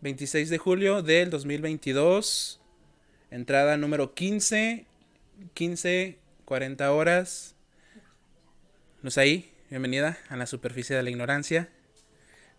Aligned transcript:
26 0.00 0.48
de 0.48 0.58
julio 0.58 1.02
del 1.02 1.28
2022. 1.30 2.60
Entrada 3.30 3.76
número 3.76 4.14
15. 4.14 4.86
15, 5.54 6.18
40 6.44 6.92
horas. 6.92 7.54
Luz 9.02 9.18
ahí, 9.18 9.52
bienvenida 9.70 10.18
a 10.28 10.36
la 10.36 10.46
superficie 10.46 10.94
de 10.96 11.02
la 11.02 11.10
ignorancia. 11.10 11.68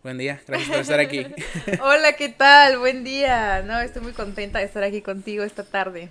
Buen 0.02 0.16
día, 0.18 0.40
gracias 0.46 0.70
por 0.70 0.80
estar 0.80 1.00
aquí. 1.00 1.26
Hola, 1.82 2.14
¿qué 2.14 2.30
tal? 2.30 2.78
Buen 2.78 3.04
día. 3.04 3.62
No, 3.62 3.80
estoy 3.80 4.02
muy 4.02 4.12
contenta 4.12 4.58
de 4.58 4.64
estar 4.64 4.82
aquí 4.82 5.02
contigo 5.02 5.44
esta 5.44 5.64
tarde. 5.64 6.10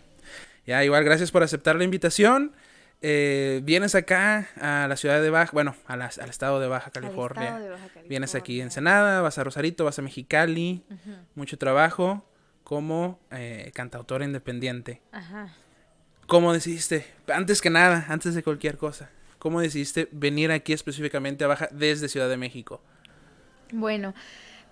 Ya, 0.66 0.84
igual, 0.84 1.04
gracias 1.04 1.32
por 1.32 1.42
aceptar 1.42 1.76
la 1.76 1.84
invitación. 1.84 2.54
Eh, 3.02 3.62
vienes 3.64 3.96
acá 3.96 4.50
a 4.60 4.88
la 4.88 4.98
ciudad 4.98 5.22
de 5.22 5.30
Baja, 5.30 5.52
bueno, 5.54 5.76
al 5.88 6.30
estado 6.30 6.60
de 6.60 6.68
Baja 6.68 6.92
California. 6.92 7.60
Vienes 8.08 8.36
aquí 8.36 8.60
en 8.60 8.68
Ensenada, 8.68 9.22
vas 9.22 9.38
a 9.38 9.44
Rosarito, 9.44 9.86
vas 9.86 10.00
a 10.00 10.02
Mexicali. 10.02 10.84
Mucho 11.36 11.58
trabajo 11.58 12.26
como 12.64 13.20
eh, 13.32 13.72
cantautora 13.74 14.26
independiente. 14.26 15.02
Ajá. 15.12 15.54
¿Cómo 16.28 16.54
decidiste? 16.54 17.06
Antes 17.28 17.62
que 17.62 17.70
nada, 17.70 18.06
antes 18.10 18.36
de 18.36 18.44
cualquier 18.44 18.78
cosa, 18.78 19.10
¿cómo 19.40 19.62
decidiste 19.62 20.08
venir 20.12 20.52
aquí 20.52 20.74
específicamente 20.74 21.44
a 21.44 21.48
Baja 21.48 21.70
desde 21.72 22.10
Ciudad 22.10 22.30
de 22.30 22.38
México? 22.38 22.82
Bueno, 23.72 24.14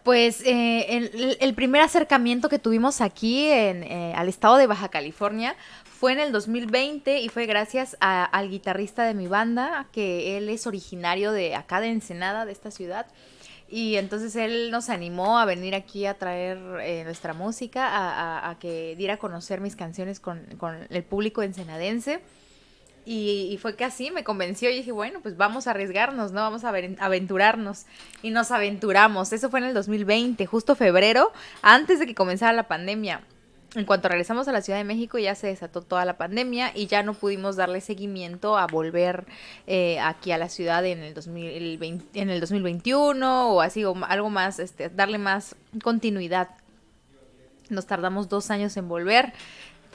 pues 0.07 0.41
eh, 0.45 1.35
el, 1.41 1.53
primer 1.53 1.81
acercamiento 1.81 2.47
que 2.47 2.59
tuvimos 2.59 3.01
aquí 3.01 3.49
en, 3.49 3.83
eh, 3.83 4.13
al 4.15 4.29
estado 4.29 4.55
de 4.55 4.65
Baja 4.65 4.87
California 4.87 5.57
fue 5.83 6.13
en 6.13 6.21
el 6.21 6.31
2020 6.31 7.19
y 7.19 7.27
fue 7.27 7.45
gracias 7.45 7.97
al 7.99 8.49
guitarrista 8.49 9.03
de 9.03 9.13
mi 9.13 9.27
banda, 9.27 9.89
que 9.91 10.37
él 10.37 10.47
es 10.47 10.65
originario 10.65 11.33
de 11.33 11.55
acá 11.55 11.81
de 11.81 11.89
Ensenada, 11.89 12.45
de 12.45 12.53
esta 12.53 12.71
ciudad. 12.71 13.07
Y 13.67 13.97
entonces 13.97 14.37
él 14.37 14.71
nos 14.71 14.87
animó 14.87 15.39
a 15.39 15.43
venir 15.43 15.75
aquí 15.75 16.05
a 16.05 16.13
traer 16.13 16.57
eh, 16.79 17.03
nuestra 17.03 17.33
música, 17.33 17.89
a, 17.89 18.49
a, 18.49 18.59
que 18.59 18.95
diera 18.95 19.15
a 19.15 19.17
conocer 19.17 19.59
mis 19.59 19.75
canciones 19.75 20.21
con, 20.21 20.39
con 20.57 20.87
el 20.89 21.03
público 21.03 21.43
ensenadense. 21.43 22.21
Y, 23.09 23.57
fue 23.61 23.77
que 23.77 23.85
así 23.85 24.11
me 24.11 24.25
convenció 24.25 24.69
y 24.69 24.75
dije, 24.75 24.91
bueno, 24.91 25.21
pues 25.21 25.37
vamos 25.37 25.65
a 25.65 25.71
arriesgarnos, 25.71 26.33
¿no? 26.33 26.41
Vamos 26.41 26.65
a 26.65 26.73
aventurarnos. 26.99 27.85
Y 28.21 28.31
nos 28.31 28.51
aventuramos. 28.51 29.31
Eso 29.31 29.49
fue 29.49 29.61
en 29.61 29.67
el 29.67 29.73
2020, 29.73 30.45
justo 30.45 30.75
febrero, 30.75 31.31
antes 31.61 31.99
de 31.99 32.05
que 32.05 32.13
comenzara 32.13 32.51
la 32.51 32.67
pandemia. 32.67 33.21
En 33.75 33.85
cuanto 33.85 34.09
regresamos 34.09 34.49
a 34.49 34.51
la 34.51 34.61
Ciudad 34.61 34.77
de 34.79 34.83
México 34.83 35.17
ya 35.17 35.35
se 35.35 35.47
desató 35.47 35.81
toda 35.81 36.03
la 36.03 36.17
pandemia 36.17 36.71
y 36.75 36.87
ya 36.87 37.01
no 37.01 37.13
pudimos 37.13 37.55
darle 37.55 37.79
seguimiento 37.79 38.57
a 38.57 38.67
volver 38.67 39.25
eh, 39.67 39.99
aquí 39.99 40.33
a 40.33 40.37
la 40.37 40.49
ciudad 40.49 40.85
en 40.85 40.99
el, 40.99 41.13
2020, 41.13 42.19
en 42.19 42.29
el 42.29 42.41
2021 42.41 43.51
o 43.51 43.61
así, 43.61 43.85
o 43.85 43.95
algo 44.05 44.29
más, 44.29 44.59
este, 44.59 44.89
darle 44.89 45.17
más 45.17 45.55
continuidad. 45.81 46.49
Nos 47.69 47.85
tardamos 47.85 48.27
dos 48.27 48.51
años 48.51 48.75
en 48.75 48.89
volver 48.89 49.31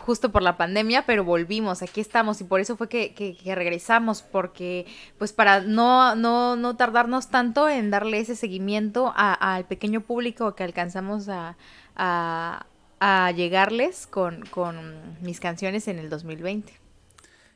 justo 0.03 0.31
por 0.31 0.42
la 0.42 0.56
pandemia, 0.56 1.06
pero 1.06 1.25
volvimos, 1.25 1.83
aquí 1.83 2.00
estamos 2.00 2.41
y 2.41 2.45
por 2.45 2.61
eso 2.61 2.77
fue 2.77 2.89
que, 2.89 3.14
que, 3.14 3.55
regresamos, 3.55 4.22
porque 4.22 4.86
pues 5.19 5.33
para 5.33 5.61
no, 5.61 6.14
no, 6.14 6.56
no 6.56 6.77
tardarnos 6.77 7.28
tanto 7.28 7.69
en 7.69 7.91
darle 7.91 8.19
ese 8.19 8.36
seguimiento 8.36 9.12
al 9.17 9.64
pequeño 9.67 10.00
público 10.03 10.55
que 10.55 10.64
alcanzamos 10.64 11.28
a, 11.28 11.56
a, 11.97 12.67
a 13.00 13.31
llegarles 13.33 14.06
con, 14.06 14.44
con 14.47 14.92
mis 15.22 15.41
canciones 15.41 15.89
en 15.89 15.98
el 15.98 16.11
2020. 16.11 16.72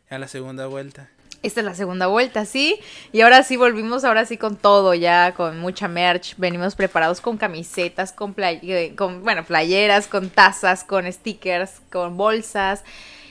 A 0.08 0.19
la 0.19 0.28
segunda 0.28 0.66
vuelta. 0.66 1.10
Esta 1.47 1.61
es 1.61 1.66
la 1.66 1.75
segunda 1.75 2.08
vuelta, 2.08 2.44
sí. 2.44 2.80
Y 3.12 3.20
ahora 3.20 3.44
sí 3.44 3.56
volvimos, 3.56 4.05
ahora 4.05 4.25
sí 4.25 4.36
con 4.36 4.56
todo, 4.56 4.94
ya 4.94 5.33
con 5.33 5.61
mucha 5.61 5.86
merch. 5.86 6.34
Venimos 6.38 6.75
preparados 6.75 7.20
con 7.20 7.36
camisetas, 7.36 8.12
con, 8.12 8.34
eh, 8.36 8.94
con 8.97 9.22
bueno, 9.22 9.44
playeras, 9.44 10.08
con 10.08 10.28
tazas, 10.28 10.83
con 10.83 11.11
stickers, 11.11 11.80
con 11.92 12.16
bolsas. 12.16 12.83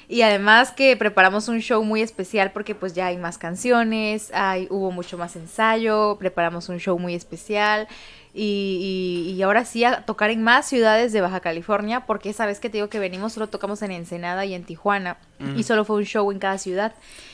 Y 0.08 0.22
además 0.22 0.72
que 0.72 0.96
preparamos 0.96 1.50
un 1.50 1.60
show 1.60 1.84
muy 1.84 2.02
especial 2.02 2.52
porque 2.54 2.74
pues 2.74 2.94
ya 2.94 3.08
hay 3.08 3.18
más 3.18 3.38
canciones, 3.38 4.32
hay, 4.34 4.68
hubo 4.70 4.92
mucho 4.92 5.18
más 5.18 5.36
ensayo, 5.36 6.16
preparamos 6.18 6.70
un 6.70 6.80
show 6.80 6.98
muy 6.98 7.16
especial. 7.16 7.86
Y, 8.38 9.34
y, 9.34 9.42
ahora 9.44 9.64
sí 9.64 9.86
a 9.86 10.02
tocar 10.02 10.30
en 10.30 10.44
más 10.44 10.68
ciudades 10.68 11.14
de 11.14 11.22
Baja 11.22 11.40
California, 11.40 12.06
porque 12.06 12.30
esa 12.30 12.46
vez 12.46 12.60
que 12.60 12.70
te 12.70 12.80
digo 12.80 12.90
que 12.90 13.00
venimos 13.00 13.32
solo 13.32 13.48
tocamos 13.48 13.82
en 13.82 13.92
Ensenada 13.92 14.44
y 14.44 14.54
en 14.54 14.66
Tijuana, 14.66 15.18
y 15.56 15.64
solo 15.64 15.86
fue 15.86 15.96
un 15.96 16.04
show 16.04 16.30
en 16.34 16.40
cada 16.40 16.58
ciudad. 16.58 16.94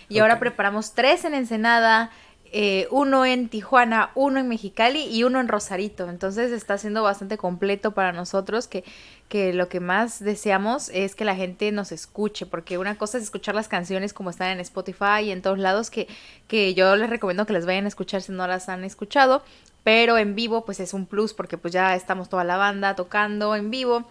Y 0.10 0.20
ahora 0.20 0.38
preparamos 0.38 0.94
tres 0.94 1.26
en 1.26 1.34
Ensenada, 1.34 2.12
eh, 2.54 2.88
uno 2.92 3.26
en 3.26 3.48
Tijuana, 3.48 4.12
uno 4.14 4.38
en 4.38 4.50
Mexicali 4.50 5.06
y 5.06 5.24
uno 5.24 5.40
en 5.40 5.48
Rosarito. 5.48 6.10
Entonces 6.10 6.52
está 6.52 6.78
siendo 6.78 7.02
bastante 7.02 7.38
completo 7.38 7.92
para 7.92 8.12
nosotros 8.12 8.68
que, 8.68 8.84
que 9.30 9.54
lo 9.54 9.70
que 9.70 9.80
más 9.80 10.20
deseamos 10.22 10.90
es 10.90 11.16
que 11.16 11.24
la 11.24 11.34
gente 11.34 11.72
nos 11.72 11.94
escuche, 11.94 12.46
porque 12.46 12.78
una 12.78 12.98
cosa 12.98 13.18
es 13.18 13.24
escuchar 13.24 13.56
las 13.56 13.70
canciones 13.70 14.12
como 14.12 14.30
están 14.30 14.50
en 14.50 14.60
Spotify 14.60 15.22
y 15.24 15.32
en 15.32 15.42
todos 15.42 15.60
lados, 15.60 15.90
que, 15.90 16.10
que 16.50 16.74
yo 16.74 16.94
les 16.98 17.10
recomiendo 17.10 17.46
que 17.46 17.54
las 17.54 17.66
vayan 17.66 17.86
a 17.86 17.88
escuchar 17.88 18.22
si 18.22 18.34
no 18.34 18.46
las 18.46 18.68
han 18.68 18.84
escuchado, 18.84 19.44
pero 19.84 20.18
en 20.18 20.36
vivo 20.36 20.66
pues 20.66 20.80
es 20.80 20.94
un 20.94 21.06
plus 21.06 21.34
porque 21.34 21.58
pues 21.58 21.74
ya 21.74 21.96
estamos 21.96 22.30
toda 22.30 22.44
la 22.44 22.58
banda 22.58 22.96
tocando 22.96 23.56
en 23.56 23.72
vivo. 23.72 24.06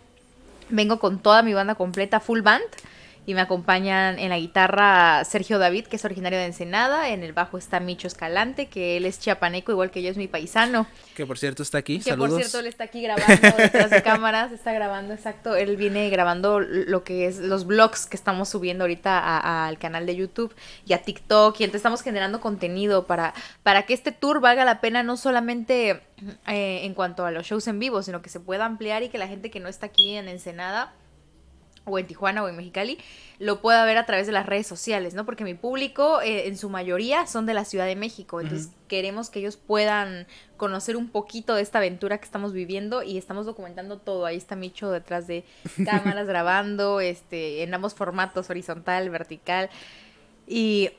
Vengo 0.68 1.00
con 1.00 1.18
toda 1.18 1.42
mi 1.42 1.52
banda 1.52 1.74
completa, 1.74 2.20
full 2.20 2.42
band 2.42 2.64
y 3.26 3.34
me 3.34 3.40
acompañan 3.40 4.18
en 4.18 4.30
la 4.30 4.38
guitarra 4.38 5.24
Sergio 5.24 5.58
David, 5.58 5.86
que 5.86 5.96
es 5.96 6.04
originario 6.04 6.38
de 6.38 6.46
Ensenada, 6.46 7.10
en 7.10 7.22
el 7.22 7.32
bajo 7.32 7.58
está 7.58 7.78
Micho 7.78 8.08
Escalante, 8.08 8.66
que 8.66 8.96
él 8.96 9.04
es 9.04 9.20
chiapaneco, 9.20 9.72
igual 9.72 9.90
que 9.90 10.02
yo 10.02 10.10
es 10.10 10.16
mi 10.16 10.26
paisano. 10.26 10.86
Que 11.14 11.26
por 11.26 11.38
cierto 11.38 11.62
está 11.62 11.78
aquí, 11.78 12.00
que 12.00 12.16
por 12.16 12.30
cierto 12.30 12.58
él 12.58 12.66
está 12.66 12.84
aquí 12.84 13.02
grabando 13.02 13.56
detrás 13.58 13.90
de 13.90 14.02
cámaras, 14.02 14.52
está 14.52 14.72
grabando, 14.72 15.14
exacto, 15.14 15.54
él 15.54 15.76
viene 15.76 16.08
grabando 16.10 16.60
lo 16.60 17.04
que 17.04 17.26
es 17.26 17.38
los 17.38 17.66
vlogs 17.66 18.06
que 18.06 18.16
estamos 18.16 18.48
subiendo 18.48 18.84
ahorita 18.84 19.66
al 19.66 19.78
canal 19.78 20.06
de 20.06 20.16
YouTube 20.16 20.54
y 20.86 20.94
a 20.94 21.02
TikTok, 21.02 21.60
y 21.60 21.64
entonces 21.64 21.80
estamos 21.80 22.02
generando 22.02 22.40
contenido 22.40 23.06
para, 23.06 23.34
para 23.62 23.84
que 23.84 23.94
este 23.94 24.12
tour 24.12 24.40
valga 24.40 24.64
la 24.64 24.80
pena 24.80 25.02
no 25.02 25.16
solamente 25.16 26.00
eh, 26.46 26.80
en 26.84 26.94
cuanto 26.94 27.24
a 27.26 27.30
los 27.30 27.46
shows 27.46 27.66
en 27.68 27.78
vivo, 27.78 28.02
sino 28.02 28.22
que 28.22 28.28
se 28.28 28.40
pueda 28.40 28.64
ampliar 28.64 29.02
y 29.02 29.08
que 29.08 29.18
la 29.18 29.28
gente 29.28 29.50
que 29.50 29.60
no 29.60 29.68
está 29.68 29.86
aquí 29.86 30.14
en 30.14 30.28
Ensenada 30.28 30.94
o 31.84 31.98
en 31.98 32.06
Tijuana 32.06 32.42
o 32.42 32.48
en 32.48 32.56
Mexicali, 32.56 32.98
lo 33.38 33.60
pueda 33.60 33.84
ver 33.84 33.96
a 33.96 34.06
través 34.06 34.26
de 34.26 34.32
las 34.32 34.46
redes 34.46 34.66
sociales, 34.66 35.14
¿no? 35.14 35.24
Porque 35.24 35.44
mi 35.44 35.54
público 35.54 36.20
eh, 36.20 36.46
en 36.46 36.56
su 36.56 36.68
mayoría 36.68 37.26
son 37.26 37.46
de 37.46 37.54
la 37.54 37.64
Ciudad 37.64 37.86
de 37.86 37.96
México, 37.96 38.40
entonces 38.40 38.70
queremos 38.86 39.30
que 39.30 39.40
ellos 39.40 39.56
puedan 39.56 40.26
conocer 40.56 40.96
un 40.96 41.08
poquito 41.08 41.54
de 41.54 41.62
esta 41.62 41.78
aventura 41.78 42.18
que 42.18 42.24
estamos 42.24 42.52
viviendo 42.52 43.02
y 43.02 43.16
estamos 43.16 43.46
documentando 43.46 43.98
todo. 43.98 44.26
Ahí 44.26 44.36
está 44.36 44.56
Micho 44.56 44.90
detrás 44.90 45.26
de 45.26 45.44
cámaras 45.84 46.26
grabando, 46.26 47.00
este, 47.00 47.62
en 47.62 47.72
ambos 47.72 47.94
formatos, 47.94 48.50
horizontal, 48.50 49.08
vertical. 49.08 49.70
Y, 50.46 50.90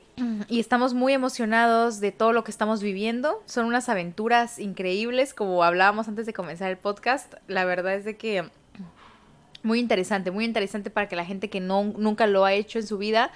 y, 0.48 0.60
estamos 0.60 0.94
muy 0.94 1.12
emocionados 1.12 2.00
de 2.00 2.10
todo 2.10 2.32
lo 2.32 2.42
que 2.42 2.50
estamos 2.50 2.82
viviendo. 2.82 3.42
Son 3.44 3.66
unas 3.66 3.90
aventuras 3.90 4.58
increíbles, 4.58 5.34
como 5.34 5.62
hablábamos 5.62 6.08
antes 6.08 6.24
de 6.24 6.32
comenzar 6.32 6.70
el 6.70 6.78
podcast. 6.78 7.34
La 7.48 7.66
verdad 7.66 7.94
es 7.94 8.06
de 8.06 8.16
que 8.16 8.50
muy 9.62 9.78
interesante, 9.78 10.30
muy 10.30 10.44
interesante 10.44 10.90
para 10.90 11.08
que 11.08 11.16
la 11.16 11.24
gente 11.24 11.50
que 11.50 11.60
no, 11.60 11.84
nunca 11.84 12.26
lo 12.26 12.44
ha 12.44 12.52
hecho 12.52 12.78
en 12.78 12.86
su 12.86 12.98
vida 12.98 13.30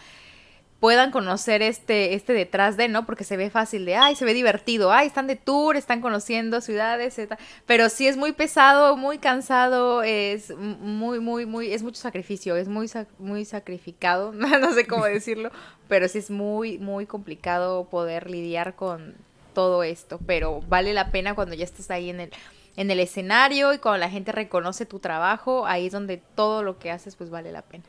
puedan 0.80 1.10
conocer 1.10 1.62
este, 1.62 2.14
este 2.14 2.32
detrás 2.32 2.76
de, 2.76 2.88
¿no? 2.88 3.06
Porque 3.06 3.24
se 3.24 3.36
ve 3.36 3.50
fácil 3.50 3.84
de, 3.86 3.96
ay, 3.96 4.14
se 4.14 4.24
ve 4.24 4.34
divertido, 4.34 4.92
ay, 4.92 5.06
están 5.06 5.26
de 5.26 5.36
tour, 5.36 5.76
están 5.76 6.00
conociendo 6.00 6.60
ciudades, 6.60 7.18
etc. 7.18 7.38
pero 7.66 7.88
sí 7.88 8.06
es 8.06 8.16
muy 8.16 8.32
pesado, 8.32 8.96
muy 8.96 9.18
cansado, 9.18 10.02
es 10.02 10.54
muy, 10.56 11.18
muy, 11.20 11.46
muy, 11.46 11.72
es 11.72 11.82
mucho 11.82 12.00
sacrificio, 12.00 12.56
es 12.56 12.68
muy, 12.68 12.90
muy 13.18 13.44
sacrificado, 13.44 14.32
no 14.32 14.72
sé 14.74 14.86
cómo 14.86 15.06
decirlo, 15.06 15.50
pero 15.88 16.08
sí 16.08 16.18
es 16.18 16.30
muy, 16.30 16.78
muy 16.78 17.06
complicado 17.06 17.86
poder 17.88 18.30
lidiar 18.30 18.74
con 18.74 19.14
todo 19.54 19.82
esto, 19.82 20.20
pero 20.26 20.60
vale 20.68 20.92
la 20.92 21.10
pena 21.10 21.34
cuando 21.34 21.54
ya 21.54 21.64
estás 21.64 21.90
ahí 21.90 22.10
en 22.10 22.20
el 22.20 22.30
en 22.76 22.90
el 22.90 23.00
escenario 23.00 23.72
y 23.72 23.78
cuando 23.78 23.98
la 23.98 24.10
gente 24.10 24.32
reconoce 24.32 24.86
tu 24.86 24.98
trabajo, 24.98 25.66
ahí 25.66 25.86
es 25.86 25.92
donde 25.92 26.18
todo 26.34 26.62
lo 26.62 26.78
que 26.78 26.90
haces 26.90 27.16
pues 27.16 27.30
vale 27.30 27.50
la 27.52 27.62
pena. 27.62 27.84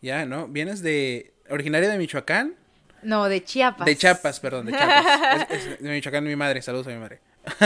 Ya, 0.00 0.26
¿no? 0.26 0.48
¿Vienes 0.48 0.82
de 0.82 1.32
originaria 1.48 1.88
de 1.88 1.96
Michoacán? 1.96 2.56
No, 3.02 3.28
de 3.28 3.42
Chiapas. 3.42 3.86
De 3.86 3.96
Chiapas, 3.96 4.40
perdón, 4.40 4.66
de 4.66 4.72
Chiapas. 4.72 5.46
es, 5.50 5.80
de 5.80 5.90
Michoacán 5.90 6.24
mi 6.24 6.36
madre, 6.36 6.60
saludos 6.60 6.88
a 6.88 6.90
mi 6.90 6.96
madre. 6.96 7.20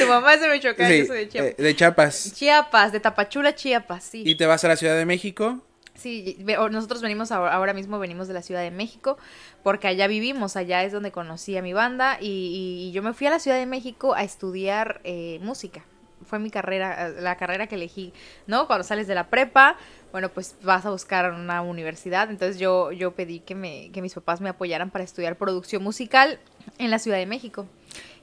tu 0.00 0.06
mamá 0.06 0.34
es 0.34 0.40
de 0.40 0.48
Michoacán, 0.48 0.92
yo 0.92 1.06
soy 1.06 1.18
de 1.18 1.28
Chiapas. 1.28 1.50
Eh, 1.58 1.62
de 1.62 1.76
Chiapas. 1.76 2.32
Chiapas, 2.34 2.92
de 2.92 3.00
Tapachula, 3.00 3.54
Chiapas, 3.54 4.04
sí. 4.04 4.22
¿Y 4.26 4.34
te 4.36 4.46
vas 4.46 4.64
a 4.64 4.68
la 4.68 4.76
Ciudad 4.76 4.96
de 4.96 5.04
México? 5.04 5.62
Sí, 5.94 6.44
nosotros 6.70 7.02
venimos 7.02 7.30
ahora 7.30 7.72
mismo, 7.72 8.00
venimos 8.00 8.26
de 8.26 8.34
la 8.34 8.42
Ciudad 8.42 8.62
de 8.62 8.72
México, 8.72 9.16
porque 9.62 9.86
allá 9.86 10.08
vivimos, 10.08 10.56
allá 10.56 10.82
es 10.82 10.92
donde 10.92 11.12
conocí 11.12 11.56
a 11.56 11.62
mi 11.62 11.72
banda 11.72 12.18
y, 12.20 12.90
yo 12.92 13.02
me 13.02 13.12
fui 13.12 13.28
a 13.28 13.30
la 13.30 13.38
Ciudad 13.38 13.58
de 13.58 13.66
México 13.66 14.14
a 14.14 14.24
estudiar 14.24 15.00
eh, 15.04 15.38
música. 15.40 15.84
Fue 16.26 16.38
mi 16.38 16.50
carrera, 16.50 17.10
la 17.10 17.36
carrera 17.36 17.66
que 17.66 17.76
elegí, 17.76 18.12
¿no? 18.46 18.66
Cuando 18.66 18.82
sales 18.82 19.06
de 19.06 19.14
la 19.14 19.28
prepa, 19.28 19.76
bueno, 20.10 20.30
pues 20.30 20.56
vas 20.62 20.84
a 20.86 20.90
buscar 20.90 21.32
una 21.32 21.60
universidad. 21.62 22.30
Entonces 22.30 22.58
yo, 22.58 22.92
yo 22.92 23.12
pedí 23.12 23.40
que, 23.40 23.54
me, 23.54 23.90
que 23.92 24.00
mis 24.00 24.14
papás 24.14 24.40
me 24.40 24.48
apoyaran 24.48 24.90
para 24.90 25.04
estudiar 25.04 25.36
producción 25.36 25.82
musical 25.82 26.40
en 26.78 26.90
la 26.90 26.98
Ciudad 26.98 27.18
de 27.18 27.26
México. 27.26 27.66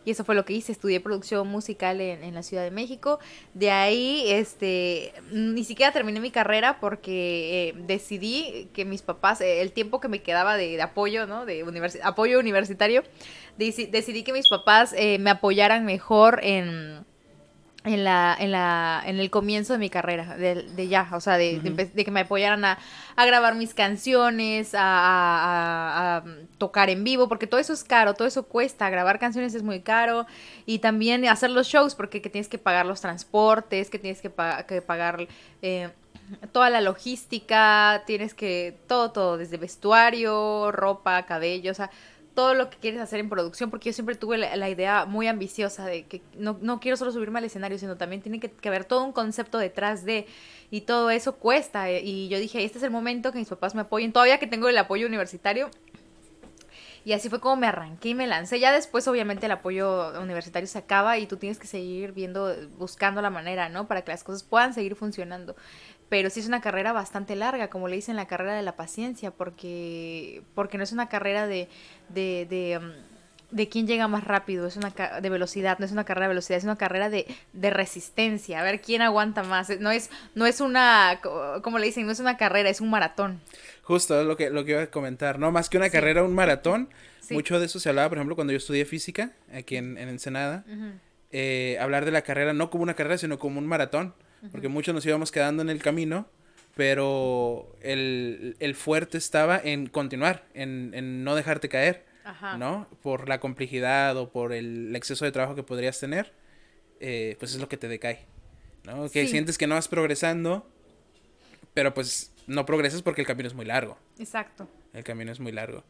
Y 0.03 0.11
eso 0.11 0.23
fue 0.23 0.35
lo 0.35 0.45
que 0.45 0.53
hice, 0.53 0.71
estudié 0.71 0.99
producción 0.99 1.47
musical 1.47 2.01
en, 2.01 2.33
la 2.33 2.43
Ciudad 2.43 2.63
de 2.63 2.71
México. 2.71 3.19
De 3.53 3.71
ahí, 3.71 4.23
este, 4.27 5.13
ni 5.31 5.63
siquiera 5.63 5.91
terminé 5.91 6.19
mi 6.19 6.31
carrera 6.31 6.79
porque 6.79 7.69
eh, 7.69 7.73
decidí 7.85 8.69
que 8.73 8.85
mis 8.85 9.01
papás, 9.01 9.41
eh, 9.41 9.61
el 9.61 9.71
tiempo 9.71 9.99
que 9.99 10.07
me 10.07 10.21
quedaba 10.21 10.57
de, 10.57 10.81
apoyo, 10.81 11.27
¿no? 11.27 11.45
De 11.45 11.63
apoyo 12.03 12.39
universitario, 12.39 13.03
decidí 13.57 14.23
que 14.23 14.33
mis 14.33 14.49
papás 14.49 14.93
eh, 14.97 15.19
me 15.19 15.29
apoyaran 15.29 15.85
mejor 15.85 16.39
en 16.43 17.05
en 17.83 18.03
la, 18.03 18.35
en 18.39 18.51
la, 18.51 19.01
en 19.05 19.19
el 19.19 19.31
comienzo 19.31 19.73
de 19.73 19.79
mi 19.79 19.89
carrera, 19.89 20.37
de, 20.37 20.63
de 20.63 20.87
ya, 20.87 21.09
o 21.11 21.19
sea, 21.19 21.37
de, 21.37 21.59
de, 21.59 22.05
que 22.05 22.11
me 22.11 22.21
apoyaran 22.21 22.63
a, 22.63 22.77
a 23.15 23.25
grabar 23.25 23.55
mis 23.55 23.73
canciones, 23.73 24.75
a, 24.75 26.17
a, 26.17 26.23
tocar 26.59 26.91
en 26.91 27.03
vivo, 27.03 27.27
porque 27.27 27.47
todo 27.47 27.59
eso 27.59 27.73
es 27.73 27.83
caro, 27.83 28.13
todo 28.13 28.27
eso 28.27 28.43
cuesta, 28.43 28.89
grabar 28.89 29.17
canciones 29.17 29.55
es 29.55 29.63
muy 29.63 29.81
caro, 29.81 30.27
y 30.67 30.79
también 30.79 31.27
hacer 31.27 31.49
los 31.49 31.67
shows, 31.67 31.95
porque 31.95 32.21
que 32.21 32.29
tienes 32.29 32.49
que 32.49 32.59
pagar 32.59 32.85
los 32.85 33.01
transportes, 33.01 33.89
que 33.89 33.97
tienes 33.97 34.21
que, 34.21 34.31
que 34.67 34.81
pagar 34.83 35.27
eh, 35.63 35.89
toda 36.51 36.69
la 36.69 36.81
logística, 36.81 38.03
tienes 38.05 38.33
que, 38.33 38.77
todo, 38.87 39.11
todo, 39.11 39.37
desde 39.37 39.57
vestuario, 39.57 40.71
ropa, 40.71 41.25
cabello, 41.25 41.71
o 41.71 41.75
sea, 41.75 41.89
todo 42.33 42.53
lo 42.53 42.69
que 42.69 42.77
quieres 42.77 43.01
hacer 43.01 43.19
en 43.19 43.29
producción, 43.29 43.69
porque 43.69 43.89
yo 43.89 43.93
siempre 43.93 44.15
tuve 44.15 44.37
la, 44.37 44.69
idea 44.69 45.05
muy 45.05 45.27
ambiciosa 45.27 45.85
de 45.85 46.05
que 46.05 46.21
no, 46.37 46.57
no, 46.61 46.79
quiero 46.79 46.95
solo 46.95 47.11
subirme 47.11 47.39
al 47.39 47.45
escenario, 47.45 47.77
sino 47.77 47.97
también 47.97 48.21
tiene 48.21 48.39
que, 48.39 48.51
haber 48.67 48.85
todo 48.85 49.03
un 49.03 49.11
concepto 49.11 49.57
detrás 49.57 50.05
de, 50.05 50.27
y 50.69 50.81
todo 50.81 51.09
eso 51.09 51.35
cuesta. 51.35 51.89
Eh, 51.89 52.01
y 52.03 52.29
yo 52.29 52.39
dije, 52.39 52.63
este 52.63 52.77
es 52.77 52.83
el 52.83 52.91
momento 52.91 53.31
que 53.31 53.39
mis 53.39 53.49
papás 53.49 53.75
me 53.75 53.81
apoyen, 53.81 54.13
todavía 54.13 54.39
que 54.39 54.47
tengo 54.47 54.69
el 54.69 54.77
apoyo 54.77 55.07
universitario. 55.07 55.69
Y 57.03 57.13
así 57.13 57.29
fue 57.29 57.39
como 57.39 57.55
me 57.55 57.65
arranqué 57.65 58.09
y 58.09 58.15
me 58.15 58.27
lancé. 58.27 58.59
Ya 58.59 58.71
después, 58.71 59.07
obviamente, 59.07 59.47
el 59.47 59.51
apoyo 59.51 60.19
universitario 60.21 60.67
se 60.67 60.77
acaba 60.77 61.17
y 61.17 61.25
tú 61.25 61.37
tienes 61.37 61.57
que 61.57 61.65
seguir 61.65 62.11
viendo, 62.11 62.55
buscando 62.77 63.23
la 63.23 63.31
manera, 63.31 63.69
¿no? 63.69 63.87
Para 63.87 64.03
que 64.03 64.11
las 64.11 64.23
cosas 64.23 64.43
puedan 64.43 64.75
seguir 64.75 64.95
funcionando 64.95 65.55
pero 66.11 66.29
sí 66.29 66.41
es 66.41 66.47
una 66.47 66.59
carrera 66.59 66.91
bastante 66.91 67.37
larga, 67.37 67.69
como 67.69 67.87
le 67.87 67.95
dicen 67.95 68.17
la 68.17 68.27
carrera 68.27 68.53
de 68.53 68.63
la 68.63 68.75
paciencia, 68.75 69.31
porque, 69.31 70.41
porque 70.55 70.77
no 70.77 70.83
es 70.83 70.91
una 70.91 71.07
carrera 71.07 71.47
de, 71.47 71.69
de, 72.09 72.45
de, 72.49 72.79
um, 72.79 72.91
de 73.49 73.69
quién 73.69 73.87
llega 73.87 74.09
más 74.09 74.25
rápido, 74.25 74.67
es 74.67 74.75
una 74.75 74.89
de 74.89 75.29
velocidad, 75.29 75.79
no 75.79 75.85
es 75.85 75.93
una 75.93 76.03
carrera 76.03 76.25
de 76.25 76.31
velocidad, 76.31 76.57
es 76.57 76.65
una 76.65 76.75
carrera 76.75 77.09
de, 77.09 77.27
de 77.53 77.69
resistencia, 77.69 78.59
a 78.59 78.63
ver 78.63 78.81
quién 78.81 79.01
aguanta 79.01 79.43
más, 79.43 79.69
no 79.79 79.89
es, 79.89 80.09
no 80.35 80.45
es 80.45 80.59
una, 80.59 81.21
como 81.63 81.79
le 81.79 81.85
dicen, 81.85 82.05
no 82.05 82.11
es 82.11 82.19
una 82.19 82.35
carrera, 82.35 82.69
es 82.69 82.81
un 82.81 82.89
maratón. 82.89 83.39
Justo, 83.83 84.19
es 84.19 84.27
lo 84.27 84.35
que, 84.35 84.49
lo 84.49 84.65
que 84.65 84.71
iba 84.71 84.81
a 84.81 84.87
comentar, 84.87 85.39
¿no? 85.39 85.49
Más 85.53 85.69
que 85.69 85.77
una 85.77 85.89
carrera, 85.89 86.25
un 86.25 86.35
maratón, 86.35 86.89
mucho 87.29 87.57
de 87.57 87.67
eso 87.67 87.79
se 87.79 87.87
hablaba, 87.87 88.09
por 88.09 88.17
ejemplo, 88.17 88.35
cuando 88.35 88.51
yo 88.51 88.57
estudié 88.57 88.83
física, 88.83 89.31
aquí 89.53 89.77
en, 89.77 89.97
en 89.97 90.09
Ensenada, 90.09 90.65
eh, 91.31 91.77
hablar 91.79 92.03
de 92.03 92.11
la 92.11 92.23
carrera 92.23 92.51
no 92.51 92.69
como 92.69 92.83
una 92.83 92.95
carrera, 92.95 93.17
sino 93.17 93.39
como 93.39 93.59
un 93.59 93.65
maratón 93.65 94.13
porque 94.51 94.67
muchos 94.67 94.95
nos 94.95 95.05
íbamos 95.05 95.31
quedando 95.31 95.61
en 95.61 95.69
el 95.69 95.81
camino, 95.81 96.27
pero 96.75 97.75
el, 97.81 98.75
fuerte 98.75 99.17
estaba 99.17 99.59
en 99.63 99.87
continuar, 99.87 100.45
en, 100.53 101.23
no 101.23 101.35
dejarte 101.35 101.69
caer, 101.69 102.05
¿no? 102.57 102.87
Por 103.01 103.27
la 103.27 103.39
complejidad 103.39 104.17
o 104.17 104.31
por 104.31 104.53
el 104.53 104.95
exceso 104.95 105.25
de 105.25 105.31
trabajo 105.31 105.55
que 105.55 105.63
podrías 105.63 105.99
tener, 105.99 106.33
eh, 106.99 107.35
pues 107.39 107.53
es 107.53 107.59
lo 107.59 107.67
que 107.67 107.77
te 107.77 107.87
decae, 107.87 108.25
¿no? 108.83 109.09
Que 109.09 109.27
sientes 109.27 109.57
que 109.57 109.67
no 109.67 109.75
vas 109.75 109.87
progresando, 109.87 110.67
pero 111.73 111.93
pues 111.93 112.31
no 112.47 112.65
progresas 112.65 113.01
porque 113.01 113.21
el 113.21 113.27
camino 113.27 113.47
es 113.47 113.53
muy 113.53 113.65
largo. 113.65 113.97
Exacto. 114.19 114.67
El 114.93 115.03
camino 115.03 115.31
es 115.31 115.39
muy 115.39 115.51
largo. 115.51 115.83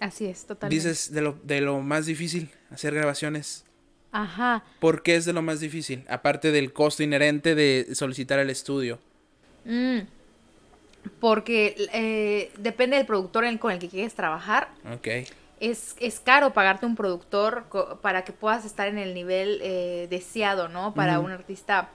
Así 0.00 0.26
es, 0.26 0.46
totalmente. 0.46 0.74
Dices 0.74 1.12
de 1.12 1.22
lo, 1.22 1.38
de 1.42 1.60
lo 1.60 1.80
más 1.80 2.06
difícil, 2.06 2.50
hacer 2.70 2.94
grabaciones. 2.94 3.64
Ajá. 4.14 4.62
¿Por 4.78 5.02
qué 5.02 5.16
es 5.16 5.24
de 5.24 5.32
lo 5.32 5.42
más 5.42 5.58
difícil? 5.58 6.04
Aparte 6.08 6.52
del 6.52 6.72
costo 6.72 7.02
inherente 7.02 7.56
de 7.56 7.94
solicitar 7.94 8.38
el 8.38 8.48
estudio. 8.48 9.00
Mm. 9.64 10.00
porque 11.20 11.74
eh, 11.94 12.52
depende 12.58 12.98
del 12.98 13.06
productor 13.06 13.44
con 13.58 13.72
el 13.72 13.78
que 13.78 13.88
quieres 13.88 14.14
trabajar. 14.14 14.68
Ok. 14.92 15.08
Es, 15.58 15.96
es, 15.98 16.20
caro 16.20 16.52
pagarte 16.52 16.84
un 16.86 16.96
productor 16.96 17.64
para 18.02 18.24
que 18.24 18.32
puedas 18.32 18.64
estar 18.64 18.88
en 18.88 18.98
el 18.98 19.14
nivel 19.14 19.58
eh, 19.62 20.06
deseado, 20.10 20.68
¿no? 20.68 20.94
Para 20.94 21.18
un 21.20 21.30
artista 21.30 21.88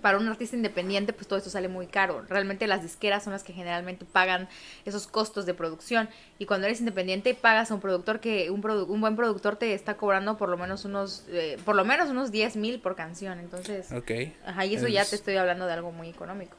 para 0.00 0.18
un 0.18 0.28
artista 0.28 0.56
independiente, 0.56 1.12
pues 1.12 1.26
todo 1.26 1.38
esto 1.38 1.50
sale 1.50 1.68
muy 1.68 1.86
caro. 1.86 2.24
Realmente 2.28 2.66
las 2.66 2.82
disqueras 2.82 3.24
son 3.24 3.32
las 3.32 3.42
que 3.42 3.52
generalmente 3.52 4.04
pagan 4.04 4.48
esos 4.84 5.06
costos 5.06 5.46
de 5.46 5.54
producción. 5.54 6.08
Y 6.38 6.46
cuando 6.46 6.66
eres 6.66 6.80
independiente, 6.80 7.34
pagas 7.34 7.70
a 7.70 7.74
un 7.74 7.80
productor 7.80 8.20
que 8.20 8.50
un, 8.50 8.64
un 8.68 9.00
buen 9.00 9.16
productor 9.16 9.56
te 9.56 9.74
está 9.74 9.96
cobrando 9.96 10.36
por 10.36 10.48
lo 10.48 10.56
menos 10.56 10.84
unos, 10.84 11.24
eh, 11.28 11.58
por 11.64 11.76
lo 11.76 11.84
menos 11.84 12.10
unos 12.10 12.30
10 12.30 12.56
mil 12.56 12.80
por 12.80 12.96
canción. 12.96 13.38
Entonces, 13.38 13.92
ok. 13.92 14.10
Ajá, 14.46 14.64
y 14.64 14.74
eso 14.74 14.88
ya 14.88 15.04
te 15.04 15.16
estoy 15.16 15.36
hablando 15.36 15.66
de 15.66 15.72
algo 15.72 15.92
muy 15.92 16.08
económico. 16.08 16.56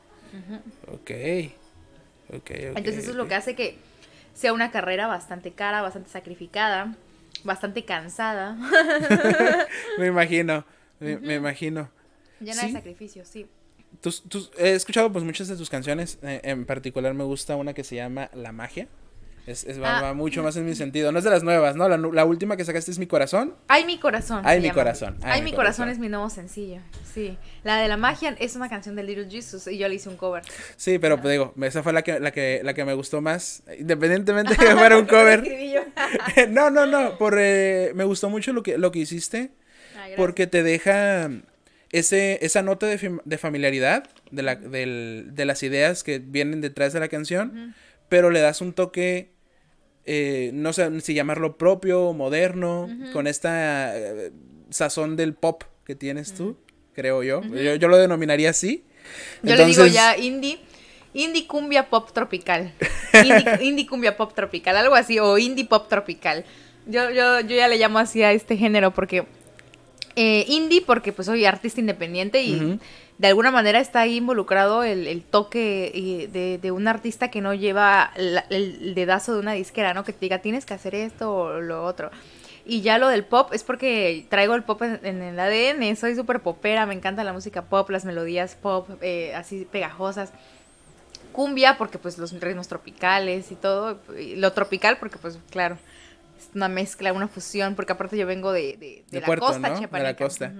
Ok. 0.88 1.12
Ok, 2.32 2.52
Entonces 2.52 3.00
eso 3.00 3.12
es 3.12 3.16
lo 3.18 3.28
que 3.28 3.36
hace 3.36 3.56
que 3.56 3.76
sea 4.36 4.54
una 4.54 4.72
carrera 4.72 5.08
bastante 5.08 5.52
cara, 5.52 5.82
bastante 5.82 6.10
sacrificada, 6.10 6.94
bastante 7.44 7.86
cansada. 7.86 8.56
me 9.98 10.08
imagino, 10.08 10.64
me 11.00 11.36
imagino. 11.36 11.90
Llena 12.40 12.64
de 12.64 12.72
sacrificios, 12.72 13.28
sí. 13.28 13.48
he 14.58 14.72
escuchado 14.72 15.12
pues 15.12 15.24
muchas 15.24 15.48
de 15.48 15.56
tus 15.56 15.70
canciones, 15.70 16.20
eh, 16.22 16.42
en 16.44 16.66
particular 16.66 17.14
me 17.14 17.24
gusta 17.24 17.56
una 17.56 17.74
que 17.74 17.84
se 17.84 17.96
llama 17.96 18.30
La 18.34 18.52
Magia. 18.52 18.88
Es, 19.50 19.66
ah, 19.84 20.02
va, 20.04 20.14
mucho 20.14 20.44
más 20.44 20.56
en 20.58 20.66
mi 20.66 20.76
sentido. 20.76 21.12
No 21.12 21.18
es 21.18 21.24
de 21.24 21.32
las 21.32 21.44
nuevas, 21.44 21.76
¿no? 21.76 21.90
La, 21.90 22.26
última 22.26 22.56
que 22.56 22.64
sacaste 22.64 22.92
es 22.92 23.00
Mi 23.00 23.08
Corazón. 23.08 23.56
Ay, 23.68 23.84
Mi 23.84 23.98
Corazón. 23.98 24.44
Ay, 24.46 24.62
Mi 24.62 24.70
Corazón. 24.70 25.18
Ay, 25.24 25.42
mi, 25.42 25.54
corazón. 25.54 25.90
es 25.90 25.98
mi 25.98 26.08
nuevo 26.08 26.30
sencillo. 26.30 26.82
Sí. 27.12 27.36
La 27.64 27.78
de 27.78 27.88
La 27.88 27.98
Magia 27.98 28.36
es 28.40 28.56
una 28.56 28.70
canción 28.70 28.96
de 28.96 29.02
Little 29.02 29.28
Jesus 29.28 29.66
y 29.68 29.80
yo 29.80 29.88
le 29.88 29.96
hice 29.96 30.08
un 30.08 30.18
cover. 30.18 30.44
Sí, 30.76 31.00
pero 31.00 31.20
pues, 31.20 31.32
digo, 31.32 31.54
esa 31.64 31.82
fue 31.82 31.94
la 31.94 32.04
que, 32.04 32.20
la 32.20 32.32
que, 32.32 32.62
la 32.64 32.76
que 32.76 32.86
me 32.86 32.94
gustó 32.94 33.22
más. 33.22 33.64
Independientemente 33.80 34.54
de 34.58 34.58
que 34.58 34.76
fuera 34.76 35.00
un 35.00 35.08
cover. 35.08 35.44
no, 36.50 36.70
no, 36.70 36.86
no. 36.86 37.18
Por, 37.18 37.38
eh, 37.40 37.92
me 37.96 38.04
gustó 38.04 38.30
mucho 38.30 38.54
lo 38.54 38.62
que, 38.62 38.78
lo 38.78 38.92
que 38.92 39.00
hiciste. 39.00 39.50
porque 40.16 40.46
te 40.46 40.62
deja 40.62 41.28
ese, 41.92 42.40
esa 42.46 42.62
nota 42.62 42.86
de, 42.86 43.38
familiaridad 43.38 44.10
de, 44.32 44.44
la, 44.44 44.56
de 44.56 45.46
las 45.46 45.64
ideas 45.64 46.04
que 46.04 46.20
vienen 46.20 46.62
detrás 46.62 46.94
de 46.94 47.00
la 47.00 47.08
canción, 47.08 47.76
pero 48.10 48.30
le 48.30 48.40
das 48.40 48.62
un 48.62 48.74
toque, 48.74 49.32
eh, 50.06 50.52
no 50.54 50.74
sé 50.74 51.02
si 51.02 51.14
llamarlo 51.14 51.58
propio 51.58 52.04
o 52.04 52.14
moderno, 52.14 52.90
con 53.14 53.28
esta 53.28 53.98
eh, 53.98 54.32
sazón 54.70 55.16
del 55.16 55.34
pop 55.34 55.64
que 55.86 55.96
tienes 55.96 56.34
tú, 56.34 56.58
creo 56.94 57.24
yo. 57.24 57.42
yo. 57.44 57.88
lo 57.88 57.98
denominaría 57.98 58.52
así. 58.52 58.84
Yo 59.42 59.56
le 59.56 59.66
digo 59.66 59.86
ya 59.86 60.18
indie. 60.18 60.60
Indie 61.12 61.48
cumbia 61.48 61.90
pop 61.90 62.12
tropical. 62.14 62.72
Indie, 63.62 63.88
cumbia 63.88 64.16
pop 64.16 64.32
tropical, 64.36 64.78
algo 64.78 64.94
así, 64.94 65.18
o 65.18 65.40
indie 65.40 65.66
pop 65.66 65.90
tropical. 65.90 66.46
Yo, 66.86 67.10
yo, 67.10 67.40
yo 67.40 67.56
ya 67.56 67.68
le 67.68 67.78
llamo 67.78 67.98
así 67.98 68.22
a 68.22 68.32
este 68.32 68.56
género 68.58 68.94
porque 68.94 69.26
eh, 70.22 70.44
indie 70.50 70.82
porque 70.82 71.14
pues 71.14 71.28
soy 71.28 71.46
artista 71.46 71.80
independiente 71.80 72.44
y 72.44 72.78
de 73.18 73.28
alguna 73.30 73.52
manera 73.52 73.80
está 73.80 74.02
ahí 74.02 74.18
involucrado 74.18 74.84
el, 74.84 75.24
toque 75.24 76.60
de, 76.62 76.72
un 76.72 76.90
artista 76.90 77.32
que 77.32 77.40
no 77.40 77.54
lleva 77.54 78.12
el 78.16 78.96
dedazo 78.96 79.34
de 79.34 79.40
una 79.40 79.54
disquera, 79.54 79.94
¿no? 79.94 80.04
Que 80.04 80.12
te 80.12 80.20
diga 80.20 80.40
tienes 80.40 80.66
que 80.66 80.74
hacer 80.74 80.94
esto 80.94 81.34
o 81.34 81.62
lo 81.62 81.86
otro. 81.86 82.12
Y 82.66 82.82
ya 82.82 82.98
lo 82.98 83.08
del 83.08 83.24
pop 83.24 83.54
es 83.54 83.64
porque 83.64 84.26
traigo 84.28 84.56
el 84.56 84.64
pop 84.64 84.82
en, 84.82 85.22
el 85.22 85.40
ADN, 85.40 85.96
soy 85.96 86.16
súper 86.16 86.42
popera, 86.42 86.86
me 86.86 86.96
encanta 86.96 87.24
la 87.24 87.32
música 87.32 87.62
pop, 87.62 87.90
las 87.90 88.04
melodías 88.04 88.58
pop, 88.62 88.90
eh, 89.00 89.34
así 89.36 89.66
pegajosas. 89.72 90.34
Cumbia 91.32 91.78
porque 91.78 91.98
pues 91.98 92.18
los 92.18 92.38
ritmos 92.42 92.68
tropicales 92.68 93.54
y 93.54 93.56
todo, 93.56 94.00
lo 94.36 94.52
tropical 94.52 94.98
porque 95.00 95.18
pues 95.18 95.40
claro, 95.50 95.78
una 96.56 96.68
mezcla, 96.68 97.14
una 97.14 97.28
fusión, 97.28 97.76
porque 97.76 97.94
aparte 97.94 98.18
yo 98.18 98.26
vengo 98.26 98.52
de, 98.52 99.04
de, 99.10 99.20
la 99.20 99.36
costa 99.38 99.70
¿no? 99.70 99.80
De 99.80 100.04
la 100.04 100.16
costa. 100.16 100.54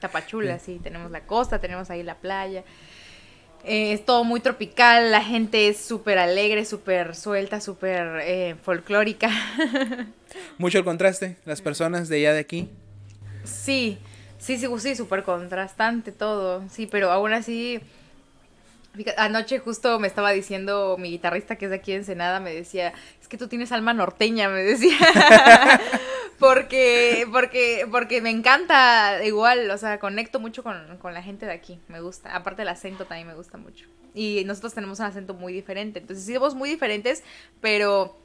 Tapachula, 0.00 0.58
sí. 0.58 0.80
tenemos 0.82 1.10
la 1.10 1.22
costa, 1.22 1.58
tenemos 1.58 1.90
ahí 1.90 2.02
la 2.02 2.16
playa. 2.16 2.64
Eh, 3.64 3.92
es 3.92 4.04
todo 4.04 4.22
muy 4.22 4.40
tropical, 4.40 5.10
la 5.10 5.22
gente 5.22 5.68
es 5.68 5.78
súper 5.78 6.18
alegre, 6.18 6.64
súper 6.64 7.16
suelta, 7.16 7.60
súper 7.60 8.20
eh, 8.22 8.54
folclórica. 8.62 9.28
Mucho 10.58 10.78
el 10.78 10.84
contraste, 10.84 11.36
las 11.44 11.62
personas 11.62 12.08
de 12.08 12.16
allá 12.18 12.32
de 12.34 12.40
aquí. 12.40 12.70
Sí, 13.44 13.98
sí, 14.38 14.58
sí, 14.58 14.68
sí, 14.78 14.94
súper 14.94 15.22
contrastante 15.24 16.12
todo, 16.12 16.62
sí, 16.68 16.86
pero 16.86 17.10
aún 17.10 17.32
así 17.32 17.80
Anoche 19.16 19.58
justo 19.58 19.98
me 19.98 20.08
estaba 20.08 20.30
diciendo 20.30 20.96
mi 20.98 21.10
guitarrista 21.10 21.56
que 21.56 21.66
es 21.66 21.70
de 21.70 21.76
aquí 21.76 21.92
en 21.92 21.98
Ensenada, 21.98 22.40
me 22.40 22.54
decía, 22.54 22.92
es 23.20 23.28
que 23.28 23.36
tú 23.36 23.48
tienes 23.48 23.72
alma 23.72 23.94
norteña, 23.94 24.48
me 24.48 24.62
decía. 24.62 24.96
porque, 26.38 27.26
porque, 27.32 27.86
porque 27.90 28.20
me 28.20 28.30
encanta 28.30 29.24
igual, 29.24 29.70
o 29.70 29.78
sea, 29.78 29.98
conecto 29.98 30.40
mucho 30.40 30.62
con, 30.62 30.98
con, 30.98 31.14
la 31.14 31.22
gente 31.22 31.46
de 31.46 31.52
aquí, 31.52 31.78
me 31.88 32.00
gusta. 32.00 32.34
Aparte 32.34 32.62
el 32.62 32.68
acento 32.68 33.04
también 33.06 33.26
me 33.28 33.34
gusta 33.34 33.58
mucho. 33.58 33.86
Y 34.14 34.44
nosotros 34.46 34.74
tenemos 34.74 34.98
un 35.00 35.06
acento 35.06 35.34
muy 35.34 35.52
diferente, 35.52 35.98
entonces 36.00 36.24
sí 36.24 36.34
somos 36.34 36.54
muy 36.54 36.70
diferentes, 36.70 37.22
pero 37.60 38.16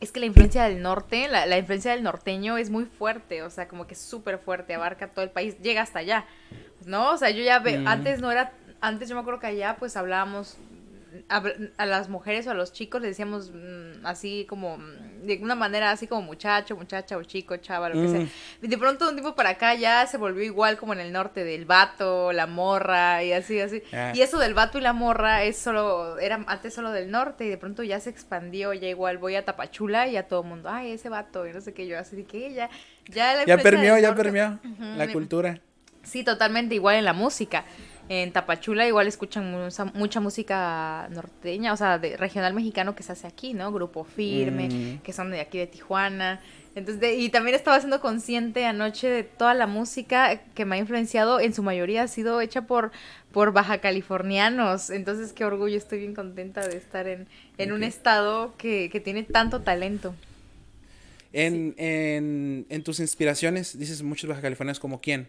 es 0.00 0.12
que 0.12 0.20
la 0.20 0.26
influencia 0.26 0.64
del 0.64 0.82
norte, 0.82 1.28
la, 1.28 1.46
la 1.46 1.58
influencia 1.58 1.92
del 1.92 2.02
norteño 2.02 2.58
es 2.58 2.70
muy 2.70 2.84
fuerte, 2.84 3.42
o 3.42 3.50
sea, 3.50 3.68
como 3.68 3.86
que 3.86 3.94
es 3.94 4.00
súper 4.00 4.38
fuerte, 4.38 4.74
abarca 4.74 5.08
todo 5.08 5.24
el 5.24 5.30
país, 5.30 5.58
llega 5.60 5.82
hasta 5.82 6.00
allá, 6.00 6.26
¿no? 6.84 7.12
O 7.12 7.16
sea, 7.16 7.30
yo 7.30 7.42
ya 7.42 7.58
veo, 7.58 7.80
mm. 7.80 7.88
antes 7.88 8.20
no 8.20 8.30
era, 8.30 8.52
antes 8.80 9.08
yo 9.08 9.14
me 9.14 9.20
acuerdo 9.20 9.40
que 9.40 9.46
allá 9.46 9.76
pues 9.78 9.96
hablábamos 9.96 10.56
a, 11.28 11.86
las 11.86 12.08
mujeres 12.08 12.46
o 12.46 12.50
a 12.50 12.54
los 12.54 12.72
chicos 12.72 13.00
le 13.00 13.08
decíamos 13.08 13.50
mm, 13.52 14.04
así 14.04 14.46
como, 14.48 14.78
mm, 14.78 15.26
de 15.26 15.38
una 15.42 15.54
manera 15.54 15.90
así 15.90 16.06
como 16.06 16.22
muchacho, 16.22 16.76
muchacha 16.76 17.16
o 17.16 17.22
chico, 17.22 17.56
chava, 17.56 17.88
lo 17.88 18.00
que 18.00 18.08
sea. 18.08 18.26
Y 18.62 18.68
de 18.68 18.78
pronto 18.78 19.08
un 19.08 19.14
tiempo 19.14 19.34
para 19.34 19.50
acá 19.50 19.74
ya 19.74 20.06
se 20.06 20.16
volvió 20.16 20.42
igual 20.42 20.76
como 20.76 20.92
en 20.92 21.00
el 21.00 21.12
norte 21.12 21.44
del 21.44 21.64
vato, 21.64 22.32
la 22.32 22.46
morra 22.46 23.22
y 23.22 23.32
así, 23.32 23.60
así. 23.60 23.82
Ah. 23.92 24.12
Y 24.14 24.22
eso 24.22 24.38
del 24.38 24.54
vato 24.54 24.78
y 24.78 24.80
la 24.80 24.92
morra 24.92 25.44
es 25.44 25.56
solo, 25.56 26.18
era 26.18 26.44
antes 26.46 26.74
solo 26.74 26.90
del 26.90 27.10
norte 27.10 27.46
y 27.46 27.48
de 27.48 27.58
pronto 27.58 27.82
ya 27.82 28.00
se 28.00 28.10
expandió, 28.10 28.72
ya 28.72 28.88
igual 28.88 29.18
voy 29.18 29.36
a 29.36 29.44
Tapachula 29.44 30.08
y 30.08 30.16
a 30.16 30.26
todo 30.26 30.42
el 30.42 30.48
mundo, 30.48 30.68
ay, 30.70 30.92
ese 30.92 31.08
vato 31.08 31.46
y 31.46 31.52
no 31.52 31.60
sé 31.60 31.72
qué, 31.72 31.86
yo 31.86 31.98
así 31.98 32.16
de 32.16 32.24
que 32.24 32.52
ya, 32.52 32.70
ya 33.08 33.44
Ya 33.44 33.58
permeó, 33.58 33.98
ya 33.98 34.14
permeó 34.14 34.58
la 34.96 35.10
cultura. 35.12 35.60
Sí, 36.02 36.22
totalmente 36.22 36.74
igual 36.74 36.96
en 36.96 37.04
la 37.04 37.14
música. 37.14 37.64
En 38.08 38.32
Tapachula 38.32 38.86
igual 38.86 39.06
escuchan 39.06 39.70
mucha, 39.94 40.20
música 40.20 41.08
norteña, 41.10 41.72
o 41.72 41.76
sea, 41.76 41.98
de 41.98 42.16
regional 42.16 42.52
mexicano 42.52 42.94
que 42.94 43.02
se 43.02 43.12
hace 43.12 43.26
aquí, 43.26 43.54
¿no? 43.54 43.72
Grupo 43.72 44.04
Firme, 44.04 44.68
mm. 44.68 44.98
que 45.02 45.12
son 45.12 45.30
de 45.30 45.40
aquí 45.40 45.58
de 45.58 45.66
Tijuana. 45.66 46.40
Entonces, 46.74 47.18
y 47.18 47.28
también 47.30 47.54
estaba 47.54 47.78
siendo 47.78 48.00
consciente 48.00 48.66
anoche 48.66 49.08
de 49.08 49.22
toda 49.22 49.54
la 49.54 49.66
música 49.66 50.42
que 50.54 50.64
me 50.64 50.76
ha 50.76 50.78
influenciado, 50.78 51.38
en 51.40 51.54
su 51.54 51.62
mayoría 51.62 52.02
ha 52.02 52.08
sido 52.08 52.40
hecha 52.40 52.62
por, 52.62 52.90
por 53.32 53.52
baja 53.52 53.78
californianos. 53.78 54.90
Entonces, 54.90 55.32
qué 55.32 55.44
orgullo, 55.44 55.76
estoy 55.76 56.00
bien 56.00 56.14
contenta 56.14 56.66
de 56.66 56.76
estar 56.76 57.06
en, 57.06 57.28
en 57.58 57.72
un 57.72 57.84
estado 57.84 58.54
que, 58.58 58.90
que, 58.90 59.00
tiene 59.00 59.22
tanto 59.22 59.62
talento. 59.62 60.14
En, 61.32 61.74
en, 61.78 62.66
en 62.68 62.82
tus 62.82 62.98
inspiraciones, 63.00 63.78
dices 63.78 64.02
muchos 64.02 64.28
baja 64.28 64.42
californianos, 64.42 64.80
¿como 64.80 65.00
quién? 65.00 65.28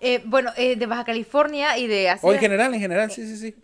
Eh, 0.00 0.22
bueno, 0.24 0.50
eh, 0.56 0.76
de 0.76 0.86
Baja 0.86 1.04
California 1.04 1.76
y 1.76 1.86
de... 1.86 2.08
Así 2.08 2.26
o 2.26 2.32
en 2.32 2.38
general, 2.38 2.72
en 2.72 2.80
general, 2.80 3.10
sí, 3.10 3.26
sí, 3.26 3.36
sí. 3.36 3.54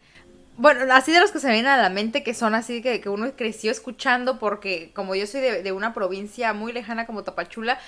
Bueno, 0.58 0.92
así 0.92 1.12
de 1.12 1.20
los 1.20 1.32
que 1.32 1.38
se 1.38 1.46
me 1.48 1.54
vienen 1.54 1.72
a 1.72 1.76
la 1.76 1.90
mente, 1.90 2.22
que 2.22 2.34
son 2.34 2.54
así 2.54 2.82
que, 2.82 3.00
que 3.00 3.08
uno 3.08 3.30
creció 3.36 3.70
escuchando, 3.70 4.38
porque 4.38 4.90
como 4.94 5.14
yo 5.14 5.26
soy 5.26 5.40
de, 5.40 5.72
una 5.72 5.92
provincia 5.92 6.52
muy 6.52 6.72
lejana 6.72 7.06
como 7.06 7.24
Tapachula, 7.24 7.78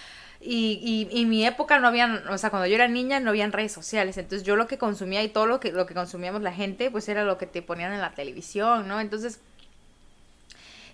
y, 0.41 1.09
y, 1.11 1.27
mi 1.27 1.45
época 1.45 1.81
no 1.81 1.89
habían, 1.89 2.29
o 2.29 2.39
sea, 2.39 2.51
cuando 2.51 2.69
yo 2.69 2.77
era 2.77 2.87
niña 2.87 3.19
no 3.19 3.31
habían 3.31 3.51
redes 3.51 3.73
sociales, 3.73 4.19
entonces 4.19 4.47
yo 4.47 4.55
lo 4.55 4.69
que 4.69 4.79
consumía 4.79 5.21
y 5.25 5.29
todo 5.31 5.47
lo 5.47 5.59
que, 5.59 5.73
lo 5.73 5.85
que 5.85 5.95
consumíamos 5.95 6.43
la 6.43 6.53
gente, 6.53 6.93
pues 6.93 7.09
era 7.09 7.25
lo 7.25 7.39
que 7.39 7.47
te 7.47 7.61
ponían 7.61 7.93
en 7.93 8.01
la 8.01 8.13
televisión, 8.13 8.87
¿no? 8.87 9.01
Entonces 9.01 9.41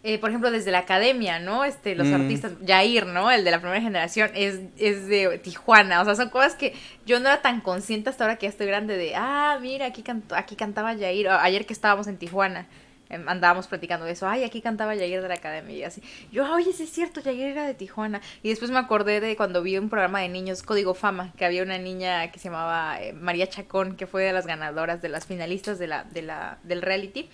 eh, 0.06 0.18
por 0.18 0.28
ejemplo, 0.28 0.50
desde 0.50 0.70
la 0.70 0.80
academia, 0.80 1.38
¿no? 1.38 1.64
Este, 1.64 1.94
los 1.94 2.06
mm. 2.08 2.14
artistas, 2.14 2.52
Jair, 2.66 3.06
¿no? 3.06 3.30
El 3.30 3.42
de 3.42 3.50
la 3.50 3.58
primera 3.58 3.80
generación, 3.80 4.30
es, 4.34 4.61
es 4.76 5.08
de 5.08 5.38
Tijuana. 5.38 6.02
O 6.02 6.04
sea, 6.04 6.14
son 6.14 6.28
cosas 6.28 6.54
que 6.56 6.75
yo 7.06 7.20
no 7.20 7.28
era 7.28 7.40
tan 7.40 7.62
consciente 7.62 8.11
hasta 8.11 8.25
ahora 8.25 8.37
que 8.37 8.44
ya 8.44 8.50
estoy 8.50 8.66
grande 8.66 8.99
de, 8.99 9.14
ah, 9.16 9.58
mira, 9.62 9.87
aquí, 9.87 10.02
cantó, 10.02 10.37
aquí 10.37 10.56
cantaba 10.56 10.94
Jair. 10.94 11.28
Ayer 11.30 11.64
que 11.64 11.73
estábamos 11.73 12.06
en 12.06 12.18
Tijuana 12.18 12.66
em, 13.08 13.26
andábamos 13.26 13.66
platicando 13.66 14.04
de 14.04 14.12
eso, 14.12 14.28
ay, 14.28 14.44
aquí 14.44 14.61
cantaba 14.61 14.94
Jair 14.94 15.23
de 15.23 15.28
la 15.28 15.37
academia 15.37 15.75
y 15.75 15.84
así. 15.84 16.02
Yo, 16.30 16.52
oye, 16.52 16.75
sí 16.75 16.82
es 16.82 16.90
cierto, 16.90 17.23
Jair 17.23 17.46
era 17.46 17.66
de 17.66 17.73
Tijuana. 17.73 18.20
Y 18.42 18.50
después 18.50 18.70
me 18.70 18.78
acordé 18.78 19.20
de 19.20 19.37
cuando 19.37 19.62
vi 19.62 19.78
un 19.78 19.88
programa 19.88 20.20
de 20.20 20.28
niños, 20.28 20.62
Código 20.62 20.92
Fama, 20.92 21.32
que 21.38 21.46
había 21.46 21.62
una 21.62 21.78
niña 21.78 22.30
que 22.30 22.38
se 22.38 22.50
llamaba 22.50 23.00
eh, 23.00 23.14
María 23.14 23.46
Chacón, 23.46 23.96
que 23.96 24.06
fue 24.06 24.25
de 24.25 24.34
las 24.34 24.46
ganadoras, 24.46 25.00
de 25.00 25.08
las 25.08 25.25
finalistas 25.25 25.78
de 25.78 25.87
la, 25.87 26.04
de 26.04 26.20
la, 26.20 26.58
del 26.62 26.82
reality. 26.82 27.30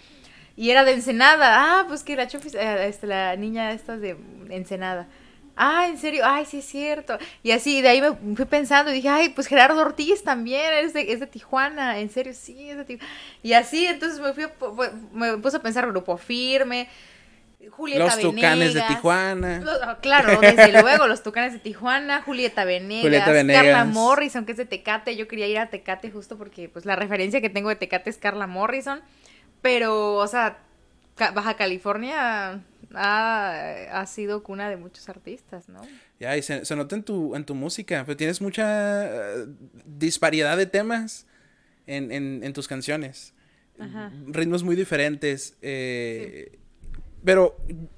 Y 0.60 0.70
era 0.70 0.84
de 0.84 0.92
Ensenada. 0.92 1.46
Ah, 1.56 1.84
pues 1.88 2.04
que 2.04 2.14
la 2.16 2.28
chofis, 2.28 2.54
eh, 2.54 2.86
este, 2.86 3.06
la 3.06 3.34
niña 3.34 3.72
esta 3.72 3.96
de 3.96 4.18
Ensenada. 4.50 5.08
Ah, 5.56 5.86
en 5.88 5.96
serio, 5.96 6.22
ay, 6.26 6.44
sí 6.44 6.58
es 6.58 6.66
cierto. 6.66 7.16
Y 7.42 7.52
así, 7.52 7.80
de 7.80 7.88
ahí 7.88 8.02
me 8.02 8.36
fui 8.36 8.44
pensando 8.44 8.90
y 8.90 8.94
dije, 8.96 9.08
ay, 9.08 9.30
pues 9.30 9.46
Gerardo 9.46 9.80
Ortiz 9.80 10.22
también, 10.22 10.70
es 10.84 10.92
de, 10.92 11.12
es 11.12 11.20
de 11.20 11.26
Tijuana, 11.26 11.98
en 11.98 12.10
serio, 12.10 12.34
sí, 12.34 12.68
es 12.68 12.76
de 12.76 12.84
Tijuana. 12.84 13.10
Y 13.42 13.54
así, 13.54 13.86
entonces 13.86 14.20
me 14.20 14.34
fui, 14.34 14.44
me 15.14 15.38
puse 15.38 15.56
a 15.56 15.62
pensar 15.62 15.86
Grupo 15.86 16.18
Firme, 16.18 16.90
Julieta 17.70 18.04
Los 18.04 18.20
Tucanes 18.20 18.74
de 18.74 18.82
Tijuana. 18.82 19.62
Ah, 19.82 19.98
claro, 20.02 20.40
desde 20.42 20.78
luego, 20.78 21.06
los 21.06 21.22
Tucanes 21.22 21.54
de 21.54 21.60
Tijuana, 21.60 22.20
Julieta 22.20 22.66
Venegas, 22.66 23.04
Julieta 23.04 23.32
Venegas, 23.32 23.62
Carla 23.62 23.84
Morrison, 23.86 24.44
que 24.44 24.52
es 24.52 24.58
de 24.58 24.66
Tecate. 24.66 25.16
Yo 25.16 25.26
quería 25.26 25.46
ir 25.46 25.58
a 25.58 25.70
Tecate 25.70 26.10
justo 26.10 26.36
porque, 26.36 26.68
pues, 26.68 26.84
la 26.84 26.96
referencia 26.96 27.40
que 27.40 27.48
tengo 27.48 27.70
de 27.70 27.76
Tecate 27.76 28.10
es 28.10 28.18
Carla 28.18 28.46
Morrison. 28.46 29.00
Pero, 29.62 30.16
o 30.16 30.26
sea, 30.26 30.58
Baja 31.16 31.54
California 31.54 32.62
ha, 32.94 34.04
sido 34.06 34.42
cuna 34.42 34.70
de 34.70 34.76
muchos 34.76 35.08
artistas, 35.08 35.68
¿no? 35.68 35.80
Ya, 36.18 36.36
y 36.36 36.42
se, 36.42 36.62
nota 36.76 36.96
en 36.96 37.02
tu, 37.02 37.34
en 37.36 37.44
tu 37.44 37.54
música, 37.54 38.02
pero 38.04 38.16
tienes 38.16 38.40
mucha 38.40 39.06
eh, 39.06 39.46
disparidad 39.84 40.56
de 40.56 40.66
temas 40.66 41.26
en, 41.86 42.12
en, 42.12 42.52
tus 42.52 42.68
canciones. 42.68 43.34
Ritmos 44.26 44.62
muy 44.62 44.76
diferentes. 44.76 45.56
Eh, 45.62 46.58
pero 47.24 47.56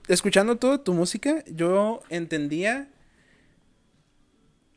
escuchando 0.08 0.56
toda 0.56 0.82
tu 0.82 0.94
música, 0.94 1.44
yo 1.46 2.02
entendía 2.08 2.88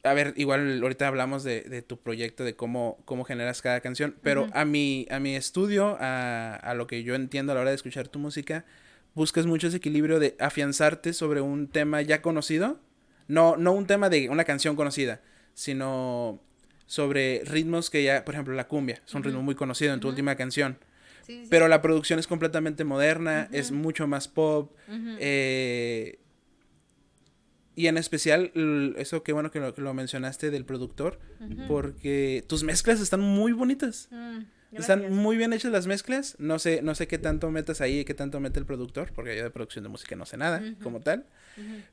a 0.05 0.13
ver, 0.13 0.33
igual 0.37 0.81
ahorita 0.81 1.07
hablamos 1.07 1.43
de, 1.43 1.81
tu 1.81 1.97
proyecto, 1.97 2.43
de 2.43 2.55
cómo, 2.55 2.99
cómo 3.05 3.23
generas 3.23 3.61
cada 3.61 3.81
canción, 3.81 4.15
pero 4.21 4.47
a, 4.53 4.63
mi, 4.63 5.07
a 5.09 5.19
mi 5.19 5.35
estudio, 5.35 5.97
a, 5.99 6.73
lo 6.75 6.85
que 6.85 7.03
yo 7.03 7.15
entiendo 7.15 7.51
a 7.51 7.55
la 7.55 7.61
hora 7.61 7.71
de 7.71 7.75
escuchar 7.75 8.07
tu 8.07 8.19
música, 8.19 8.65
buscas 9.15 9.47
mucho 9.47 9.67
ese 9.67 9.77
equilibrio 9.77 10.19
de 10.19 10.35
afianzarte 10.39 11.11
sobre 11.13 11.41
un 11.41 11.67
tema 11.67 12.01
ya 12.03 12.21
conocido, 12.21 12.79
no, 13.27 13.57
no 13.57 13.73
un 13.73 13.87
tema 13.87 14.09
de 14.09 14.29
una 14.29 14.43
canción 14.43 14.75
conocida, 14.75 15.21
sino 15.55 16.39
sobre 16.85 17.41
ritmos 17.45 17.89
que 17.89 18.03
ya, 18.03 18.23
por 18.23 18.35
ejemplo, 18.35 18.53
la 18.53 18.67
cumbia, 18.67 19.01
es 19.05 19.13
un 19.15 19.23
ritmo 19.23 19.41
muy 19.41 19.55
conocido 19.55 19.93
en 19.93 19.99
tu 19.99 20.07
última 20.07 20.35
canción. 20.35 20.77
Pero 21.49 21.67
la 21.67 21.81
producción 21.81 22.19
es 22.19 22.27
completamente 22.27 22.83
moderna, 22.83 23.49
es 23.51 23.71
mucho 23.71 24.05
más 24.05 24.27
pop. 24.27 24.71
eh, 25.19 26.19
y 27.75 27.87
en 27.87 27.97
especial, 27.97 28.51
eso 28.97 29.23
qué 29.23 29.33
bueno 29.33 29.51
que 29.51 29.59
lo, 29.59 29.93
mencionaste 29.93 30.51
del 30.51 30.65
productor, 30.65 31.19
porque 31.67 32.43
tus 32.47 32.63
mezclas 32.63 33.01
están 33.01 33.21
muy 33.21 33.51
bonitas. 33.51 34.07
Mm, 34.11 34.39
están 34.71 35.13
muy 35.13 35.37
bien 35.37 35.53
hechas 35.53 35.71
las 35.71 35.87
mezclas. 35.87 36.35
No 36.39 36.59
sé, 36.59 36.81
no 36.81 36.95
sé 36.95 37.07
qué 37.07 37.17
tanto 37.17 37.49
metas 37.51 37.81
ahí 37.81 37.99
y 37.99 38.05
qué 38.05 38.13
tanto 38.13 38.39
mete 38.39 38.59
el 38.59 38.65
productor, 38.65 39.11
porque 39.13 39.35
yo 39.35 39.43
de 39.43 39.49
producción 39.49 39.83
de 39.83 39.89
música 39.89 40.15
no 40.15 40.25
sé 40.25 40.37
nada 40.37 40.61
como 40.81 41.01
tal. 41.01 41.25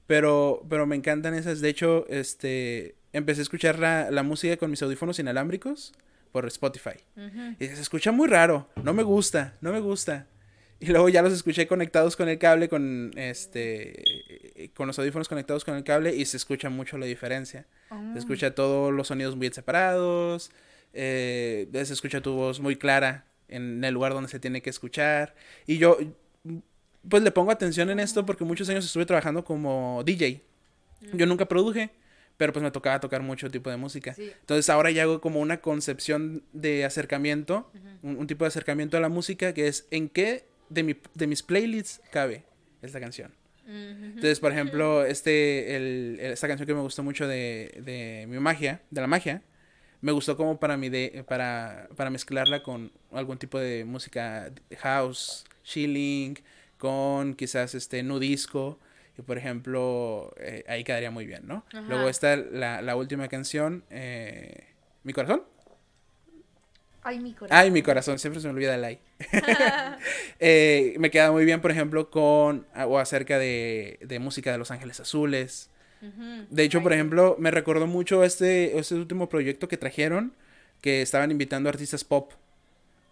Pero, 0.07 0.65
pero 0.69 0.87
me 0.87 0.97
encantan 0.97 1.35
esas. 1.35 1.61
De 1.61 1.69
hecho, 1.69 2.07
este 2.09 2.97
empecé 3.13 3.41
a 3.41 3.43
escuchar 3.43 3.79
la, 3.79 4.11
la 4.11 4.23
música 4.23 4.57
con 4.57 4.71
mis 4.71 4.83
audífonos 4.83 5.19
inalámbricos 5.19 5.93
por 6.33 6.47
Spotify. 6.47 6.97
Y 7.61 7.67
se 7.67 7.81
escucha 7.81 8.11
muy 8.11 8.27
raro. 8.27 8.69
No 8.83 8.95
me 8.95 9.03
gusta, 9.03 9.55
no 9.61 9.73
me 9.73 9.81
gusta. 9.81 10.27
Y 10.83 10.87
luego 10.87 11.09
ya 11.09 11.23
los 11.23 11.33
escuché 11.33 11.69
conectados 11.69 12.17
con 12.17 12.29
el 12.29 12.39
cable, 12.39 12.69
con 12.69 13.13
este 13.17 14.71
con 14.75 14.89
los 14.89 14.99
audífonos 14.99 15.29
conectados 15.29 15.65
con 15.65 15.77
el 15.77 15.85
cable 15.85 16.15
y 16.15 16.25
se 16.25 16.37
escucha 16.37 16.71
mucho 16.71 16.99
la 16.99 17.07
diferencia. 17.07 17.67
Se 17.89 17.95
ah. 17.95 18.15
escucha 18.17 18.53
todos 18.55 18.93
los 18.93 19.07
sonidos 19.07 19.37
muy 19.37 19.49
separados, 19.51 20.51
eh, 20.93 21.69
se 21.73 21.93
escucha 21.93 22.21
tu 22.21 22.33
voz 22.33 22.59
muy 22.59 22.75
clara 22.75 23.27
en 23.47 23.85
el 23.85 23.95
lugar 23.95 24.13
donde 24.13 24.29
se 24.29 24.41
tiene 24.41 24.61
que 24.61 24.71
escuchar. 24.71 25.37
Y 25.69 25.79
yo, 25.79 25.99
pues 27.09 27.23
le 27.23 27.31
pongo 27.31 27.53
atención 27.53 27.89
en 27.91 28.01
esto 28.01 28.27
porque 28.27 28.43
muchos 28.43 28.69
años 28.69 28.85
estuve 28.85 29.07
trabajando 29.07 29.45
como 29.45 30.03
DJ. 30.05 30.43
Mm. 31.01 31.17
Yo 31.17 31.27
nunca 31.27 31.47
produje, 31.47 31.91
pero 32.37 32.53
pues 32.53 32.63
me 32.63 32.73
tocaba 32.73 32.99
tocar 32.99 33.23
mucho 33.23 33.49
tipo 33.53 33.71
de 33.71 33.77
música. 33.77 34.17
Entonces 34.19 34.69
ahora 34.69 34.91
ya 34.91 35.05
hago 35.05 35.21
como 35.21 35.39
una 35.39 35.61
concepción 35.61 36.43
de 36.53 36.85
acercamiento, 36.85 37.71
un, 38.03 38.27
tipo 38.27 38.45
de 38.45 38.49
acercamiento 38.49 38.97
a 38.97 39.01
la 39.01 39.09
música 39.09 39.55
que 39.55 39.69
es 39.69 39.87
en 39.93 40.09
qué 40.09 40.51
de, 40.73 40.83
mi, 40.83 40.97
de 41.15 41.27
mis 41.27 41.43
playlists 41.43 42.01
cabe 42.11 42.45
esta 42.83 43.01
canción. 43.01 43.33
Entonces, 43.65 44.41
por 44.41 44.51
ejemplo, 44.53 45.05
este, 45.05 45.77
el, 45.77 46.19
esta 46.21 46.49
canción 46.49 46.67
que 46.67 46.75
me 46.75 46.81
gustó 46.81 47.03
mucho 47.03 47.29
de, 47.29 47.81
de 47.85 48.27
mi 48.29 48.39
magia, 48.39 48.83
de 48.91 49.01
la 49.01 49.07
magia, 49.07 49.43
me 50.01 50.11
gustó 50.11 50.37
como 50.37 50.59
para 50.59 50.77
mi 50.77 50.89
de, 50.89 51.25
para, 51.29 51.89
para 51.97 52.11
mezclarla 52.11 52.63
con 52.63 52.91
algún 53.13 53.39
tipo 53.39 53.59
de 53.61 53.85
música 53.85 54.51
house, 54.79 55.45
chilling, 55.63 56.39
con 56.77 57.35
quizás 57.35 57.75
este 57.77 58.03
nudisco. 58.03 58.79
Y 59.17 59.23
por 59.23 59.39
ejemplo, 59.39 60.35
eh, 60.39 60.65
ahí 60.67 60.83
quedaría 60.85 61.11
muy 61.11 61.27
bien, 61.27 61.47
¿no? 61.47 61.65
Luego 61.89 62.09
está 62.09 62.35
la, 62.37 62.83
la 62.83 62.97
última 62.97 63.29
canción, 63.29 63.85
eh, 63.91 64.65
Mi 65.05 65.13
corazón. 65.13 65.45
Ay, 67.03 67.19
mi 67.19 67.33
corazón. 67.33 67.59
Ay, 67.59 67.71
mi 67.71 67.83
corazón, 67.83 68.19
siempre 68.19 68.41
se 68.41 68.49
me 68.49 68.55
olvida 68.55 68.75
el 68.75 68.85
ay. 68.85 68.99
Eh, 70.41 70.95
me 70.99 71.11
queda 71.11 71.31
muy 71.33 71.45
bien, 71.45 71.61
por 71.61 71.71
ejemplo, 71.71 72.11
con 72.11 72.67
o 72.87 72.99
acerca 72.99 73.39
de, 73.39 73.99
de 74.03 74.19
música 74.19 74.53
de 74.53 74.59
Los 74.59 74.71
Ángeles 74.71 75.01
Azules. 75.01 75.69
De 76.51 76.65
hecho, 76.65 76.83
por 76.83 76.93
ejemplo, 76.93 77.37
me 77.39 77.53
recordó 77.53 77.87
mucho 77.87 78.25
este, 78.25 78.77
este 78.77 78.97
último 78.97 79.29
proyecto 79.29 79.69
que 79.69 79.77
trajeron, 79.77 80.33
que 80.81 81.01
estaban 81.01 81.31
invitando 81.31 81.69
artistas 81.69 82.03
pop 82.03 82.33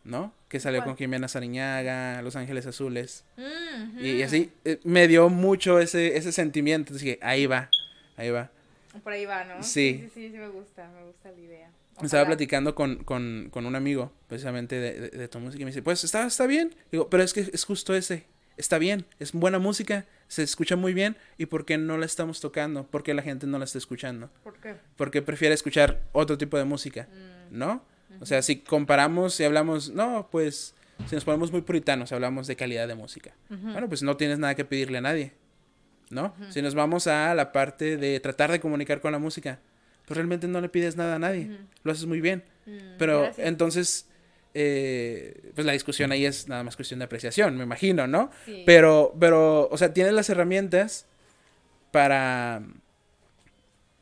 ¿no? 0.05 0.33
Que 0.49 0.61
salió 0.61 0.83
con 0.85 0.97
Jimena 0.97 1.29
Sariñaga, 1.29 2.23
Los 2.23 2.37
Ángeles 2.37 2.67
Azules. 2.67 3.25
y, 4.01 4.23
así 4.23 4.51
eh, 4.65 4.81
me 4.85 5.07
dio 5.09 5.29
mucho 5.29 5.79
ese, 5.79 6.17
ese 6.17 6.33
sentimiento. 6.33 6.95
Dije, 6.95 7.19
ahí 7.23 7.47
va, 7.47 7.69
ahí 8.17 8.31
va. 8.31 8.51
Por 9.05 9.13
ahí 9.13 9.25
va, 9.25 9.45
¿no? 9.45 9.63
Sí. 9.63 10.01
Sí, 10.03 10.11
sí, 10.15 10.31
sí, 10.33 10.39
me 10.39 10.49
gusta, 10.49 10.89
me 10.89 11.05
gusta 11.05 11.31
la 11.31 11.39
idea. 11.39 11.71
Estaba 12.03 12.27
platicando 12.27 12.75
con, 12.75 13.05
con, 13.05 13.49
con, 13.51 13.67
un 13.67 13.77
amigo, 13.77 14.13
precisamente 14.29 14.79
de, 14.79 15.11
de, 15.11 15.29
tu 15.29 15.39
música, 15.39 15.63
y 15.63 15.65
me 15.65 15.71
dice, 15.71 15.83
pues 15.83 16.05
está, 16.05 16.27
está 16.27 16.47
bien. 16.47 16.75
Digo, 16.91 17.09
pero 17.09 17.23
es 17.23 17.33
que 17.33 17.41
es 17.53 17.65
justo 17.65 17.95
ese. 17.95 18.27
Está 18.57 18.77
bien, 18.79 19.07
es 19.19 19.33
buena 19.33 19.59
música, 19.59 20.05
se 20.29 20.43
escucha 20.43 20.77
muy 20.77 20.93
bien, 20.93 21.17
¿y 21.39 21.47
por 21.47 21.65
qué 21.65 21.79
no 21.79 21.97
la 21.97 22.05
estamos 22.05 22.41
tocando? 22.41 22.87
¿Por 22.87 23.03
qué 23.03 23.15
la 23.15 23.23
gente 23.23 23.47
no 23.47 23.59
la 23.59 23.65
está 23.65 23.79
escuchando? 23.79 24.31
¿Por 24.45 24.59
qué? 24.61 24.77
Porque 24.97 25.23
prefiere 25.23 25.55
escuchar 25.55 26.03
otro 26.13 26.37
tipo 26.37 26.59
de 26.59 26.65
música, 26.65 27.09
mm. 27.11 27.57
¿no? 27.57 27.83
O 28.21 28.27
sea, 28.27 28.43
si 28.43 28.57
comparamos 28.57 29.41
y 29.41 29.45
hablamos, 29.45 29.89
no, 29.91 30.29
pues, 30.31 30.75
si 31.09 31.15
nos 31.15 31.25
ponemos 31.25 31.51
muy 31.53 31.63
puritanos, 31.63 32.13
hablamos 32.13 32.47
de 32.47 32.57
calidad 32.57 32.87
de 32.87 32.95
música. 32.95 33.35
Bueno, 33.49 33.89
pues 33.89 34.03
no 34.03 34.17
tienes 34.17 34.39
nada 34.39 34.55
que 34.55 34.65
pedirle 34.65 34.99
a 34.99 35.01
nadie, 35.01 35.33
¿no? 36.11 36.35
Si 36.51 36.61
nos 36.61 36.75
vamos 36.75 37.07
a 37.07 37.35
la 37.35 37.53
parte 37.53 37.97
de 37.97 38.21
tratar 38.21 38.51
de 38.51 38.61
comunicar 38.61 39.01
con 39.01 39.13
la 39.13 39.19
música, 39.19 39.61
pues 40.11 40.17
realmente 40.17 40.49
no 40.49 40.61
le 40.61 40.69
pides 40.69 40.97
nada 40.97 41.15
a 41.15 41.19
nadie, 41.21 41.57
lo 41.85 41.93
haces 41.93 42.05
muy 42.05 42.21
bien. 42.21 42.43
Mm, 42.67 42.97
Pero 42.99 43.31
entonces, 43.37 44.09
eh, 44.55 45.53
pues 45.55 45.65
la 45.65 45.73
discusión 45.73 46.11
ahí 46.11 46.27
es 46.27 46.49
nada 46.49 46.65
más 46.65 46.75
cuestión 46.75 46.99
de 46.99 47.05
apreciación, 47.05 47.57
me 47.57 47.63
imagino, 47.63 48.09
¿no? 48.09 48.33
Pero, 48.67 49.15
pero, 49.21 49.69
o 49.71 49.79
sea, 49.79 49.95
tienes 49.95 50.13
las 50.13 50.29
herramientas 50.29 51.07
para 51.93 52.65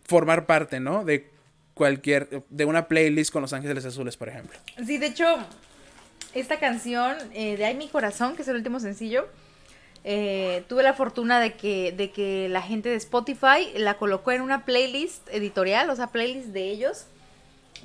formar 0.04 0.46
parte, 0.46 0.80
¿no? 0.80 1.04
De 1.04 1.28
cualquier, 1.74 2.42
de 2.48 2.64
una 2.64 2.88
playlist 2.88 3.30
con 3.30 3.42
Los 3.42 3.52
Ángeles 3.52 3.84
Azules, 3.84 4.16
por 4.16 4.30
ejemplo. 4.30 4.58
Sí, 4.86 4.96
de 4.96 5.08
hecho, 5.08 5.26
esta 6.32 6.58
canción 6.58 7.18
eh, 7.34 7.58
de 7.58 7.66
Ay 7.66 7.74
Mi 7.74 7.88
Corazón, 7.88 8.34
que 8.34 8.40
es 8.40 8.48
el 8.48 8.56
último 8.56 8.80
sencillo, 8.80 9.28
eh, 10.04 10.64
tuve 10.68 10.82
la 10.82 10.94
fortuna 10.94 11.40
de 11.40 11.54
que, 11.54 11.92
de 11.92 12.10
que 12.10 12.48
la 12.48 12.62
gente 12.62 12.88
de 12.88 12.96
Spotify 12.96 13.72
la 13.76 13.94
colocó 13.94 14.32
en 14.32 14.42
una 14.42 14.64
playlist 14.64 15.28
editorial, 15.28 15.90
o 15.90 15.96
sea, 15.96 16.08
playlist 16.08 16.48
de 16.48 16.70
ellos, 16.70 17.04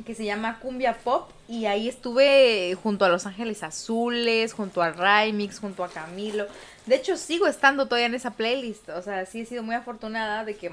que 0.06 0.16
se 0.16 0.26
llama 0.26 0.60
Cumbia 0.60 0.98
Pop, 1.04 1.30
y 1.48 1.66
ahí 1.66 1.88
estuve 1.88 2.76
junto 2.82 3.06
a 3.06 3.10
Los 3.10 3.26
Ángeles 3.26 3.64
Azules, 3.64 4.54
junto 4.54 4.82
a 4.82 4.92
Rymix, 4.92 5.60
junto 5.60 5.84
a 5.84 5.90
Camilo. 5.90 6.48
De 6.86 6.96
hecho, 6.96 7.16
sigo 7.16 7.48
estando 7.48 7.86
todavía 7.86 8.08
en 8.08 8.16
esa 8.16 8.32
playlist, 8.32 8.90
o 8.90 9.02
sea, 9.02 9.26
sí 9.26 9.42
he 9.42 9.46
sido 9.46 9.64
muy 9.64 9.76
afortunada 9.76 10.46
de 10.46 10.56
que 10.56 10.72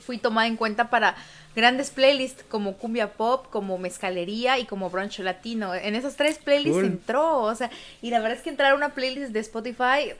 fui 0.00 0.18
tomada 0.18 0.46
en 0.46 0.56
cuenta 0.56 0.90
para 0.90 1.16
grandes 1.54 1.90
playlists 1.90 2.44
como 2.48 2.76
Cumbia 2.76 3.12
Pop, 3.14 3.46
como 3.50 3.78
Mezcalería 3.78 4.58
y 4.58 4.66
como 4.66 4.90
Brunch 4.90 5.18
Latino. 5.20 5.74
En 5.74 5.94
esas 5.94 6.16
tres 6.16 6.38
playlists 6.38 6.84
entró, 6.84 7.40
o 7.42 7.54
sea, 7.54 7.70
y 8.02 8.10
la 8.10 8.20
verdad 8.20 8.36
es 8.36 8.42
que 8.42 8.50
entrar 8.50 8.72
a 8.72 8.74
una 8.74 8.90
playlist 8.90 9.32
de 9.32 9.40
Spotify 9.40 10.12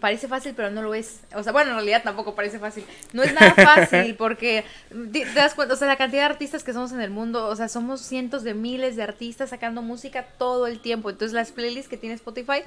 parece 0.00 0.28
fácil, 0.28 0.54
pero 0.54 0.70
no 0.70 0.82
lo 0.82 0.94
es. 0.94 1.20
O 1.34 1.42
sea, 1.42 1.52
bueno, 1.52 1.70
en 1.70 1.76
realidad 1.76 2.02
tampoco 2.02 2.34
parece 2.34 2.58
fácil. 2.58 2.84
No 3.12 3.22
es 3.22 3.34
nada 3.34 3.54
fácil 3.54 4.14
porque 4.18 4.64
te 5.12 5.24
das 5.34 5.54
cuenta, 5.54 5.74
o 5.74 5.76
sea, 5.76 5.88
la 5.88 5.96
cantidad 5.96 6.22
de 6.22 6.32
artistas 6.32 6.64
que 6.64 6.72
somos 6.72 6.92
en 6.92 7.00
el 7.00 7.10
mundo, 7.10 7.46
o 7.48 7.56
sea, 7.56 7.68
somos 7.68 8.00
cientos 8.00 8.42
de 8.42 8.54
miles 8.54 8.96
de 8.96 9.02
artistas 9.02 9.50
sacando 9.50 9.82
música 9.82 10.26
todo 10.38 10.66
el 10.66 10.80
tiempo. 10.80 11.10
Entonces, 11.10 11.34
las 11.34 11.52
playlists 11.52 11.88
que 11.88 11.96
tiene 11.96 12.14
Spotify 12.14 12.62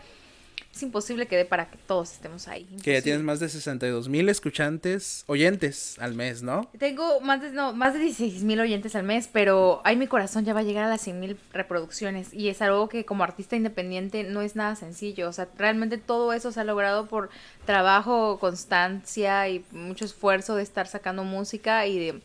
es 0.74 0.84
imposible 0.84 1.28
que 1.28 1.36
dé 1.36 1.46
para 1.46 1.70
que 1.70 1.78
todos 1.78 2.12
estemos 2.12 2.48
ahí. 2.48 2.68
Que 2.84 2.94
ya 2.94 3.02
tienes 3.02 3.24
más 3.24 3.40
de 3.40 3.50
62 3.50 4.08
mil 4.08 4.30
escuchantes, 4.30 5.24
oyentes 5.28 5.98
al 6.00 6.14
mes, 6.14 6.44
¿no? 6.44 6.70
Tengo 6.78 7.20
más 7.22 7.42
de, 7.42 7.52
no, 7.52 7.74
más 7.74 7.94
de 7.94 8.00
16 8.00 8.44
mil 8.44 8.60
oyentes 8.60 8.96
al 8.96 9.04
mes, 9.04 9.28
pero 9.32 9.82
ahí 9.84 9.96
mi 9.96 10.08
corazón 10.08 10.46
ya 10.46 10.54
va 10.54 10.62
a 10.62 10.64
llegar 10.64 10.86
a 10.86 10.90
las 10.90 11.02
100 11.02 11.20
mil 11.20 11.38
reproducciones 11.52 12.34
y 12.34 12.50
es 12.50 12.62
algo 12.62 12.88
que 12.88 13.04
como 13.04 13.24
artista 13.24 13.56
independiente 13.56 14.24
no 14.24 14.42
es 14.42 14.56
nada 14.56 14.76
sencillo. 14.76 15.28
O 15.28 15.34
sea, 15.34 15.50
realmente 15.58 15.98
todo 15.98 16.34
eso 16.34 16.52
se 16.52 16.60
ha 16.62 16.64
logrado 16.64 17.08
por 17.08 17.30
trabajo, 17.66 18.38
constancia 18.40 19.50
y 19.50 19.66
mucho 19.72 20.06
esfuerzo 20.06 20.56
de 20.56 20.64
estar 20.64 20.88
sacando 20.88 21.24
música 21.24 21.88
y 21.88 22.00
de, 22.00 22.22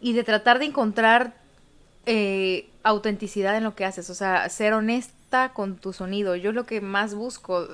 y 0.00 0.12
de 0.12 0.24
tratar 0.24 0.58
de 0.58 0.66
encontrar 0.66 1.34
eh, 2.04 2.68
autenticidad 2.82 3.56
en 3.56 3.64
lo 3.64 3.74
que 3.74 3.84
haces, 3.84 4.10
o 4.10 4.14
sea, 4.14 4.48
ser 4.48 4.74
honesto 4.74 5.15
con 5.52 5.76
tu 5.76 5.92
sonido. 5.92 6.36
Yo 6.36 6.52
lo 6.52 6.64
que 6.66 6.80
más 6.80 7.14
busco, 7.14 7.68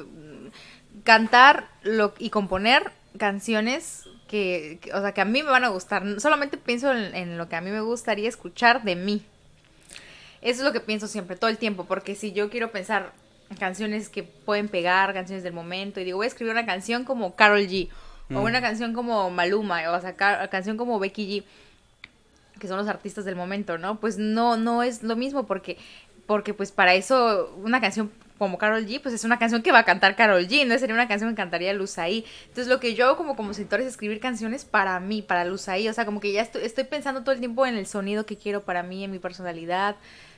cantar 1.04 1.68
lo, 1.82 2.14
y 2.18 2.30
componer 2.30 2.90
canciones 3.18 4.04
que, 4.26 4.80
o 4.94 5.00
sea, 5.00 5.12
que 5.12 5.20
a 5.20 5.24
mí 5.24 5.42
me 5.42 5.50
van 5.50 5.64
a 5.64 5.68
gustar. 5.68 6.20
Solamente 6.20 6.56
pienso 6.56 6.92
en, 6.92 7.38
lo 7.38 7.48
que 7.48 7.56
a 7.56 7.60
mí 7.60 7.70
me 7.70 7.80
gustaría 7.80 8.28
escuchar 8.28 8.82
de 8.82 8.96
mí. 8.96 9.24
Eso 10.40 10.62
es 10.62 10.64
lo 10.64 10.72
que 10.72 10.80
pienso 10.80 11.06
siempre, 11.06 11.36
todo 11.36 11.50
el 11.50 11.58
tiempo, 11.58 11.84
porque 11.84 12.16
si 12.16 12.32
yo 12.32 12.50
quiero 12.50 12.72
pensar 12.72 13.12
canciones 13.60 14.08
que 14.08 14.24
pueden 14.24 14.68
pegar, 14.68 15.12
canciones 15.12 15.44
del 15.44 15.52
momento, 15.52 16.00
y 16.00 16.04
digo, 16.04 16.16
voy 16.16 16.24
a 16.24 16.28
escribir 16.28 16.52
una 16.52 16.66
canción 16.66 17.04
como 17.04 17.36
Carol 17.36 17.60
G, 17.60 17.88
o 18.30 18.40
mm. 18.40 18.44
una 18.44 18.60
canción 18.60 18.92
como 18.92 19.30
Maluma, 19.30 19.88
o 19.92 20.00
sea, 20.00 20.16
canción 20.48 20.76
como 20.76 20.98
Becky 20.98 21.28
G, 21.28 21.44
que 22.58 22.66
son 22.66 22.76
los 22.76 22.88
artistas 22.88 23.24
del 23.24 23.36
momento, 23.36 23.78
¿no? 23.78 24.00
Pues 24.00 24.18
no, 24.18 24.56
no 24.56 24.82
es 24.82 25.04
lo 25.04 25.14
mismo 25.14 25.46
porque 25.46 25.78
porque 26.26 26.54
pues 26.54 26.72
para 26.72 26.94
eso 26.94 27.54
una 27.62 27.80
canción 27.80 28.10
como 28.42 28.58
Carol 28.58 28.84
G, 28.84 29.00
pues 29.00 29.14
es 29.14 29.22
una 29.22 29.38
canción 29.38 29.62
que 29.62 29.70
va 29.70 29.78
a 29.80 29.84
cantar 29.84 30.16
Carol 30.16 30.48
G, 30.48 30.66
no 30.66 30.76
sería 30.76 30.96
una 30.96 31.06
canción 31.06 31.30
que 31.30 31.36
cantaría 31.36 31.72
Luz 31.72 31.98
ahí. 31.98 32.24
Entonces 32.48 32.66
lo 32.66 32.80
que 32.80 32.94
yo 32.94 33.06
hago 33.06 33.16
como 33.16 33.36
compositor 33.36 33.80
es 33.80 33.86
escribir 33.86 34.18
canciones 34.18 34.64
para 34.64 34.98
mí, 34.98 35.22
para 35.22 35.44
Luz 35.44 35.68
ahí, 35.68 35.88
o 35.88 35.92
sea, 35.92 36.04
como 36.04 36.18
que 36.18 36.32
ya 36.32 36.42
estoy, 36.42 36.64
estoy 36.64 36.82
pensando 36.84 37.20
todo 37.22 37.32
el 37.32 37.38
tiempo 37.38 37.64
en 37.66 37.76
el 37.76 37.86
sonido 37.86 38.26
que 38.26 38.36
quiero 38.36 38.62
para 38.62 38.82
mí, 38.82 39.04
en 39.04 39.12
mi 39.12 39.20
personalidad, 39.20 39.94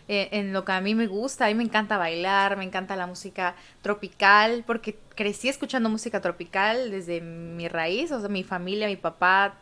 eh, 0.07 0.29
en 0.33 0.53
lo 0.53 0.66
que 0.66 0.73
a 0.73 0.83
mí 0.83 0.94
me 0.94 1.07
gusta, 1.07 1.47
a 1.47 1.49
mí 1.49 1.55
me 1.55 1.64
encanta 1.64 1.97
bailar, 1.97 2.59
me 2.59 2.64
encanta 2.64 2.94
la 2.94 3.07
música 3.07 3.57
tropical, 3.81 4.64
porque 4.66 4.99
crecí 5.14 5.49
escuchando 5.49 5.88
música 5.88 6.20
tropical 6.20 6.90
desde 6.90 7.23
mi 7.23 7.68
raíz, 7.68 8.12
o 8.12 8.20
sea, 8.20 8.29
mi 8.29 8.44
familia, 8.44 8.87
mi 8.87 8.97
papá, 8.97 9.55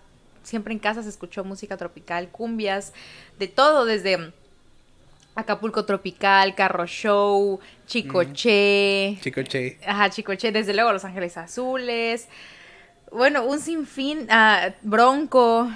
siempre 0.43 0.73
en 0.73 0.81
casa 0.81 1.05
se 1.05 1.11
escuchó 1.11 1.45
música 1.45 1.77
tropical, 1.77 2.29
cumbias, 2.31 2.93
de 3.39 3.47
todo, 3.47 3.85
desde 3.85 4.33
Acapulco 5.35 5.85
Tropical, 5.85 6.55
Carro 6.55 6.87
Show, 6.87 7.59
Chicoche. 7.87 9.19
Chicoche. 9.21 9.79
Ajá, 9.87 10.11
Chicoche, 10.11 10.53
desde 10.53 10.75
luego 10.75 10.93
Los 10.93 11.05
Ángeles 11.05 11.37
Azules. 11.39 12.29
Bueno, 13.11 13.45
un 13.45 13.59
sinfín, 13.59 14.29
uh, 14.31 14.73
Bronco, 14.83 15.71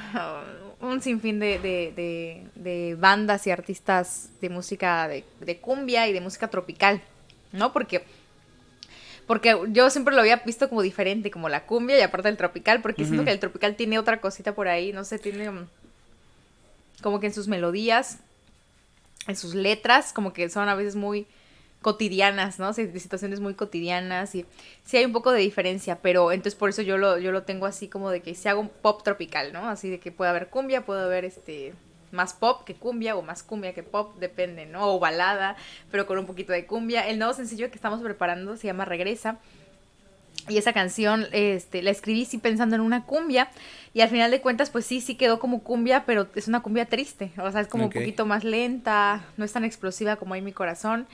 un 0.81 1.01
sinfín 1.01 1.39
de, 1.39 1.59
de, 1.59 2.43
de, 2.55 2.95
bandas 2.97 3.47
y 3.47 3.51
artistas 3.51 4.31
de 4.41 4.49
música 4.51 5.09
de, 5.09 5.59
cumbia 5.61 6.07
y 6.09 6.13
de 6.13 6.21
música 6.21 6.49
tropical, 6.49 7.01
¿no? 7.53 7.73
Porque, 7.73 8.05
porque 9.27 9.59
yo 9.69 9.91
siempre 9.91 10.15
lo 10.15 10.21
había 10.21 10.37
visto 10.37 10.69
como 10.69 10.83
diferente, 10.83 11.31
como 11.31 11.49
la 11.49 11.65
cumbia 11.65 11.99
y 11.99 12.03
aparte 12.03 12.29
del 12.29 12.37
tropical, 12.37 12.83
porque 12.83 13.05
siento 13.05 13.25
que 13.25 13.33
el 13.33 13.39
tropical 13.39 13.75
tiene 13.75 13.99
otra 13.99 14.21
cosita 14.21 14.55
por 14.55 14.69
ahí, 14.69 14.93
no 14.93 15.05
sé, 15.05 15.19
tiene 15.19 15.51
como 17.03 17.21
que 17.21 17.27
en 17.27 17.35
sus 17.35 17.49
melodías 17.49 18.19
en 19.27 19.37
sus 19.37 19.55
letras, 19.55 20.13
como 20.13 20.33
que 20.33 20.49
son 20.49 20.69
a 20.69 20.75
veces 20.75 20.97
muy 20.97 21.27
cotidianas, 21.83 22.59
¿no? 22.59 22.73
De 22.73 22.99
situaciones 22.99 23.41
muy 23.41 23.55
cotidianas 23.55 24.35
y 24.35 24.45
sí 24.85 24.97
hay 24.97 25.05
un 25.05 25.13
poco 25.13 25.31
de 25.31 25.41
diferencia, 25.41 26.01
pero 26.03 26.33
entonces 26.33 26.57
por 26.57 26.71
eso 26.71 26.83
yo 26.83 26.99
lo, 26.99 27.19
yo 27.19 27.31
lo 27.33 27.45
tengo 27.45 27.67
así 27.67 27.87
como 27.89 28.11
de 28.11 28.23
que 28.23 28.35
si 28.35 28.49
hago 28.49 28.61
un 28.61 28.69
pop 28.69 29.03
tropical, 29.05 29.53
¿no? 29.53 29.69
Así 29.69 29.89
de 29.89 30.01
que 30.01 30.11
puede 30.11 30.31
haber 30.31 30.49
cumbia, 30.49 30.85
puede 30.85 31.03
haber 31.03 31.25
este 31.25 31.75
más 32.13 32.33
pop 32.33 32.65
que 32.65 32.75
cumbia 32.75 33.17
o 33.17 33.23
más 33.23 33.43
cumbia 33.43 33.73
que 33.73 33.83
pop, 33.83 34.17
depende, 34.19 34.67
¿no? 34.67 34.95
O 34.95 34.99
balada, 34.99 35.57
pero 35.91 36.07
con 36.07 36.19
un 36.19 36.27
poquito 36.27 36.53
de 36.53 36.67
cumbia. 36.67 37.07
El 37.09 37.19
nuevo 37.19 37.35
sencillo 37.35 37.69
que 37.71 37.77
estamos 37.77 38.01
preparando 38.03 38.57
se 38.57 38.67
llama 38.67 38.85
Regresa 38.85 39.39
y 40.49 40.59
esa 40.59 40.73
canción 40.73 41.27
este, 41.33 41.83
la 41.83 41.91
escribí 41.91 42.25
sí 42.25 42.39
pensando 42.39 42.77
en 42.77 42.83
una 42.83 43.05
cumbia. 43.05 43.49
Y 43.97 44.03
al 44.03 44.11
final 44.11 44.31
de 44.31 44.43
cuentas, 44.43 44.69
pues 44.69 44.85
sí, 44.85 45.01
sí 45.01 45.15
quedó 45.15 45.39
como 45.39 45.63
cumbia, 45.63 46.05
pero 46.05 46.29
es 46.35 46.49
una 46.49 46.61
cumbia 46.61 46.85
triste. 46.85 47.33
O 47.39 47.51
sea, 47.51 47.63
es 47.63 47.67
como 47.67 47.85
un 47.85 47.91
poquito 47.91 48.27
más 48.27 48.45
lenta, 48.45 49.25
no 49.39 49.45
es 49.47 49.55
tan 49.55 49.65
explosiva 49.65 50.17
como 50.17 50.35
hay 50.35 50.43
mi 50.43 50.53
corazón. 50.53 51.07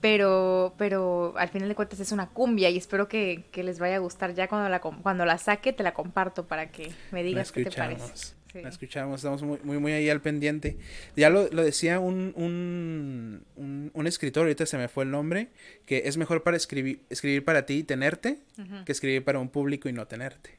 Pero, 0.00 0.74
pero 0.78 1.34
al 1.36 1.48
final 1.48 1.68
de 1.68 1.76
cuentas 1.76 2.00
es 2.00 2.10
una 2.10 2.26
cumbia 2.30 2.70
y 2.70 2.76
espero 2.76 3.06
que, 3.06 3.44
les 3.54 3.78
vaya 3.78 3.94
a 3.94 3.98
gustar. 4.00 4.34
Ya 4.34 4.48
cuando 4.48 4.68
la, 4.68 4.80
cuando 4.80 5.24
la 5.26 5.38
saque, 5.38 5.72
te 5.72 5.84
la 5.84 5.94
comparto 5.94 6.44
para 6.44 6.72
que 6.72 6.90
me 7.12 7.22
digas 7.22 7.52
qué 7.52 7.62
te 7.62 7.70
parece. 7.70 8.34
La 8.52 8.68
escuchamos, 8.68 9.20
estamos 9.20 9.44
muy, 9.44 9.60
muy, 9.62 9.78
muy 9.78 9.92
ahí 9.92 10.10
al 10.10 10.20
pendiente. 10.20 10.76
Ya 11.14 11.30
lo, 11.30 11.48
lo 11.52 11.62
decía 11.62 12.00
un, 12.00 12.32
un, 12.34 13.92
un, 13.94 14.06
escritor, 14.08 14.42
ahorita 14.42 14.66
se 14.66 14.76
me 14.76 14.88
fue 14.88 15.04
el 15.04 15.12
nombre, 15.12 15.50
que 15.86 16.02
es 16.06 16.16
mejor 16.16 16.42
para 16.42 16.56
escribir, 16.56 17.00
escribir 17.10 17.44
para 17.44 17.64
ti 17.64 17.74
y 17.74 17.82
tenerte 17.84 18.40
que 18.84 18.90
escribir 18.90 19.22
para 19.22 19.38
un 19.38 19.50
público 19.50 19.88
y 19.88 19.92
no 19.92 20.08
tenerte. 20.08 20.57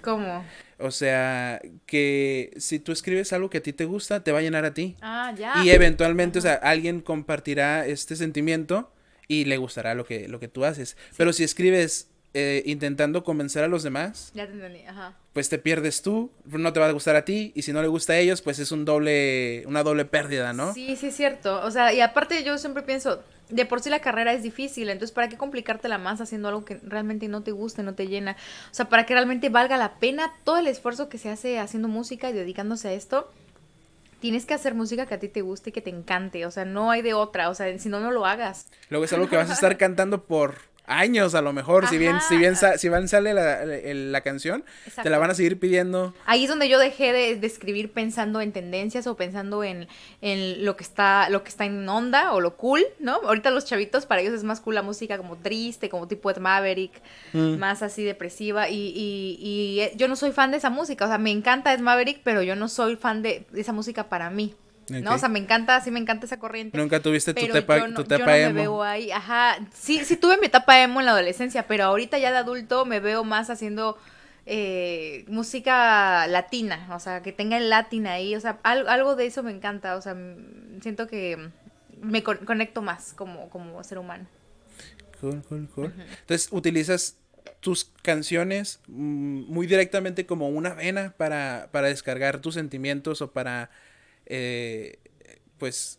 ¿Cómo? 0.00 0.44
O 0.78 0.90
sea, 0.90 1.60
que 1.86 2.52
si 2.56 2.78
tú 2.78 2.92
escribes 2.92 3.32
algo 3.32 3.50
que 3.50 3.58
a 3.58 3.62
ti 3.62 3.72
te 3.72 3.84
gusta, 3.84 4.22
te 4.22 4.32
va 4.32 4.40
a 4.40 4.42
llenar 4.42 4.64
a 4.64 4.74
ti. 4.74 4.96
Ah, 5.00 5.32
ya. 5.36 5.64
Y 5.64 5.70
eventualmente, 5.70 6.38
o 6.38 6.42
sea, 6.42 6.54
alguien 6.54 7.00
compartirá 7.00 7.86
este 7.86 8.16
sentimiento 8.16 8.92
y 9.28 9.44
le 9.44 9.56
gustará 9.56 9.94
lo 9.94 10.04
que, 10.04 10.28
lo 10.28 10.40
que 10.40 10.48
tú 10.48 10.64
haces. 10.64 10.96
Pero 11.16 11.32
si 11.32 11.44
escribes 11.44 12.10
eh, 12.38 12.62
intentando 12.66 13.24
convencer 13.24 13.64
a 13.64 13.66
los 13.66 13.82
demás. 13.82 14.30
Ya 14.34 14.46
te 14.46 14.52
entendí, 14.52 14.82
ajá. 14.82 15.14
Pues 15.32 15.48
te 15.48 15.58
pierdes 15.58 16.02
tú, 16.02 16.30
no 16.44 16.70
te 16.74 16.80
va 16.80 16.86
a 16.86 16.92
gustar 16.92 17.16
a 17.16 17.24
ti, 17.24 17.50
y 17.54 17.62
si 17.62 17.72
no 17.72 17.80
le 17.80 17.88
gusta 17.88 18.12
a 18.12 18.18
ellos, 18.18 18.42
pues 18.42 18.58
es 18.58 18.72
un 18.72 18.84
doble, 18.84 19.64
una 19.66 19.82
doble 19.82 20.04
pérdida, 20.04 20.52
¿no? 20.52 20.74
Sí, 20.74 20.96
sí, 20.96 21.06
es 21.06 21.16
cierto. 21.16 21.62
O 21.64 21.70
sea, 21.70 21.94
y 21.94 22.02
aparte 22.02 22.44
yo 22.44 22.58
siempre 22.58 22.82
pienso, 22.82 23.22
de 23.48 23.64
por 23.64 23.80
sí 23.80 23.88
la 23.88 24.00
carrera 24.00 24.34
es 24.34 24.42
difícil, 24.42 24.90
entonces 24.90 25.14
¿para 25.14 25.30
qué 25.30 25.38
complicártela 25.38 25.96
más 25.96 26.20
haciendo 26.20 26.48
algo 26.48 26.66
que 26.66 26.78
realmente 26.82 27.26
no 27.26 27.42
te 27.42 27.52
guste, 27.52 27.82
no 27.82 27.94
te 27.94 28.06
llena? 28.06 28.36
O 28.70 28.74
sea, 28.74 28.90
para 28.90 29.06
que 29.06 29.14
realmente 29.14 29.48
valga 29.48 29.78
la 29.78 29.94
pena 29.94 30.34
todo 30.44 30.58
el 30.58 30.66
esfuerzo 30.66 31.08
que 31.08 31.16
se 31.16 31.30
hace 31.30 31.58
haciendo 31.58 31.88
música 31.88 32.28
y 32.28 32.34
dedicándose 32.34 32.88
a 32.88 32.92
esto, 32.92 33.32
tienes 34.20 34.44
que 34.44 34.52
hacer 34.52 34.74
música 34.74 35.06
que 35.06 35.14
a 35.14 35.18
ti 35.20 35.28
te 35.28 35.40
guste 35.40 35.70
y 35.70 35.72
que 35.72 35.80
te 35.80 35.88
encante, 35.88 36.44
o 36.44 36.50
sea, 36.50 36.66
no 36.66 36.90
hay 36.90 37.00
de 37.00 37.14
otra, 37.14 37.48
o 37.48 37.54
sea, 37.54 37.78
si 37.78 37.88
no, 37.88 37.98
no 38.00 38.10
lo 38.10 38.26
hagas. 38.26 38.66
Luego 38.90 39.06
es 39.06 39.12
algo 39.14 39.30
que 39.30 39.36
vas 39.36 39.48
a 39.48 39.54
estar 39.54 39.76
cantando 39.78 40.24
por 40.24 40.75
años 40.86 41.34
a 41.34 41.42
lo 41.42 41.52
mejor, 41.52 41.88
si 41.88 41.98
bien, 41.98 42.20
si 42.28 42.36
bien 42.36 42.54
si 42.56 42.88
van 42.88 43.08
sale 43.08 43.34
la, 43.34 43.64
la, 43.64 44.20
canción, 44.20 44.64
te 45.02 45.10
la 45.10 45.18
van 45.18 45.30
a 45.30 45.34
seguir 45.34 45.58
pidiendo. 45.58 46.14
Ahí 46.24 46.44
es 46.44 46.48
donde 46.48 46.68
yo 46.68 46.78
dejé 46.78 47.12
de, 47.12 47.46
escribir 47.46 47.92
pensando 47.92 48.40
en 48.40 48.52
tendencias 48.52 49.06
o 49.06 49.16
pensando 49.16 49.62
en, 49.64 49.88
en, 50.20 50.64
lo 50.64 50.76
que 50.76 50.84
está, 50.84 51.28
lo 51.30 51.42
que 51.42 51.48
está 51.48 51.64
en 51.64 51.88
onda 51.88 52.32
o 52.32 52.40
lo 52.40 52.56
cool, 52.56 52.82
¿no? 52.98 53.14
Ahorita 53.14 53.50
los 53.50 53.64
chavitos, 53.64 54.06
para 54.06 54.20
ellos 54.20 54.34
es 54.34 54.44
más 54.44 54.60
cool 54.60 54.74
la 54.74 54.82
música 54.82 55.16
como 55.16 55.36
triste, 55.36 55.88
como 55.88 56.08
tipo 56.08 56.30
Ed 56.30 56.38
Maverick, 56.38 56.92
mm. 57.32 57.56
más 57.56 57.82
así 57.82 58.04
depresiva, 58.04 58.68
y, 58.68 58.92
y, 58.94 59.38
y, 59.40 59.80
eh, 59.80 59.92
yo 59.96 60.08
no 60.08 60.16
soy 60.16 60.32
fan 60.32 60.50
de 60.50 60.58
esa 60.58 60.70
música, 60.70 61.04
o 61.04 61.08
sea, 61.08 61.18
me 61.18 61.30
encanta 61.30 61.72
Ed 61.72 61.80
Maverick, 61.80 62.20
pero 62.22 62.42
yo 62.42 62.56
no 62.56 62.68
soy 62.68 62.96
fan 62.96 63.22
de 63.22 63.46
esa 63.54 63.72
música 63.72 64.08
para 64.08 64.30
mí. 64.30 64.54
¿No? 64.88 65.14
O 65.14 65.18
sea, 65.18 65.28
me 65.28 65.38
encanta, 65.38 65.80
sí 65.80 65.90
me 65.90 65.98
encanta 65.98 66.26
esa 66.26 66.38
corriente. 66.38 66.76
Nunca 66.76 67.00
tuviste 67.00 67.34
tu, 67.34 67.46
tepa, 67.46 67.78
yo 67.78 67.88
no, 67.88 68.04
tu 68.04 68.08
yo 68.08 68.18
no 68.18 68.26
me 68.26 68.52
veo 68.52 68.82
ahí, 68.82 69.10
ajá. 69.10 69.58
Sí, 69.74 70.04
sí 70.04 70.16
tuve 70.16 70.38
mi 70.38 70.46
etapa 70.46 70.80
emo 70.80 71.00
en 71.00 71.06
la 71.06 71.12
adolescencia, 71.12 71.66
pero 71.66 71.84
ahorita 71.84 72.18
ya 72.18 72.30
de 72.30 72.38
adulto 72.38 72.84
me 72.84 73.00
veo 73.00 73.24
más 73.24 73.50
haciendo 73.50 73.98
eh, 74.46 75.24
música 75.28 76.26
latina, 76.28 76.88
o 76.92 77.00
sea, 77.00 77.22
que 77.22 77.32
tenga 77.32 77.56
el 77.56 77.68
latín 77.68 78.06
ahí, 78.06 78.36
o 78.36 78.40
sea, 78.40 78.60
algo, 78.62 79.16
de 79.16 79.26
eso 79.26 79.42
me 79.42 79.50
encanta, 79.50 79.96
o 79.96 80.02
sea, 80.02 80.16
siento 80.80 81.08
que 81.08 81.50
me 82.00 82.22
conecto 82.22 82.82
más 82.82 83.12
como, 83.12 83.50
como 83.50 83.82
ser 83.82 83.98
humano. 83.98 84.26
Cool, 85.20 85.42
cool, 85.48 85.68
cool. 85.74 85.94
Entonces, 86.20 86.48
utilizas 86.52 87.16
tus 87.60 87.90
canciones 88.02 88.80
mm, 88.86 89.52
muy 89.52 89.66
directamente 89.66 90.26
como 90.26 90.48
una 90.48 90.74
vena 90.74 91.14
para, 91.16 91.68
para 91.72 91.88
descargar 91.88 92.40
tus 92.40 92.54
sentimientos 92.54 93.22
o 93.22 93.32
para 93.32 93.70
eh, 94.26 94.98
pues 95.58 95.98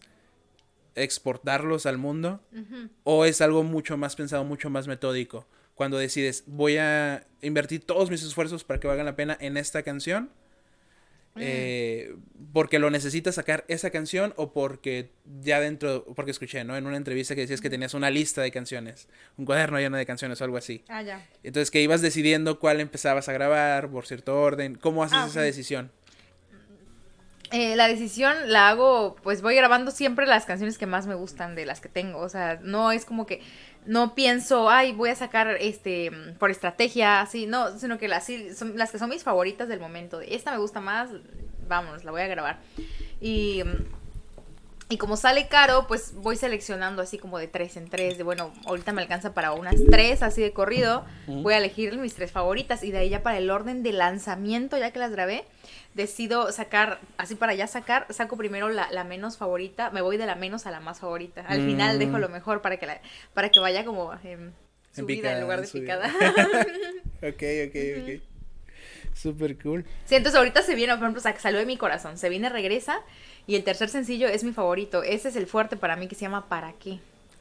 exportarlos 0.98 1.86
al 1.86 1.98
mundo 1.98 2.42
o 3.04 3.26
es 3.26 3.42
algo 3.42 3.64
mucho 3.64 3.98
más 3.98 4.16
pensado, 4.16 4.44
mucho 4.44 4.70
más 4.70 4.88
metódico. 4.88 5.48
Cuando 5.76 5.98
decides, 5.98 6.44
voy 6.48 6.78
a 6.78 7.28
invertir 7.42 7.86
todos 7.86 8.10
mis 8.10 8.24
esfuerzos 8.24 8.64
para 8.64 8.80
que 8.80 8.88
valgan 8.88 9.06
la 9.06 9.16
pena 9.16 9.38
en 9.40 9.58
esta 9.58 9.84
canción, 9.84 10.32
mm. 11.36 11.40
eh, 11.40 12.16
porque 12.52 12.80
lo 12.80 12.90
necesitas 12.90 13.36
sacar 13.36 13.64
esa 13.68 13.92
canción 13.92 14.34
o 14.38 14.54
porque 14.54 15.12
ya 15.40 15.60
dentro, 15.60 16.04
porque 16.16 16.32
escuché, 16.32 16.64
¿no? 16.64 16.76
En 16.76 16.88
una 16.88 16.98
entrevista 16.98 17.36
que 17.36 17.42
decías 17.42 17.62
que 17.62 17.70
tenías 17.70 17.94
una 17.94 18.10
lista 18.10 18.42
de 18.42 18.50
canciones, 18.50 19.08
un 19.38 19.46
cuaderno 19.46 19.78
lleno 19.78 19.98
de 19.98 20.08
canciones 20.08 20.42
o 20.42 20.46
algo 20.46 20.58
así. 20.58 20.84
Ah, 20.88 21.04
ya. 21.04 21.24
Entonces 21.44 21.70
que 21.70 21.80
ibas 21.80 22.02
decidiendo 22.02 22.58
cuál 22.60 22.82
empezabas 22.82 23.30
a 23.30 23.34
grabar 23.34 23.92
por 23.92 24.08
cierto 24.08 24.42
orden, 24.42 24.74
¿cómo 24.74 25.04
haces 25.04 25.20
ah, 25.20 25.28
esa 25.28 25.42
decisión? 25.42 25.92
Eh, 27.52 27.76
la 27.76 27.88
decisión 27.88 28.36
la 28.48 28.70
hago, 28.70 29.16
pues 29.24 29.42
voy 29.42 29.56
grabando 29.56 29.92
siempre 29.92 30.26
las 30.26 30.46
canciones 30.46 30.78
que 30.78 30.86
más 30.86 31.08
me 31.08 31.16
gustan 31.16 31.56
de 31.56 31.66
las 31.66 31.80
que 31.80 31.90
tengo. 31.90 32.20
O 32.20 32.30
sea, 32.30 32.60
no 32.62 32.92
es 32.92 33.06
como 33.06 33.26
que 33.26 33.42
no 33.86 34.16
pienso, 34.16 34.70
ay, 34.70 34.92
voy 34.92 35.10
a 35.10 35.16
sacar 35.16 35.56
este 35.62 36.12
por 36.40 36.52
estrategia, 36.52 37.22
así, 37.22 37.48
no, 37.48 37.78
sino 37.80 37.98
que 37.98 38.10
las, 38.10 38.28
son, 38.56 38.78
las 38.78 38.92
que 38.92 39.00
son 39.00 39.10
mis 39.10 39.24
favoritas 39.24 39.70
del 39.70 39.80
momento. 39.80 40.20
Esta 40.20 40.52
me 40.52 40.58
gusta 40.58 40.82
más, 40.82 41.10
vámonos, 41.68 42.04
la 42.04 42.12
voy 42.12 42.22
a 42.22 42.28
grabar. 42.28 42.60
Y, 43.22 43.64
y 44.90 44.98
como 44.98 45.18
sale 45.18 45.48
caro, 45.48 45.86
pues 45.88 46.14
voy 46.16 46.38
seleccionando 46.38 47.02
así 47.02 47.18
como 47.18 47.38
de 47.38 47.48
tres 47.48 47.76
en 47.76 47.90
tres. 47.90 48.18
De 48.18 48.24
bueno, 48.24 48.54
ahorita 48.66 48.94
me 48.94 49.02
alcanza 49.02 49.34
para 49.34 49.52
unas 49.52 49.76
tres 49.92 50.24
así 50.24 50.42
de 50.42 50.54
corrido. 50.54 51.06
Voy 51.28 51.54
a 51.54 51.58
elegir 51.58 51.98
mis 51.98 52.16
tres 52.16 52.32
favoritas 52.32 52.84
y 52.84 52.92
de 52.92 53.00
ahí 53.00 53.10
ya 53.10 53.22
para 53.22 53.38
el 53.38 53.50
orden 53.50 53.84
de 53.84 53.92
lanzamiento, 53.92 54.78
ya 54.78 54.92
que 54.92 55.00
las 55.00 55.12
grabé 55.12 55.44
decido 55.94 56.52
sacar, 56.54 57.00
así 57.18 57.36
para 57.36 57.54
ya 57.54 57.68
sacar, 57.68 58.06
saco 58.12 58.38
primero 58.38 58.70
la, 58.70 58.90
la, 58.92 59.04
menos 59.04 59.36
favorita, 59.36 59.90
me 59.90 60.02
voy 60.02 60.16
de 60.16 60.28
la 60.28 60.36
menos 60.36 60.66
a 60.68 60.72
la 60.72 60.80
más 60.80 61.00
favorita. 61.00 61.42
Al 61.42 61.66
final 61.66 62.00
dejo 62.00 62.18
mm. 62.18 62.22
lo 62.22 62.30
mejor 62.30 62.62
para 62.62 62.78
que 62.78 62.86
la, 62.86 63.02
para 63.34 63.50
que 63.50 63.60
vaya 63.60 63.84
como 63.84 64.14
eh, 64.24 64.52
subida 64.94 65.34
en, 65.34 65.42
lugar 65.42 65.62
de 65.62 65.68
picada. 65.68 66.08
ok, 67.18 67.44
ok, 67.68 67.76
ok. 68.02 68.37
Super 69.18 69.58
cool. 69.58 69.84
Sí, 70.06 70.16
entonces 70.16 70.38
ahorita 70.38 70.62
se 70.62 70.76
viene, 70.76 70.94
por 70.94 71.04
ejemplo, 71.04 71.22
salió 71.40 71.60
de 71.60 71.66
mi 71.66 71.78
corazón, 71.78 72.18
se 72.18 72.30
viene, 72.30 72.50
regresa, 72.50 73.02
y 73.48 73.56
el 73.56 73.64
tercer 73.64 73.90
sencillo 73.90 74.28
es 74.28 74.44
mi 74.44 74.54
favorito. 74.54 75.02
Ese 75.02 75.30
es 75.30 75.36
el 75.36 75.48
fuerte 75.48 75.76
para 75.76 75.96
mí 75.96 76.08
que 76.08 76.16
se 76.16 76.22
llama 76.22 76.48
¿Para 76.48 76.74
qué? 76.74 77.00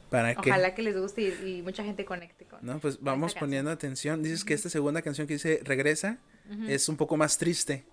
¿Para 0.09 0.33
qué? 0.33 0.49
Ojalá 0.49 0.73
que 0.73 0.81
les 0.81 0.97
guste 0.97 1.21
y, 1.21 1.61
mucha 1.61 1.83
gente 1.83 2.03
conecte 2.05 2.45
con. 2.45 2.65
No, 2.65 2.79
pues 2.79 2.99
vamos 3.01 3.35
poniendo 3.35 3.69
atención. 3.69 4.23
Dices 4.23 4.43
que 4.43 4.53
esta 4.53 4.69
segunda 4.69 5.01
canción 5.01 5.27
que 5.27 5.33
dice 5.33 5.61
Regresa 5.63 6.17
es 6.67 6.89
un 6.89 6.97
poco 6.97 7.17
más 7.17 7.37
triste. 7.37 7.85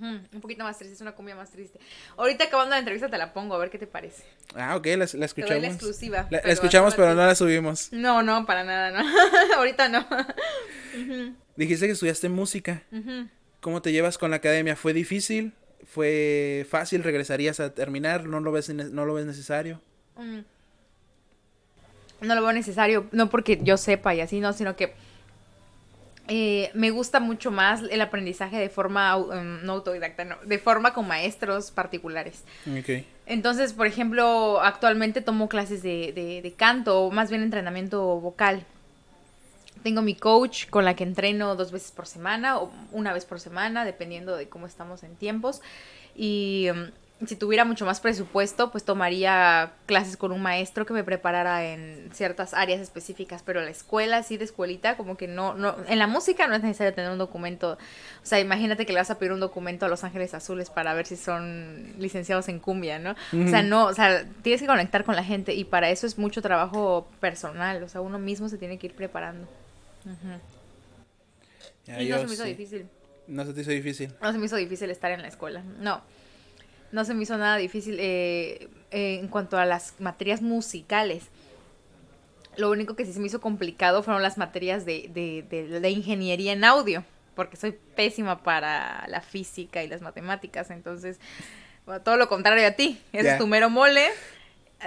Un 0.00 0.40
poquito 0.40 0.64
más 0.64 0.78
triste, 0.78 0.94
es 0.94 1.00
una 1.00 1.12
cumbia 1.12 1.34
más 1.34 1.50
triste. 1.50 1.78
Ahorita 2.16 2.44
acabando 2.44 2.70
la 2.70 2.78
entrevista 2.78 3.08
te 3.08 3.18
la 3.18 3.32
pongo, 3.32 3.54
a 3.54 3.58
ver 3.58 3.70
qué 3.70 3.78
te 3.78 3.86
parece. 3.86 4.24
Ah, 4.54 4.76
ok, 4.76 4.86
la, 4.86 5.04
escuchamos. 5.04 5.62
la 5.62 5.68
exclusiva. 5.68 6.26
La, 6.30 6.38
escuchamos, 6.38 6.94
pero 6.94 7.14
no 7.14 7.26
la 7.26 7.34
subimos. 7.34 7.92
No, 7.92 8.22
no, 8.22 8.46
para 8.46 8.64
nada, 8.64 8.90
no. 8.90 9.08
Ahorita 9.56 9.88
no. 9.88 10.06
Dijiste 11.56 11.86
que 11.86 11.92
estudiaste 11.92 12.28
música. 12.28 12.82
¿Cómo 13.60 13.82
te 13.82 13.92
llevas 13.92 14.18
con 14.18 14.30
la 14.30 14.36
academia? 14.36 14.76
¿Fue 14.76 14.92
difícil? 14.92 15.52
¿Fue 15.84 16.66
fácil? 16.68 17.02
¿Regresarías 17.02 17.60
a 17.60 17.74
terminar? 17.74 18.24
¿No 18.24 18.40
lo 18.40 18.52
ves, 18.52 18.68
no 18.68 19.04
lo 19.04 19.14
ves 19.14 19.26
necesario? 19.26 19.80
Mm. 20.16 20.40
No 22.20 22.34
lo 22.34 22.42
veo 22.42 22.52
necesario, 22.52 23.06
no 23.12 23.30
porque 23.30 23.60
yo 23.62 23.76
sepa 23.76 24.14
y 24.14 24.20
así, 24.20 24.40
no, 24.40 24.52
sino 24.52 24.74
que 24.74 24.94
eh, 26.28 26.70
me 26.74 26.90
gusta 26.90 27.20
mucho 27.20 27.50
más 27.50 27.82
el 27.90 28.00
aprendizaje 28.00 28.58
de 28.58 28.68
forma, 28.68 29.16
um, 29.16 29.64
no 29.64 29.72
autodidacta, 29.72 30.24
no, 30.24 30.36
de 30.44 30.58
forma 30.58 30.92
con 30.92 31.08
maestros 31.08 31.70
particulares. 31.70 32.44
Entonces, 33.26 33.72
por 33.72 33.86
ejemplo, 33.86 34.60
actualmente 34.60 35.22
tomo 35.22 35.48
clases 35.48 35.82
de, 35.82 36.12
de, 36.14 36.42
de 36.42 36.52
canto, 36.52 37.00
o 37.00 37.10
más 37.10 37.30
bien 37.30 37.42
entrenamiento 37.42 38.20
vocal. 38.20 38.64
Tengo 39.82 40.02
mi 40.02 40.14
coach 40.14 40.68
con 40.68 40.84
la 40.84 40.94
que 40.94 41.04
entreno 41.04 41.56
dos 41.56 41.72
veces 41.72 41.92
por 41.92 42.06
semana 42.06 42.58
o 42.58 42.70
una 42.92 43.12
vez 43.12 43.24
por 43.24 43.40
semana, 43.40 43.84
dependiendo 43.84 44.36
de 44.36 44.48
cómo 44.48 44.66
estamos 44.66 45.02
en 45.02 45.16
tiempos. 45.16 45.62
Y 46.14 46.68
um, 46.70 46.90
si 47.26 47.34
tuviera 47.34 47.64
mucho 47.64 47.84
más 47.84 47.98
presupuesto, 48.00 48.70
pues 48.70 48.84
tomaría 48.84 49.72
clases 49.86 50.16
con 50.16 50.30
un 50.30 50.40
maestro 50.40 50.86
que 50.86 50.92
me 50.94 51.02
preparara 51.02 51.64
en 51.64 52.10
ciertas 52.12 52.54
áreas 52.54 52.80
específicas, 52.80 53.42
pero 53.44 53.60
la 53.60 53.70
escuela, 53.70 54.18
así 54.18 54.36
de 54.36 54.44
escuelita, 54.44 54.96
como 54.96 55.16
que 55.16 55.26
no, 55.26 55.54
no, 55.54 55.74
en 55.88 55.98
la 55.98 56.06
música 56.06 56.46
no 56.46 56.54
es 56.54 56.62
necesario 56.62 56.94
tener 56.94 57.10
un 57.10 57.18
documento, 57.18 57.72
o 57.72 58.26
sea, 58.26 58.38
imagínate 58.38 58.86
que 58.86 58.92
le 58.92 59.00
vas 59.00 59.10
a 59.10 59.18
pedir 59.18 59.32
un 59.32 59.40
documento 59.40 59.86
a 59.86 59.88
Los 59.88 60.04
Ángeles 60.04 60.32
Azules 60.32 60.70
para 60.70 60.94
ver 60.94 61.06
si 61.06 61.16
son 61.16 61.92
licenciados 61.98 62.48
en 62.48 62.60
cumbia, 62.60 63.00
¿no? 63.00 63.16
O 63.32 63.48
sea, 63.48 63.62
no, 63.62 63.86
o 63.86 63.94
sea, 63.94 64.24
tienes 64.42 64.60
que 64.60 64.68
conectar 64.68 65.02
con 65.02 65.16
la 65.16 65.24
gente 65.24 65.54
y 65.54 65.64
para 65.64 65.90
eso 65.90 66.06
es 66.06 66.18
mucho 66.18 66.40
trabajo 66.40 67.08
personal, 67.18 67.82
o 67.82 67.88
sea, 67.88 68.00
uno 68.00 68.20
mismo 68.20 68.48
se 68.48 68.58
tiene 68.58 68.78
que 68.78 68.86
ir 68.86 68.94
preparando. 68.94 69.48
y 71.84 72.08
no 72.08 72.18
se 72.18 72.26
me 72.26 72.34
hizo 72.34 72.44
difícil. 72.44 72.86
No 73.26 73.44
se 73.44 73.52
te 73.52 73.60
hizo 73.62 73.72
difícil. 73.72 74.14
No 74.22 74.32
se 74.32 74.38
me 74.38 74.46
hizo 74.46 74.56
difícil 74.56 74.88
estar 74.90 75.10
en 75.10 75.20
la 75.20 75.28
escuela, 75.28 75.64
no 75.80 76.00
no 76.92 77.04
se 77.04 77.14
me 77.14 77.22
hizo 77.22 77.36
nada 77.36 77.56
difícil 77.56 77.96
eh, 78.00 78.68
eh, 78.90 79.18
en 79.20 79.28
cuanto 79.28 79.58
a 79.58 79.64
las 79.64 79.94
materias 80.00 80.42
musicales. 80.42 81.24
Lo 82.56 82.70
único 82.70 82.96
que 82.96 83.04
sí 83.04 83.12
se 83.12 83.20
me 83.20 83.26
hizo 83.26 83.40
complicado 83.40 84.02
fueron 84.02 84.22
las 84.22 84.38
materias 84.38 84.84
de, 84.84 85.10
de, 85.12 85.80
de, 85.80 85.90
ingeniería 85.90 86.52
en 86.52 86.64
audio, 86.64 87.04
porque 87.36 87.56
soy 87.56 87.76
pésima 87.94 88.42
para 88.42 89.06
la 89.08 89.20
física 89.20 89.82
y 89.84 89.88
las 89.88 90.00
matemáticas, 90.00 90.70
entonces, 90.70 91.20
todo 92.04 92.16
lo 92.16 92.28
contrario 92.28 92.66
a 92.66 92.72
ti, 92.72 93.00
ese 93.12 93.32
es 93.32 93.38
tu 93.38 93.46
mero 93.46 93.70
mole. 93.70 94.08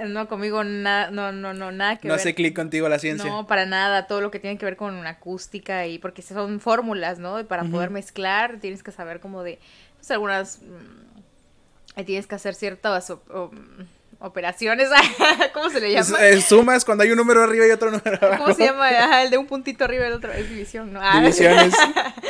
No, 0.06 0.30
conmigo 0.30 0.64
nada, 0.64 1.12
no, 1.12 1.34
no, 1.34 1.54
no, 1.54 1.72
nada 1.72 1.98
que 1.98 2.08
ver. 2.08 2.16
No 2.16 2.16
hace 2.16 2.34
clic 2.34 2.56
contigo 2.56 2.88
la 2.88 2.98
ciencia. 2.98 3.30
No, 3.30 3.46
para 3.46 3.66
nada, 3.66 4.08
todo 4.08 4.22
lo 4.22 4.32
que 4.32 4.40
tiene 4.40 4.58
que 4.58 4.66
ver 4.66 4.78
con 4.78 5.06
acústica 5.06 5.86
y 5.86 6.00
porque 6.00 6.22
son 6.22 6.62
fórmulas, 6.62 7.20
¿no? 7.20 7.46
Para 7.46 7.66
poder 7.66 7.90
mezclar 7.90 8.60
tienes 8.62 8.84
que 8.84 8.92
saber 8.92 9.20
como 9.20 9.44
de, 9.44 9.60
pues 9.98 10.10
algunas 10.12 10.62
mm, 11.96 12.04
tienes 12.04 12.28
que 12.28 12.36
hacer 12.36 12.56
ciertas 12.56 13.12
operaciones. 14.22 14.90
¿Cómo 15.54 15.70
se 15.70 15.82
le 15.82 15.92
llama? 15.92 16.18
Sumas 16.48 16.86
cuando 16.86 17.04
hay 17.04 17.12
un 17.12 17.18
número 17.18 17.44
arriba 17.44 17.68
y 17.68 17.72
otro 17.72 17.92
número 17.92 18.18
abajo. 18.22 18.44
¿Cómo 18.46 18.56
se 18.56 18.66
llama? 18.66 19.22
el 19.24 19.30
de 19.30 19.38
un 19.38 19.48
puntito 19.48 19.84
arriba 19.84 20.06
y 20.06 20.08
el 20.08 20.14
otro 20.14 20.32
es 20.32 20.50
división, 20.50 20.94
¿no? 20.94 21.00
Ah, 21.02 21.20
Divisiones. 21.20 21.74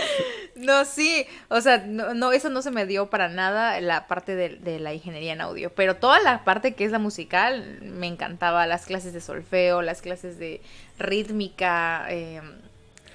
no, 0.56 0.86
sí. 0.86 1.28
O 1.50 1.62
sea, 1.62 1.80
no, 1.86 2.32
eso 2.32 2.50
no 2.50 2.62
se 2.62 2.72
me 2.72 2.86
dio 2.86 3.10
para 3.10 3.28
nada 3.28 3.80
la 3.82 4.08
parte 4.08 4.36
de, 4.36 4.50
de, 4.50 4.80
la 4.80 4.94
ingeniería 4.94 5.34
en 5.34 5.42
audio. 5.42 5.72
Pero 5.76 5.98
toda 5.98 6.20
la 6.20 6.44
parte 6.44 6.74
que 6.74 6.86
es 6.86 6.92
la 6.92 7.00
musical 7.00 7.80
me 7.82 8.08
encantaba. 8.08 8.66
Las 8.66 8.86
clases 8.86 9.14
de 9.14 9.22
solfeo, 9.22 9.82
las 9.82 10.02
clases 10.02 10.40
de 10.40 10.62
rítmica. 10.98 12.06
Eh, 12.10 12.42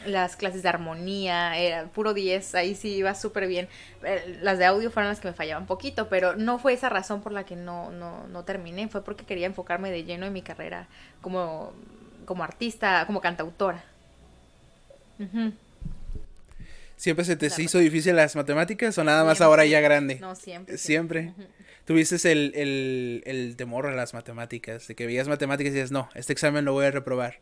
las 0.05 0.37
clases 0.37 0.63
de 0.63 0.69
armonía, 0.69 1.59
era 1.59 1.87
puro 1.87 2.15
10, 2.15 2.55
ahí 2.55 2.75
sí 2.75 2.95
iba 2.95 3.15
súper 3.15 3.47
bien. 3.47 3.69
Eh, 4.05 4.39
las 4.43 4.59
de 4.59 4.67
audio 4.67 4.91
fueron 4.91 5.09
las 5.09 5.21
que 5.21 5.29
me 5.29 5.35
fallaban 5.35 5.67
poquito, 5.67 6.09
pero 6.09 6.37
no 6.37 6.59
fue 6.59 6.73
esa 6.73 6.89
razón 6.89 7.23
por 7.23 7.33
la 7.33 7.45
que 7.45 7.57
no, 7.57 7.91
no, 7.91 8.27
no 8.29 8.45
terminé, 8.45 8.89
fue 8.89 9.03
porque 9.03 9.25
quería 9.25 9.47
enfocarme 9.47 9.91
de 9.91 10.05
lleno 10.05 10.27
en 10.27 10.33
mi 10.33 10.43
carrera 10.43 10.89
como, 11.21 11.73
como 12.25 12.45
artista, 12.45 13.05
como 13.07 13.21
cantautora. 13.21 13.85
¿Siempre 16.97 17.25
se 17.25 17.37
te 17.37 17.51
hizo 17.59 17.79
difícil 17.79 18.17
las 18.17 18.37
matemáticas 18.37 18.97
o 18.99 19.05
nada 19.05 19.25
más 19.25 19.41
ahora 19.41 19.65
ya 19.65 19.81
grande? 19.81 20.19
No, 20.21 20.35
siempre. 20.35 20.79
Siempre. 20.79 21.33
¿Tuviste 21.85 22.17
el, 22.33 22.53
el, 22.55 23.23
el 23.27 23.57
temor 23.57 23.87
a 23.87 23.95
las 23.95 24.13
matemáticas? 24.13 24.89
De 24.89 24.95
que 24.95 25.07
veías 25.07 25.29
matemáticas 25.29 25.73
y 25.73 25.75
dices, 25.77 25.93
no, 25.93 26.09
este 26.15 26.33
examen 26.33 26.65
lo 26.65 26.73
voy 26.73 26.87
a 26.87 26.91
reprobar. 26.91 27.39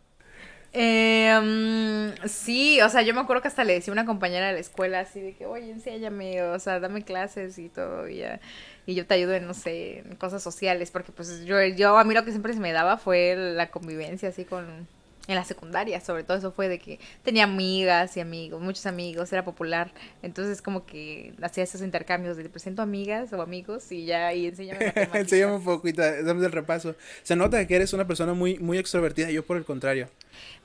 Eh, 0.77 2.13
sí, 2.27 2.81
o 2.81 2.89
sea, 2.89 3.03
yo 3.03 3.15
me 3.15 3.21
acuerdo 3.21 3.43
que 3.43 3.49
hasta 3.49 3.63
le 3.63 3.75
decía 3.75 3.93
a 3.93 3.95
una 3.95 4.07
compañera 4.07 4.49
de 4.49 4.55
la 4.55 4.59
escuela 4.59 5.01
así 5.01 5.21
de 5.21 5.37
que, 5.37 5.47
oye, 5.47 5.71
enséñame, 5.71 6.43
o 6.43 6.59
sea, 6.59 6.81
dame 6.81 7.05
clases 7.05 7.59
y 7.59 7.69
todo, 7.69 8.09
y, 8.09 8.25
y 8.85 8.95
yo 8.97 9.07
te 9.07 9.15
ayudo 9.15 9.35
en, 9.35 9.47
no 9.47 9.55
sé, 9.55 10.01
en 10.01 10.17
cosas 10.17 10.43
sociales, 10.43 10.91
porque 10.91 11.13
pues 11.13 11.45
yo, 11.45 11.63
yo, 11.65 11.97
a 11.97 12.03
mí 12.03 12.13
lo 12.13 12.25
que 12.25 12.33
siempre 12.33 12.55
se 12.55 12.59
me 12.61 12.73
daba 12.73 12.97
fue 12.99 13.37
la 13.37 13.71
convivencia 13.71 14.31
así 14.31 14.45
con, 14.45 14.89
en 15.27 15.35
la 15.37 15.45
secundaria, 15.45 16.01
sobre 16.01 16.23
todo 16.23 16.37
eso 16.37 16.53
fue 16.53 16.69
de 16.69 16.79
que 16.79 17.01
tenía 17.23 17.45
amigas 17.45 18.17
y 18.17 18.21
amigos, 18.21 18.61
muchos 18.61 18.85
amigos, 18.87 19.33
era 19.33 19.45
popular, 19.45 19.93
entonces 20.23 20.61
como 20.61 20.85
que 20.85 21.33
hacía 21.43 21.65
esos 21.65 21.81
intercambios 21.81 22.37
de 22.37 22.43
te 22.43 22.51
presento 22.51 22.83
amigas 22.83 23.33
o 23.33 23.41
amigos 23.41 23.91
y 23.91 24.05
ya 24.05 24.35
y 24.35 24.47
enséñame 24.47 24.93
enséñame 25.15 25.55
un 25.55 25.65
poquito, 25.65 26.03
dame 26.03 26.45
el 26.45 26.53
repaso. 26.53 26.95
Se 27.23 27.37
nota 27.37 27.67
que 27.67 27.77
eres 27.77 27.93
una 27.93 28.07
persona 28.07 28.35
muy 28.35 28.59
muy 28.59 28.79
extrovertida, 28.79 29.31
yo 29.31 29.45
por 29.45 29.57
el 29.57 29.65
contrario. 29.65 30.09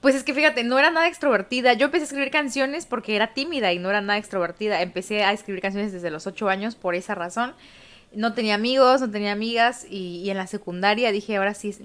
Pues 0.02 0.16
es 0.16 0.24
que 0.24 0.34
fíjate, 0.34 0.64
no 0.64 0.80
era 0.80 0.92
nada 0.92 1.08
extrovertida. 1.08 1.74
Yo 1.74 1.86
empecé 1.86 2.04
a 2.04 2.08
escribir 2.08 2.32
canciones 2.32 2.86
porque 2.86 3.16
era 3.16 3.34
tímida 3.34 3.72
y 3.72 3.80
no 3.80 3.90
era 3.90 4.02
nada 4.02 4.18
extrovertida. 4.18 4.82
Empecé 4.82 5.24
a 5.24 5.32
escribir 5.32 5.62
canciones 5.62 5.92
desde 5.92 6.12
los 6.12 6.28
ocho 6.28 6.50
años 6.50 6.76
por 6.76 6.96
esa 6.96 7.16
razón. 7.16 7.54
No 8.14 8.34
tenía 8.34 8.56
amigos, 8.56 9.02
no 9.02 9.10
tenía 9.10 9.32
amigas 9.32 9.86
y, 9.90 10.22
y 10.24 10.30
en 10.30 10.38
la 10.38 10.48
secundaria 10.48 11.12
dije, 11.12 11.38
ahora 11.38 11.54
sí, 11.54 11.76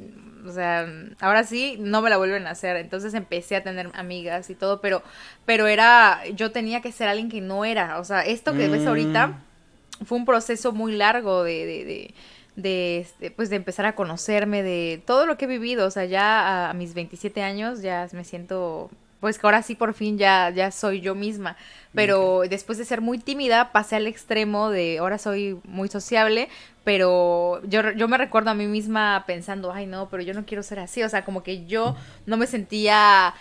o 0.47 0.53
sea, 0.53 0.87
ahora 1.21 1.45
sí 1.45 1.77
no 1.79 2.03
me 2.03 2.11
la 2.11 2.17
vuelven 2.17 2.47
a 2.47 2.51
hacer. 2.51 2.77
Entonces 2.77 3.15
empecé 3.15 3.57
a 3.57 3.63
tener 3.63 3.91
amigas 3.95 4.51
y 4.51 4.55
todo, 4.55 4.81
pero, 4.81 5.03
pero 5.45 5.67
era, 5.67 6.21
yo 6.35 6.53
tenía 6.53 6.81
que 6.81 6.93
ser 6.93 7.09
alguien 7.09 7.31
que 7.31 7.41
no 7.41 7.65
era. 7.65 7.99
O 7.99 8.05
sea, 8.05 8.23
esto 8.23 8.53
que 8.53 8.69
ves 8.69 8.87
ahorita 8.87 9.29
mm. 9.29 10.05
fue 10.05 10.19
un 10.19 10.25
proceso 10.25 10.73
muy 10.73 10.93
largo 10.97 11.43
de, 11.43 11.67
de, 11.67 11.85
de, 11.85 12.15
de, 12.57 12.99
este, 12.99 13.31
pues 13.31 13.51
de 13.51 13.57
empezar 13.57 13.87
a 13.87 13.95
conocerme, 13.95 14.63
de 14.63 15.03
todo 15.07 15.27
lo 15.27 15.39
que 15.39 15.47
he 15.47 15.49
vivido. 15.49 15.87
O 15.87 15.91
sea, 15.91 16.05
ya 16.05 16.71
a, 16.71 16.75
mis 16.75 16.95
27 16.95 17.43
años 17.43 17.81
ya 17.81 18.07
me 18.13 18.25
siento 18.25 18.91
pues 19.25 19.39
que 19.39 19.47
ahora 19.47 19.63
sí 19.63 19.75
por 19.75 19.95
fin 19.95 20.19
ya, 20.19 20.51
ya 20.51 20.71
soy 20.71 21.01
yo 21.01 21.15
misma. 21.15 21.57
Pero 21.95 22.43
después 22.47 22.77
de 22.77 22.85
ser 22.85 23.01
muy 23.01 23.17
tímida, 23.17 23.73
pasé 23.73 23.97
al 23.97 24.07
extremo 24.07 24.69
de 24.69 24.99
ahora 24.99 25.17
soy 25.17 25.59
muy 25.65 25.89
sociable, 25.89 26.51
pero 26.85 27.63
yo, 27.65 27.93
yo 27.93 28.07
me 28.07 28.19
recuerdo 28.19 28.51
a 28.51 28.55
mí 28.55 28.67
misma 28.67 29.25
pensando, 29.27 29.73
ay 29.73 29.87
no, 29.87 30.11
pero 30.11 30.23
yo 30.23 30.35
no 30.35 30.45
quiero 30.45 30.63
ser 30.63 30.79
así, 30.79 31.03
o 31.03 31.09
sea, 31.09 31.25
como 31.25 31.43
que 31.43 31.65
yo 31.65 31.97
no 32.27 32.37
me 32.37 32.47
sentía, 32.47 33.33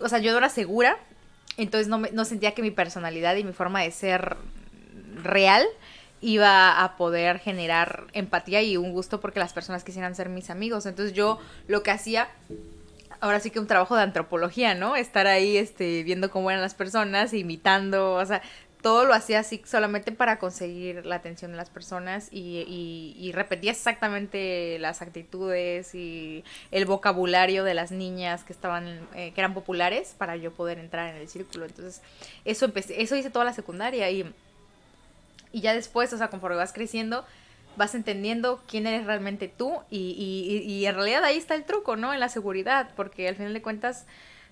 o 0.00 0.08
sea, 0.08 0.20
yo 0.20 0.32
no 0.32 0.38
era 0.38 0.48
segura, 0.48 0.96
entonces 1.58 1.88
no, 1.88 1.98
me, 1.98 2.10
no 2.12 2.24
sentía 2.24 2.54
que 2.54 2.62
mi 2.62 2.70
personalidad 2.70 3.36
y 3.36 3.44
mi 3.44 3.52
forma 3.52 3.82
de 3.82 3.90
ser 3.90 4.38
real 5.22 5.66
iba 6.22 6.82
a 6.82 6.96
poder 6.96 7.40
generar 7.40 8.06
empatía 8.14 8.62
y 8.62 8.78
un 8.78 8.92
gusto 8.92 9.20
porque 9.20 9.38
las 9.38 9.52
personas 9.52 9.84
quisieran 9.84 10.14
ser 10.14 10.30
mis 10.30 10.48
amigos. 10.48 10.86
Entonces 10.86 11.12
yo 11.12 11.38
lo 11.66 11.82
que 11.82 11.90
hacía 11.90 12.28
ahora 13.20 13.40
sí 13.40 13.50
que 13.50 13.60
un 13.60 13.66
trabajo 13.66 13.96
de 13.96 14.02
antropología, 14.02 14.74
¿no? 14.74 14.96
Estar 14.96 15.26
ahí 15.26 15.56
este 15.56 16.02
viendo 16.02 16.30
cómo 16.30 16.50
eran 16.50 16.62
las 16.62 16.74
personas, 16.74 17.32
imitando, 17.32 18.14
o 18.14 18.24
sea, 18.24 18.42
todo 18.82 19.04
lo 19.04 19.14
hacía 19.14 19.40
así 19.40 19.60
solamente 19.64 20.12
para 20.12 20.38
conseguir 20.38 21.04
la 21.04 21.16
atención 21.16 21.50
de 21.50 21.56
las 21.56 21.70
personas 21.70 22.28
y, 22.30 22.64
y, 23.18 23.32
repetía 23.32 23.70
exactamente 23.70 24.78
las 24.78 25.02
actitudes 25.02 25.94
y 25.94 26.44
el 26.70 26.86
vocabulario 26.86 27.64
de 27.64 27.74
las 27.74 27.92
niñas 27.92 28.42
que 28.42 28.52
estaban 28.52 29.06
eh, 29.14 29.32
que 29.34 29.40
eran 29.40 29.54
populares 29.54 30.14
para 30.16 30.36
yo 30.36 30.52
poder 30.52 30.78
entrar 30.78 31.14
en 31.14 31.20
el 31.20 31.28
círculo 31.28 31.66
entonces 31.66 32.02
eso 32.44 32.64
empecé 32.64 33.02
eso 33.02 33.16
hice 33.16 33.30
toda 33.30 33.44
la 33.44 33.52
secundaria 33.52 34.10
y 34.10 34.32
y 35.52 35.60
ya 35.60 35.74
después 35.74 36.12
o 36.12 36.18
sea 36.18 36.28
conforme 36.28 36.56
vas 36.56 36.72
creciendo 36.72 37.24
vas 37.76 37.94
entendiendo 37.94 38.62
quién 38.68 38.86
eres 38.86 39.06
realmente 39.06 39.48
tú 39.48 39.78
y, 39.90 40.64
y, 40.66 40.86
en 40.86 40.94
realidad 40.94 41.24
ahí 41.24 41.38
está 41.38 41.54
el 41.54 41.64
truco 41.64 41.96
no 41.96 42.12
en 42.12 42.20
la 42.20 42.28
seguridad 42.28 42.90
porque 42.96 43.28
al 43.28 43.36
final 43.36 43.54
de 43.54 43.62
cuentas 43.62 44.06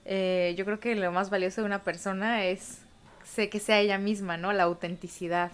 eh, 0.05 0.55
yo 0.57 0.65
creo 0.65 0.81
que 0.81 0.95
lo 0.95 1.13
más 1.13 1.29
valioso 1.29 1.61
de 1.61 1.67
una 1.67 1.83
persona 1.83 2.47
es 2.47 2.79
sé 3.25 3.49
que 3.49 3.61
sea 3.61 3.79
ella 3.81 3.99
misma, 3.99 4.37
¿no? 4.37 4.53
La 4.53 4.65
autenticidad. 4.65 5.53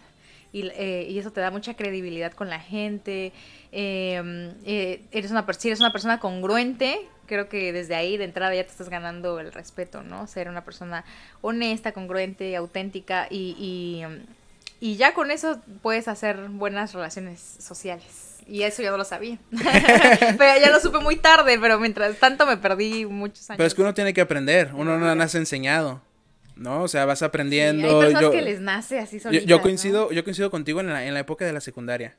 Y, 0.53 0.69
eh, 0.69 1.07
y, 1.11 1.19
eso 1.19 1.33
te 1.33 1.41
da 1.41 1.51
mucha 1.51 1.75
credibilidad 1.75 2.33
con 2.33 2.49
la 2.49 2.61
gente. 2.61 3.33
Em, 3.73 4.53
eh, 4.65 5.03
eres 5.11 5.33
una, 5.33 5.45
si 5.53 5.69
eres 5.69 5.81
una 5.81 5.91
persona 5.91 6.21
congruente, 6.21 7.01
creo 7.27 7.49
que 7.49 7.73
desde 7.73 7.97
ahí 7.97 8.17
de 8.17 8.25
entrada 8.25 8.55
ya 8.55 8.63
te 8.63 8.71
estás 8.71 8.89
ganando 8.89 9.41
el 9.41 9.53
respeto, 9.53 10.05
¿no? 10.05 10.29
Ser 10.29 10.49
una 10.49 10.65
persona 10.65 11.05
honesta, 11.41 11.91
congruente, 11.93 12.55
auténtica 12.55 13.27
y, 13.29 13.57
y, 13.59 14.05
y 14.85 14.97
ya 14.97 15.15
con 15.15 15.31
eso 15.31 15.63
puedes 15.81 16.09
hacer 16.09 16.37
buenas 16.51 16.93
relaciones 16.93 17.41
sociales. 17.59 18.37
Y 18.47 18.65
eso 18.65 18.83
yo 18.83 18.91
no 18.91 18.99
lo 18.99 19.05
sabía. 19.07 19.39
pero 19.51 20.61
ya 20.61 20.71
lo 20.71 20.79
supe 20.79 20.99
muy 20.99 21.17
tarde, 21.17 21.59
pero 21.59 21.81
mientras 21.81 22.19
tanto 22.19 22.45
me 22.45 22.59
perdí 22.59 23.07
muchos 23.07 23.49
años. 23.49 23.57
Pero 23.57 23.67
es 23.67 23.73
que 23.73 23.81
uno 23.81 23.95
tiene 23.95 24.13
que 24.13 24.21
aprender, 24.21 24.73
uno 24.75 24.99
no 24.99 25.15
nace 25.15 25.39
enseñado. 25.39 26.03
¿no? 26.55 26.83
O 26.83 26.89
sea, 26.89 27.07
vas 27.07 27.23
aprendiendo. 27.23 28.03
hay 28.03 28.13
personas 28.13 28.31
que 28.31 28.43
les 28.43 28.61
nace 28.61 28.99
así 28.99 29.21
solitas, 29.21 29.47
yo, 29.47 29.63
coincido, 29.63 30.13
yo 30.13 30.23
coincido 30.23 30.51
contigo 30.51 30.81
en 30.81 30.89
la, 30.89 31.07
en 31.07 31.15
la 31.15 31.21
época 31.21 31.47
de 31.47 31.55
la 31.55 31.63
secundaria. 31.63 32.17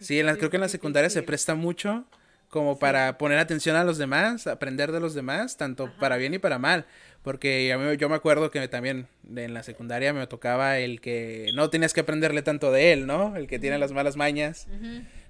Sí, 0.00 0.18
en 0.18 0.26
la, 0.26 0.34
creo 0.34 0.50
que 0.50 0.56
en 0.56 0.62
la 0.62 0.68
secundaria 0.68 1.10
se 1.10 1.22
presta 1.22 1.54
mucho 1.54 2.06
como 2.48 2.80
para 2.80 3.16
poner 3.18 3.38
atención 3.38 3.76
a 3.76 3.84
los 3.84 3.98
demás, 3.98 4.48
aprender 4.48 4.90
de 4.90 4.98
los 4.98 5.14
demás, 5.14 5.56
tanto 5.56 5.92
para 6.00 6.16
bien 6.16 6.34
y 6.34 6.38
para 6.40 6.58
mal. 6.58 6.86
Porque 7.22 7.72
a 7.72 7.94
yo 7.94 8.08
me 8.08 8.14
acuerdo 8.14 8.50
que 8.50 8.66
también 8.68 9.06
en 9.34 9.52
la 9.52 9.62
secundaria 9.62 10.12
me 10.12 10.26
tocaba 10.26 10.78
el 10.78 11.00
que 11.00 11.50
no 11.54 11.68
tenías 11.68 11.92
que 11.92 12.00
aprenderle 12.00 12.42
tanto 12.42 12.72
de 12.72 12.92
él, 12.92 13.06
¿no? 13.06 13.36
El 13.36 13.46
que 13.46 13.58
tiene 13.58 13.78
las 13.78 13.92
malas 13.92 14.16
mañas. 14.16 14.66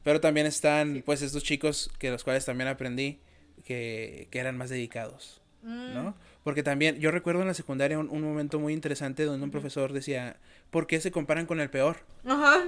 Pero 0.04 0.20
también 0.20 0.46
están, 0.46 1.02
pues, 1.04 1.20
estos 1.22 1.42
chicos 1.42 1.90
que 1.98 2.10
los 2.10 2.24
cuales 2.24 2.44
también 2.44 2.68
aprendí 2.68 3.18
que, 3.64 4.28
que 4.30 4.38
eran 4.38 4.56
más 4.56 4.70
dedicados, 4.70 5.42
¿no? 5.62 6.10
Mm. 6.10 6.14
Porque 6.44 6.62
también, 6.62 6.98
yo 6.98 7.10
recuerdo 7.10 7.42
en 7.42 7.48
la 7.48 7.54
secundaria 7.54 7.98
un, 7.98 8.22
momento 8.22 8.58
muy 8.58 8.72
interesante 8.72 9.24
donde 9.24 9.44
un 9.44 9.50
profesor 9.50 9.92
decía, 9.92 10.36
¿por 10.70 10.86
qué 10.86 11.00
se 11.00 11.10
comparan 11.10 11.44
con 11.44 11.60
el 11.60 11.68
peor? 11.68 11.98
Ajá. 12.24 12.64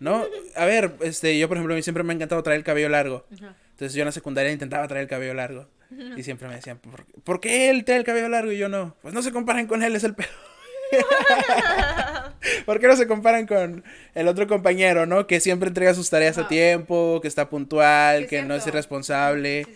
¿No? 0.00 0.24
A 0.56 0.64
ver, 0.64 0.96
este, 1.00 1.38
yo 1.38 1.46
por 1.46 1.56
ejemplo, 1.56 1.74
a 1.74 1.76
mí 1.76 1.82
siempre 1.82 2.02
me 2.02 2.12
ha 2.12 2.16
encantado 2.16 2.42
traer 2.42 2.58
el 2.58 2.64
cabello 2.64 2.88
largo. 2.88 3.24
Entonces 3.30 3.94
yo 3.94 4.02
en 4.02 4.06
la 4.06 4.12
secundaria 4.12 4.50
intentaba 4.50 4.88
traer 4.88 5.02
el 5.02 5.08
cabello 5.08 5.34
largo. 5.34 5.68
Y 6.16 6.22
siempre 6.22 6.48
me 6.48 6.54
decían, 6.54 6.80
¿por, 7.24 7.40
qué 7.40 7.70
él 7.70 7.84
trae 7.84 7.98
el 7.98 8.04
cabello 8.04 8.28
largo 8.28 8.52
y 8.52 8.58
yo 8.58 8.68
no? 8.68 8.96
Pues 9.02 9.14
no 9.14 9.22
se 9.22 9.32
comparen 9.32 9.66
con 9.66 9.82
él, 9.82 9.96
es 9.96 10.04
el 10.04 10.14
peor. 10.14 10.30
¿Por 12.66 12.80
qué 12.80 12.86
no 12.86 12.96
se 12.96 13.06
comparan 13.06 13.46
con 13.46 13.82
el 14.14 14.28
otro 14.28 14.46
compañero, 14.46 15.06
no? 15.06 15.26
Que 15.26 15.40
siempre 15.40 15.68
entrega 15.68 15.94
sus 15.94 16.10
tareas 16.10 16.36
a 16.38 16.48
tiempo, 16.48 17.20
que 17.22 17.28
está 17.28 17.48
puntual, 17.48 18.26
que 18.26 18.42
no 18.42 18.54
es 18.54 18.66
irresponsable. 18.66 19.66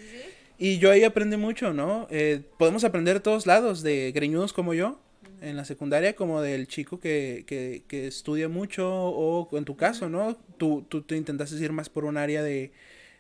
Y 0.59 0.79
yo 0.79 0.91
ahí 0.91 1.05
aprendí 1.05 1.37
mucho, 1.37 1.73
¿no? 1.73 2.07
Eh, 2.11 2.43
podemos 2.59 2.85
aprender 2.85 3.15
de 3.15 3.21
todos 3.21 3.47
lados, 3.47 3.83
de 3.83 4.13
greñudos 4.13 4.53
como 4.53 4.75
yo, 4.75 5.01
en 5.41 5.57
la 5.57 5.65
secundaria, 5.65 6.17
como 6.17 6.43
del 6.43 6.67
chico 6.67 6.99
que, 6.99 7.45
que, 7.47 7.85
que 7.89 8.07
estudia 8.07 8.49
mucho, 8.49 8.91
o 8.91 9.49
en 9.57 9.65
tu 9.65 9.77
caso, 9.77 10.09
¿no? 10.09 10.37
Tú, 10.59 10.85
tú 10.89 11.03
te 11.03 11.17
intentaste 11.17 11.57
ir 11.57 11.73
más 11.73 11.89
por 11.89 12.05
un 12.05 12.17
área 12.17 12.43
de, 12.43 12.73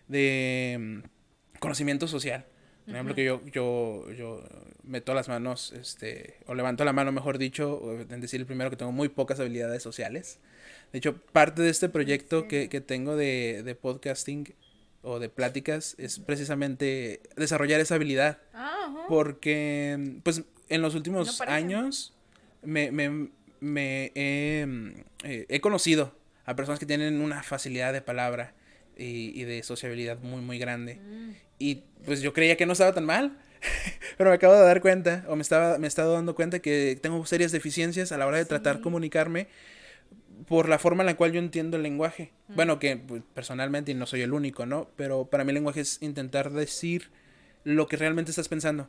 de 0.08 0.76
mm, 0.78 1.58
conocimiento 1.60 2.08
social. 2.08 2.46
Por 2.86 2.94
ejemplo, 2.94 3.14
que 3.16 3.24
yo, 3.24 3.42
yo, 3.46 4.10
yo 4.12 4.44
meto 4.84 5.12
las 5.12 5.28
manos, 5.28 5.72
este, 5.72 6.36
o 6.46 6.54
levanto 6.54 6.84
la 6.84 6.92
mano, 6.92 7.10
mejor 7.10 7.36
dicho, 7.36 7.82
en 8.08 8.20
decir 8.20 8.46
primero 8.46 8.70
que 8.70 8.76
tengo 8.76 8.92
muy 8.92 9.08
pocas 9.08 9.40
habilidades 9.40 9.82
sociales. 9.82 10.38
De 10.92 10.98
hecho, 10.98 11.16
parte 11.16 11.62
de 11.62 11.70
este 11.70 11.88
proyecto 11.88 12.46
que, 12.46 12.68
que 12.68 12.80
tengo 12.80 13.16
de, 13.16 13.62
de 13.64 13.74
podcasting 13.74 14.54
o 15.02 15.18
de 15.18 15.28
pláticas 15.28 15.96
es 15.98 16.20
precisamente 16.20 17.20
desarrollar 17.36 17.80
esa 17.80 17.96
habilidad. 17.96 18.38
Porque, 19.08 20.20
pues, 20.22 20.42
en 20.68 20.82
los 20.82 20.94
últimos 20.94 21.40
años 21.40 22.14
me, 22.62 22.90
me, 22.90 23.30
me 23.60 24.12
he, 24.14 24.66
eh, 25.24 25.46
he, 25.48 25.60
conocido 25.60 26.12
a 26.44 26.56
personas 26.56 26.80
que 26.80 26.86
tienen 26.86 27.20
una 27.20 27.42
facilidad 27.42 27.92
de 27.92 28.00
palabra 28.00 28.54
y, 28.96 29.40
y 29.40 29.44
de 29.44 29.62
sociabilidad 29.62 30.18
muy, 30.20 30.40
muy 30.40 30.58
grande. 30.58 30.96
Mm. 30.96 31.45
Y 31.58 31.82
pues 32.04 32.20
yo 32.20 32.32
creía 32.32 32.56
que 32.56 32.66
no 32.66 32.72
estaba 32.72 32.92
tan 32.92 33.04
mal. 33.04 33.36
Pero 34.18 34.30
me 34.30 34.36
acabo 34.36 34.54
de 34.54 34.60
dar 34.60 34.80
cuenta, 34.80 35.24
o 35.28 35.36
me 35.36 35.42
estaba, 35.42 35.78
me 35.78 35.86
he 35.86 35.88
estado 35.88 36.12
dando 36.12 36.34
cuenta 36.34 36.60
que 36.60 36.98
tengo 37.00 37.24
serias 37.26 37.52
deficiencias 37.52 38.12
a 38.12 38.18
la 38.18 38.26
hora 38.26 38.38
de 38.38 38.44
tratar 38.44 38.80
comunicarme 38.80 39.48
por 40.46 40.68
la 40.68 40.78
forma 40.78 41.02
en 41.02 41.06
la 41.06 41.16
cual 41.16 41.32
yo 41.32 41.38
entiendo 41.38 41.76
el 41.76 41.82
lenguaje. 41.82 42.32
Bueno, 42.48 42.78
que 42.78 42.96
pues, 42.96 43.22
personalmente, 43.34 43.94
no 43.94 44.06
soy 44.06 44.22
el 44.22 44.32
único, 44.32 44.66
¿no? 44.66 44.90
Pero 44.96 45.26
para 45.26 45.44
mí 45.44 45.50
el 45.50 45.54
lenguaje 45.54 45.80
es 45.80 46.02
intentar 46.02 46.50
decir 46.52 47.10
lo 47.64 47.88
que 47.88 47.96
realmente 47.96 48.30
estás 48.30 48.48
pensando. 48.48 48.88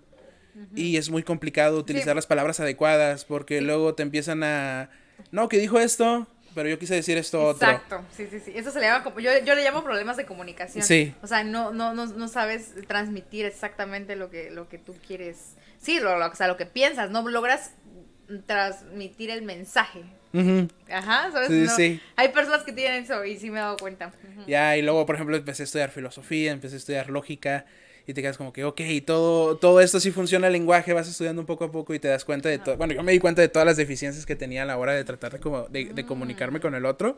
y 0.75 0.97
es 0.97 1.11
muy 1.11 1.21
complicado 1.21 1.77
utilizar 1.77 2.15
las 2.15 2.25
palabras 2.25 2.59
adecuadas 2.59 3.25
porque 3.25 3.61
luego 3.61 3.93
te 3.93 4.03
empiezan 4.03 4.43
a... 4.43 4.89
No, 5.31 5.49
que 5.49 5.59
dijo 5.59 5.79
esto, 5.79 6.27
pero 6.57 6.69
yo 6.69 6.79
quise 6.79 6.95
decir 6.95 7.19
esto 7.19 7.39
otro. 7.39 7.69
Exacto, 7.69 8.03
sí, 8.11 8.27
sí, 8.31 8.39
sí. 8.39 8.51
Eso 8.55 8.71
se 8.71 8.79
le 8.79 8.87
llama, 8.87 9.13
yo, 9.21 9.29
yo 9.45 9.53
le 9.53 9.63
llamo 9.63 9.83
problemas 9.83 10.17
de 10.17 10.25
comunicación. 10.25 10.83
Sí. 10.83 11.13
O 11.21 11.27
sea, 11.27 11.43
no, 11.43 11.71
no, 11.71 11.93
no, 11.93 12.07
no 12.07 12.27
sabes 12.27 12.73
transmitir 12.87 13.45
exactamente 13.45 14.15
lo 14.15 14.31
que, 14.31 14.49
lo 14.49 14.67
que 14.67 14.79
tú 14.79 14.95
quieres. 15.05 15.51
Sí, 15.79 15.99
lo, 15.99 16.17
o 16.17 16.35
sea, 16.35 16.47
lo 16.47 16.57
que 16.57 16.65
piensas, 16.65 17.11
no 17.11 17.29
logras 17.29 17.73
transmitir 18.47 19.29
el 19.29 19.43
mensaje. 19.43 20.01
Ajá, 20.89 21.29
¿sabes? 21.31 21.49
Sí, 21.49 21.67
sí. 21.67 22.01
Hay 22.15 22.29
personas 22.29 22.63
que 22.63 22.73
tienen 22.73 23.03
eso 23.03 23.23
y 23.23 23.37
sí 23.37 23.51
me 23.51 23.59
he 23.59 23.61
dado 23.61 23.77
cuenta. 23.77 24.11
Ya, 24.47 24.75
y 24.77 24.81
luego, 24.81 25.05
por 25.05 25.13
ejemplo, 25.13 25.37
empecé 25.37 25.61
a 25.61 25.65
estudiar 25.65 25.91
filosofía, 25.91 26.53
empecé 26.53 26.73
a 26.73 26.77
estudiar 26.79 27.11
lógica 27.11 27.65
y 28.07 28.13
te 28.13 28.21
quedas 28.21 28.37
como 28.37 28.53
que, 28.53 28.63
ok, 28.63 28.79
todo, 29.05 29.57
todo 29.57 29.81
esto 29.81 29.99
sí 29.99 30.11
funciona 30.11 30.47
el 30.47 30.53
lenguaje, 30.53 30.93
vas 30.93 31.09
estudiando 31.09 31.41
un 31.41 31.45
poco 31.45 31.65
a 31.65 31.71
poco 31.71 31.93
y 31.93 31.99
te 31.99 32.07
das 32.07 32.23
cuenta 32.23 32.47
de 32.47 32.57
todo. 32.57 32.77
Bueno, 32.77 32.93
yo 32.93 33.03
me 33.03 33.11
di 33.11 33.19
cuenta 33.19 33.41
de 33.41 33.49
todas 33.49 33.65
las 33.65 33.75
deficiencias 33.75 34.25
que 34.25 34.37
tenía 34.37 34.63
a 34.63 34.65
la 34.65 34.77
hora 34.77 34.93
de 34.93 35.03
tratar 35.03 35.33
de, 35.33 35.39
como, 35.39 35.67
de, 35.67 35.91
de 35.93 36.05
comunicarme 36.05 36.61
con 36.61 36.73
el 36.73 36.85
otro 36.85 37.17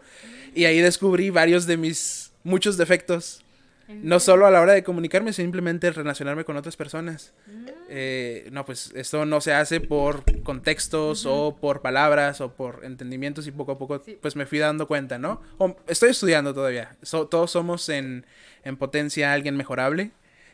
y 0.55 0.65
ahí 0.65 0.79
descubrí 0.79 1.29
varios 1.29 1.67
de 1.67 1.77
mis, 1.77 2.31
muchos 2.43 2.75
defectos. 2.75 3.43
No 3.87 4.19
solo 4.19 4.45
a 4.45 4.51
la 4.51 4.61
hora 4.61 4.73
de 4.73 4.83
comunicarme, 4.83 5.33
simplemente 5.33 5.89
relacionarme 5.89 6.45
con 6.45 6.55
otras 6.55 6.75
personas. 6.75 7.33
Mm. 7.47 7.67
Eh, 7.89 8.47
no, 8.51 8.63
pues 8.63 8.91
esto 8.93 9.25
no 9.25 9.41
se 9.41 9.51
hace 9.51 9.81
por 9.81 10.23
contextos 10.43 11.25
o 11.25 11.57
por 11.59 11.81
palabras 11.81 12.39
o 12.39 12.53
por 12.53 12.85
entendimientos 12.85 13.47
y 13.47 13.51
poco 13.51 13.71
a 13.71 13.79
poco 13.79 13.99
pues 14.21 14.35
me 14.35 14.45
fui 14.45 14.59
dando 14.59 14.87
cuenta, 14.87 15.17
¿no? 15.17 15.41
estoy 15.87 16.11
estudiando 16.11 16.53
todavía. 16.53 16.95
todos 17.31 17.49
somos 17.49 17.89
en, 17.89 18.27
en 18.63 18.77
potencia 18.77 19.33
alguien 19.33 19.57
mejorable 19.57 20.11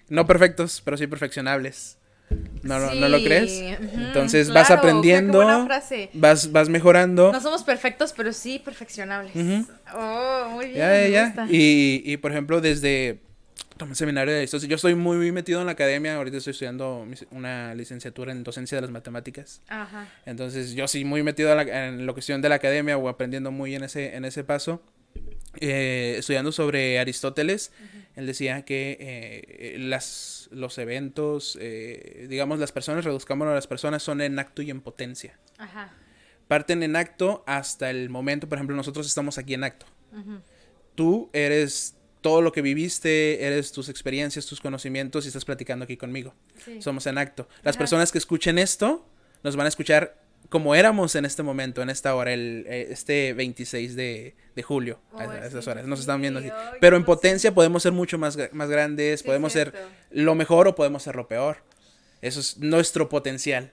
no 0.09 0.25
perfectos, 0.25 0.81
pero 0.83 0.97
sí 0.97 1.07
perfeccionables. 1.07 1.97
¿No, 2.63 2.79
no, 2.79 3.09
lo 3.09 3.23
crees? 3.23 3.51
Entonces 3.93 4.51
vas 4.51 4.71
aprendiendo, 4.71 5.67
vas 6.13 6.51
vas 6.51 6.69
mejorando. 6.69 7.31
No 7.31 7.39
somos 7.39 7.63
perfectos, 7.63 8.13
pero 8.17 8.33
sí 8.33 8.59
perfeccionables. 8.59 9.33
Oh, 9.93 10.49
muy 10.51 10.67
bien. 10.67 10.77
Ya, 10.77 11.07
ya, 11.07 11.47
Y, 11.49 12.01
y 12.03 12.17
por 12.17 12.31
ejemplo, 12.31 12.61
desde 12.61 13.19
tomé 13.77 13.95
seminario 13.95 14.33
de 14.33 14.43
esto. 14.43 14.57
Yo 14.57 14.75
estoy 14.75 14.95
muy, 14.95 15.17
muy 15.17 15.31
metido 15.31 15.59
en 15.59 15.65
la 15.65 15.73
academia. 15.73 16.15
Ahorita 16.15 16.37
estoy 16.37 16.51
estudiando 16.51 17.07
una 17.31 17.75
licenciatura 17.75 18.31
en 18.31 18.43
docencia 18.43 18.77
de 18.77 18.81
las 18.81 18.91
matemáticas. 18.91 19.61
Ajá. 19.67 20.07
Entonces, 20.25 20.73
yo 20.73 20.87
sí 20.87 21.05
muy 21.05 21.23
metido 21.23 21.51
en 21.51 21.57
la, 21.57 21.87
en 21.87 22.05
la 22.05 22.13
cuestión 22.13 22.41
de 22.41 22.49
la 22.49 22.55
academia 22.55 22.97
o 22.97 23.09
aprendiendo 23.09 23.51
muy 23.51 23.75
en 23.75 23.83
ese, 23.83 24.15
en 24.15 24.25
ese 24.25 24.43
paso. 24.43 24.81
Eh, 25.61 26.15
estudiando 26.17 26.51
sobre 26.51 26.99
Aristóteles, 26.99 27.71
él 28.15 28.27
decía 28.27 28.63
que 28.63 28.97
eh, 28.99 29.77
las, 29.79 30.47
los 30.51 30.77
eventos, 30.77 31.57
eh, 31.59 32.27
digamos, 32.29 32.59
las 32.59 32.71
personas, 32.71 33.03
reduzcámoslo 33.03 33.51
a 33.51 33.55
las 33.55 33.67
personas, 33.67 34.03
son 34.03 34.21
en 34.21 34.39
acto 34.39 34.61
y 34.61 34.71
en 34.71 34.81
potencia. 34.81 35.37
Ajá. 35.57 35.93
Parten 36.47 36.83
en 36.83 36.95
acto 36.95 37.43
hasta 37.47 37.89
el 37.89 38.09
momento, 38.09 38.47
por 38.47 38.57
ejemplo, 38.57 38.75
nosotros 38.75 39.07
estamos 39.07 39.37
aquí 39.37 39.53
en 39.53 39.63
acto. 39.63 39.85
Tú 40.95 41.29
eres 41.33 41.97
todo 42.21 42.41
lo 42.41 42.51
que 42.51 42.61
viviste, 42.61 43.45
eres 43.45 43.71
tus 43.71 43.89
experiencias, 43.89 44.45
tus 44.45 44.61
conocimientos 44.61 45.25
y 45.25 45.27
estás 45.27 45.43
platicando 45.43 45.83
aquí 45.83 45.97
conmigo. 45.97 46.33
Somos 46.79 47.05
en 47.07 47.17
acto. 47.17 47.49
Las 47.63 47.75
personas 47.75 48.11
que 48.11 48.17
escuchen 48.17 48.57
esto 48.57 49.05
nos 49.43 49.55
van 49.55 49.65
a 49.65 49.69
escuchar 49.69 50.24
como 50.49 50.75
éramos 50.75 51.15
en 51.15 51.25
este 51.25 51.43
momento, 51.43 51.81
en 51.81 51.89
esta 51.89 52.15
hora, 52.15 52.33
el, 52.33 52.65
eh, 52.67 52.87
este 52.89 53.33
26 53.33 53.95
de, 53.95 54.35
de 54.55 54.63
julio, 54.63 54.99
a, 55.17 55.23
esas 55.45 55.67
horas, 55.67 55.85
nos 55.85 55.99
están 55.99 56.21
viendo 56.21 56.39
así. 56.39 56.49
Pero 56.79 56.97
en 56.97 57.05
potencia 57.05 57.53
podemos 57.53 57.83
ser 57.83 57.91
mucho 57.91 58.17
más, 58.17 58.37
más 58.51 58.69
grandes, 58.69 59.23
podemos 59.23 59.53
ser 59.53 59.73
lo 60.11 60.35
mejor 60.35 60.67
o 60.67 60.75
podemos 60.75 61.03
ser 61.03 61.15
lo 61.15 61.27
peor. 61.27 61.57
Eso 62.21 62.39
es 62.39 62.57
nuestro 62.57 63.09
potencial. 63.09 63.71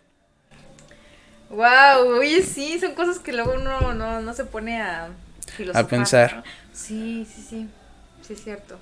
Wow, 1.50 2.18
oye, 2.18 2.42
sí, 2.42 2.78
son 2.80 2.94
cosas 2.94 3.18
que 3.18 3.32
luego 3.32 3.54
uno 3.54 3.94
no, 3.94 4.35
se 4.35 4.44
pone 4.44 4.80
a 4.80 5.11
filosofar. 5.54 5.85
A 5.85 5.88
pensar. 5.88 6.44
Sí, 6.72 7.26
sí, 7.30 7.42
sí, 7.42 7.68
sí 8.22 8.32
es 8.32 8.42
cierto. 8.42 8.78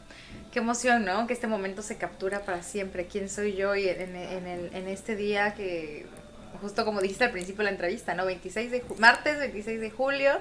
Qué 0.52 0.60
emoción, 0.60 1.04
¿no? 1.04 1.26
Que 1.26 1.32
este 1.32 1.46
momento 1.46 1.82
se 1.82 1.96
captura 1.96 2.44
para 2.44 2.62
siempre. 2.62 3.06
¿Quién 3.06 3.28
soy 3.28 3.54
yo 3.54 3.74
y 3.74 3.88
en, 3.88 4.16
en, 4.16 4.46
el, 4.46 4.74
en 4.74 4.88
este 4.88 5.16
día 5.16 5.54
que 5.54 6.06
justo 6.60 6.84
como 6.84 7.00
dijiste 7.00 7.24
al 7.24 7.32
principio 7.32 7.58
de 7.58 7.64
la 7.64 7.70
entrevista, 7.70 8.14
¿no? 8.14 8.26
26 8.26 8.70
de 8.70 8.84
martes 8.98 9.38
26 9.38 9.80
de 9.80 9.90
julio 9.90 10.32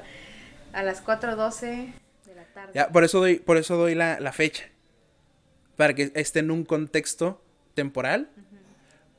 a 0.74 0.84
las 0.84 1.04
4.12 1.04 1.94
de 2.26 2.36
la 2.36 2.44
tarde. 2.54 2.72
Ya, 2.74 2.90
por 2.90 3.04
eso 3.04 3.20
doy, 3.20 3.40
por 3.40 3.58
eso 3.58 3.78
doy 3.78 3.96
la, 3.96 4.20
la 4.20 4.32
fecha. 4.32 4.66
Para 5.76 5.94
que 5.94 6.12
esté 6.16 6.40
en 6.40 6.52
un 6.52 6.66
contexto 6.66 7.42
temporal 7.74 8.30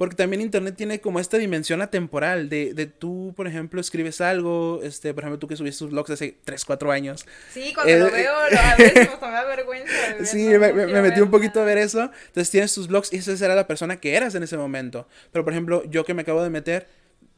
porque 0.00 0.16
también 0.16 0.40
Internet 0.40 0.76
tiene 0.78 0.98
como 1.02 1.20
esta 1.20 1.36
dimensión 1.36 1.82
atemporal 1.82 2.48
de, 2.48 2.72
de 2.72 2.86
tú, 2.86 3.34
por 3.36 3.46
ejemplo, 3.46 3.82
escribes 3.82 4.22
algo, 4.22 4.80
este, 4.82 5.12
por 5.12 5.24
ejemplo, 5.24 5.38
tú 5.38 5.46
que 5.46 5.56
subiste 5.56 5.80
tus 5.80 5.90
blogs 5.90 6.08
hace 6.08 6.38
3, 6.42 6.64
4 6.64 6.90
años. 6.90 7.26
Sí, 7.52 7.74
cuando 7.74 7.98
lo 7.98 8.08
eh, 8.08 8.10
veo, 8.10 8.34
a 8.34 8.76
veces 8.76 9.10
me 9.20 9.20
da 9.30 9.44
vergüenza. 9.44 9.92
sí, 10.24 10.48
me, 10.58 10.72
me, 10.72 11.02
metí 11.02 11.20
un 11.20 11.30
poquito 11.30 11.60
a 11.60 11.64
ver 11.66 11.76
eso. 11.76 12.10
Entonces 12.28 12.48
tienes 12.48 12.72
tus 12.72 12.88
blogs 12.88 13.12
y 13.12 13.18
esa 13.18 13.32
era 13.44 13.54
la 13.54 13.66
persona 13.66 14.00
que 14.00 14.14
eras 14.14 14.34
en 14.34 14.42
ese 14.42 14.56
momento. 14.56 15.06
Pero, 15.32 15.44
por 15.44 15.52
ejemplo, 15.52 15.84
yo 15.84 16.02
que 16.06 16.14
me 16.14 16.22
acabo 16.22 16.42
de 16.42 16.48
meter, 16.48 16.86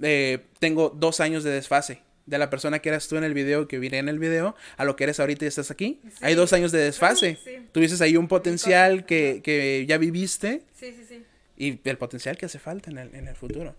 eh, 0.01 0.39
tengo 0.61 0.91
dos 0.91 1.19
años 1.19 1.43
de 1.43 1.51
desfase 1.51 2.03
de 2.27 2.39
la 2.39 2.49
persona 2.49 2.79
que 2.79 2.91
eras 2.91 3.09
tú 3.09 3.17
en 3.17 3.25
el 3.25 3.35
video, 3.35 3.67
que 3.67 3.81
vine 3.81 3.99
en 3.99 4.09
el 4.09 4.21
video, 4.21 4.55
a 4.77 4.85
lo 4.85 4.95
que 4.95 5.03
eres 5.03 5.19
ahorita 5.19 5.47
y 5.47 5.49
estás 5.49 5.73
aquí. 5.73 6.01
Hay 6.21 6.37
dos 6.37 6.53
años 6.53 6.71
de 6.71 6.79
desfase. 6.79 7.41
Sí. 7.43 7.67
Tuvieses 7.73 8.01
ahí 8.03 8.17
un 8.17 8.29
potencial 8.29 9.05
que, 9.05 9.41
que 9.43 9.85
ya 9.89 9.99
viviste. 9.99 10.63
Sí, 10.79 10.95
sí, 10.97 11.05
sí 11.09 11.25
y 11.63 11.81
el 11.85 11.97
potencial 11.97 12.37
que 12.37 12.47
hace 12.47 12.59
falta 12.59 12.91
en 12.91 12.99
el, 12.99 13.15
en 13.15 13.29
el 13.29 13.37
futuro. 13.37 13.77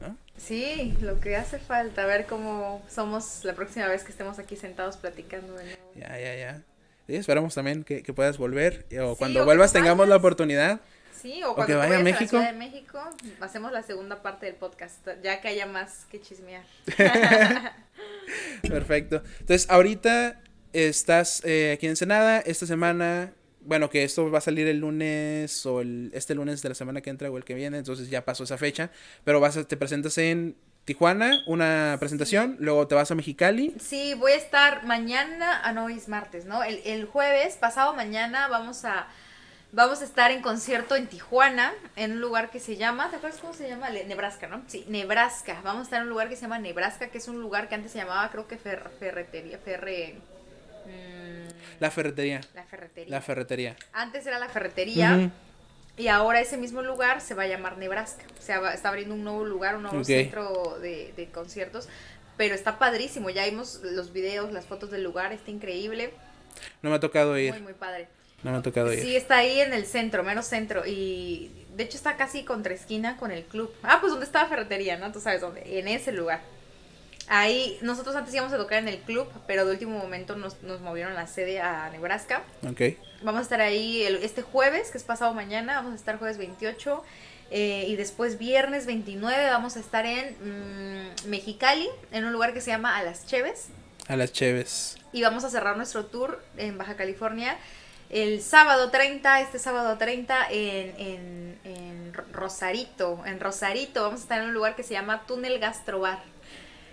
¿no? 0.00 0.16
Sí, 0.38 0.96
lo 1.02 1.20
que 1.20 1.36
hace 1.36 1.58
falta, 1.58 2.04
a 2.04 2.06
ver 2.06 2.24
cómo 2.24 2.82
somos 2.88 3.44
la 3.44 3.54
próxima 3.54 3.86
vez 3.88 4.04
que 4.04 4.10
estemos 4.10 4.38
aquí 4.38 4.56
sentados 4.56 4.96
platicando 4.96 5.54
de 5.54 5.64
nuevo. 5.64 5.92
Ya, 5.94 6.18
ya, 6.18 6.34
ya. 6.34 6.62
Esperamos 7.08 7.54
también 7.54 7.84
que, 7.84 8.02
que 8.02 8.14
puedas 8.14 8.38
volver 8.38 8.86
o 9.00 9.16
cuando 9.16 9.44
vuelvas 9.44 9.72
tengamos 9.72 10.08
la 10.08 10.16
oportunidad. 10.16 10.80
Sí, 11.14 11.42
o 11.44 11.54
cuando 11.54 11.76
vaya 11.76 11.98
a 11.98 12.02
México. 12.02 12.38
A 12.38 12.46
de 12.46 12.52
México, 12.54 12.98
hacemos 13.40 13.70
la 13.70 13.82
segunda 13.82 14.22
parte 14.22 14.46
del 14.46 14.54
podcast, 14.54 15.06
ya 15.22 15.40
que 15.42 15.48
haya 15.48 15.66
más 15.66 16.06
que 16.10 16.20
chismear. 16.20 16.64
Perfecto. 18.62 19.22
Entonces, 19.40 19.68
ahorita 19.68 20.40
estás 20.72 21.42
eh, 21.44 21.72
aquí 21.74 21.86
en 21.86 21.90
Ensenada, 21.90 22.40
esta 22.40 22.66
semana 22.66 23.34
bueno, 23.66 23.90
que 23.90 24.04
esto 24.04 24.30
va 24.30 24.38
a 24.38 24.40
salir 24.40 24.66
el 24.68 24.78
lunes 24.78 25.66
o 25.66 25.80
el, 25.80 26.10
este 26.14 26.34
lunes 26.34 26.62
de 26.62 26.68
la 26.68 26.74
semana 26.74 27.00
que 27.00 27.10
entra 27.10 27.30
o 27.30 27.36
el 27.36 27.44
que 27.44 27.54
viene, 27.54 27.78
entonces 27.78 28.08
ya 28.08 28.24
pasó 28.24 28.44
esa 28.44 28.56
fecha, 28.56 28.90
pero 29.24 29.40
vas 29.40 29.56
a, 29.56 29.64
te 29.64 29.76
presentas 29.76 30.16
en 30.18 30.56
Tijuana, 30.84 31.42
una 31.46 31.96
presentación, 31.98 32.56
luego 32.60 32.86
te 32.86 32.94
vas 32.94 33.10
a 33.10 33.16
Mexicali. 33.16 33.74
Sí, 33.80 34.14
voy 34.14 34.32
a 34.32 34.36
estar 34.36 34.84
mañana, 34.84 35.60
ah 35.64 35.72
no, 35.72 35.88
es 35.88 36.06
martes, 36.06 36.44
¿no? 36.44 36.62
El, 36.62 36.80
el 36.84 37.06
jueves, 37.06 37.56
pasado 37.56 37.92
mañana, 37.92 38.46
vamos 38.46 38.84
a, 38.84 39.08
vamos 39.72 40.00
a 40.00 40.04
estar 40.04 40.30
en 40.30 40.42
concierto 40.42 40.94
en 40.94 41.08
Tijuana, 41.08 41.74
en 41.96 42.12
un 42.12 42.20
lugar 42.20 42.50
que 42.50 42.60
se 42.60 42.76
llama, 42.76 43.10
¿te 43.10 43.16
acuerdas 43.16 43.40
cómo 43.40 43.52
se 43.52 43.68
llama? 43.68 43.90
Nebraska, 43.90 44.46
¿no? 44.46 44.62
Sí, 44.68 44.84
Nebraska, 44.88 45.60
vamos 45.64 45.80
a 45.80 45.82
estar 45.84 45.98
en 45.98 46.04
un 46.04 46.10
lugar 46.10 46.28
que 46.28 46.36
se 46.36 46.42
llama 46.42 46.60
Nebraska, 46.60 47.08
que 47.08 47.18
es 47.18 47.26
un 47.26 47.40
lugar 47.40 47.68
que 47.68 47.74
antes 47.74 47.90
se 47.90 47.98
llamaba, 47.98 48.30
creo 48.30 48.46
que 48.46 48.56
ferretería, 48.56 49.58
ferre... 49.58 50.14
Mm, 50.86 51.15
la 51.80 51.90
ferretería. 51.90 52.40
La 52.54 52.64
ferretería. 52.64 53.10
La 53.10 53.20
ferretería. 53.20 53.76
Antes 53.92 54.26
era 54.26 54.38
la 54.38 54.48
ferretería. 54.48 55.30
Y 55.98 56.08
ahora 56.08 56.40
ese 56.40 56.58
mismo 56.58 56.82
lugar 56.82 57.20
se 57.20 57.34
va 57.34 57.44
a 57.44 57.46
llamar 57.46 57.78
Nebraska. 57.78 58.24
O 58.38 58.42
sea, 58.42 58.74
está 58.74 58.90
abriendo 58.90 59.14
un 59.14 59.24
nuevo 59.24 59.44
lugar, 59.44 59.76
un 59.76 59.82
nuevo 59.82 60.04
centro 60.04 60.78
de, 60.80 61.28
conciertos. 61.32 61.88
Pero 62.36 62.54
está 62.54 62.78
padrísimo. 62.78 63.30
Ya 63.30 63.46
vimos 63.46 63.80
los 63.82 64.12
videos, 64.12 64.52
las 64.52 64.66
fotos 64.66 64.90
del 64.90 65.02
lugar. 65.02 65.32
Está 65.32 65.50
increíble. 65.50 66.12
No 66.82 66.90
me 66.90 66.96
ha 66.96 67.00
tocado 67.00 67.38
ir. 67.38 67.52
Muy, 67.52 67.62
muy 67.62 67.72
padre. 67.72 68.08
No 68.42 68.52
me 68.52 68.58
ha 68.58 68.62
tocado 68.62 68.92
ir. 68.92 69.00
Sí, 69.00 69.16
está 69.16 69.38
ahí 69.38 69.60
en 69.60 69.72
el 69.72 69.86
centro, 69.86 70.22
menos 70.22 70.44
centro. 70.46 70.82
Y 70.86 71.50
de 71.74 71.84
hecho 71.84 71.96
está 71.96 72.16
casi 72.16 72.44
contra 72.44 72.74
esquina 72.74 73.16
con 73.16 73.30
el 73.30 73.44
club. 73.44 73.72
Ah, 73.82 73.98
pues 74.00 74.10
donde 74.10 74.26
está 74.26 74.42
la 74.42 74.48
ferretería, 74.48 74.98
¿no? 74.98 75.10
Tú 75.12 75.20
sabes 75.20 75.40
dónde. 75.40 75.78
En 75.78 75.88
ese 75.88 76.12
lugar. 76.12 76.42
Ahí, 77.28 77.78
nosotros 77.82 78.14
antes 78.14 78.32
íbamos 78.34 78.52
a 78.52 78.56
tocar 78.56 78.78
en 78.78 78.88
el 78.88 78.98
club, 78.98 79.28
pero 79.46 79.64
de 79.64 79.72
último 79.72 79.98
momento 79.98 80.36
nos, 80.36 80.62
nos 80.62 80.80
movieron 80.80 81.14
la 81.14 81.26
sede 81.26 81.60
a 81.60 81.90
Nebraska. 81.90 82.42
Ok. 82.68 82.96
Vamos 83.22 83.40
a 83.40 83.42
estar 83.42 83.60
ahí 83.60 84.02
el, 84.02 84.16
este 84.16 84.42
jueves, 84.42 84.90
que 84.90 84.98
es 84.98 85.04
pasado 85.04 85.34
mañana, 85.34 85.76
vamos 85.76 85.92
a 85.92 85.96
estar 85.96 86.18
jueves 86.18 86.38
28. 86.38 87.02
Eh, 87.50 87.84
y 87.88 87.94
después 87.96 88.38
viernes 88.38 88.86
29 88.86 89.50
vamos 89.50 89.76
a 89.76 89.80
estar 89.80 90.04
en 90.04 90.34
mm, 90.40 91.28
Mexicali, 91.28 91.88
en 92.10 92.24
un 92.24 92.32
lugar 92.32 92.52
que 92.52 92.60
se 92.60 92.70
llama 92.70 92.96
A 92.96 93.02
las 93.02 93.26
Cheves. 93.26 93.68
A 94.08 94.16
las 94.16 94.32
Cheves. 94.32 94.96
Y 95.12 95.22
vamos 95.22 95.44
a 95.44 95.50
cerrar 95.50 95.76
nuestro 95.76 96.06
tour 96.06 96.42
en 96.56 96.76
Baja 96.78 96.96
California 96.96 97.56
el 98.10 98.40
sábado 98.40 98.90
30, 98.90 99.40
este 99.40 99.58
sábado 99.58 99.98
30 99.98 100.46
en, 100.50 100.94
en, 100.98 101.58
en 101.64 102.14
Rosarito. 102.32 103.22
En 103.26 103.40
Rosarito 103.40 104.02
vamos 104.02 104.20
a 104.20 104.22
estar 104.22 104.40
en 104.40 104.48
un 104.48 104.54
lugar 104.54 104.76
que 104.76 104.82
se 104.82 104.94
llama 104.94 105.24
Túnel 105.26 105.58
Gastrobar. 105.58 106.20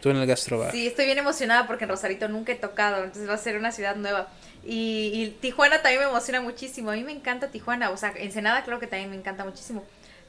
Tú 0.03 0.09
en 0.09 0.17
el 0.17 0.27
gastrobar. 0.27 0.69
Sí, 0.73 0.85
estoy 0.85 1.05
bien 1.05 1.17
emocionada 1.17 1.65
porque 1.65 1.85
en 1.85 1.89
Rosarito 1.89 2.27
nunca 2.27 2.51
he 2.51 2.55
tocado, 2.55 3.05
entonces 3.05 3.29
va 3.29 3.35
a 3.35 3.37
ser 3.37 3.57
una 3.57 3.71
ciudad 3.71 3.95
nueva. 3.95 4.27
Y, 4.65 5.11
y, 5.13 5.29
Tijuana 5.39 5.81
también 5.81 6.01
me 6.01 6.09
emociona 6.09 6.41
muchísimo. 6.41 6.91
A 6.91 6.95
mí 6.95 7.05
me 7.05 7.13
encanta 7.13 7.51
Tijuana, 7.51 7.89
o 7.89 7.95
sea, 7.95 8.11
Ensenada 8.17 8.65
creo 8.65 8.81
que 8.81 8.87
también 8.87 9.09
me 9.09 9.15
encanta 9.15 9.45
muchísimo. 9.45 9.85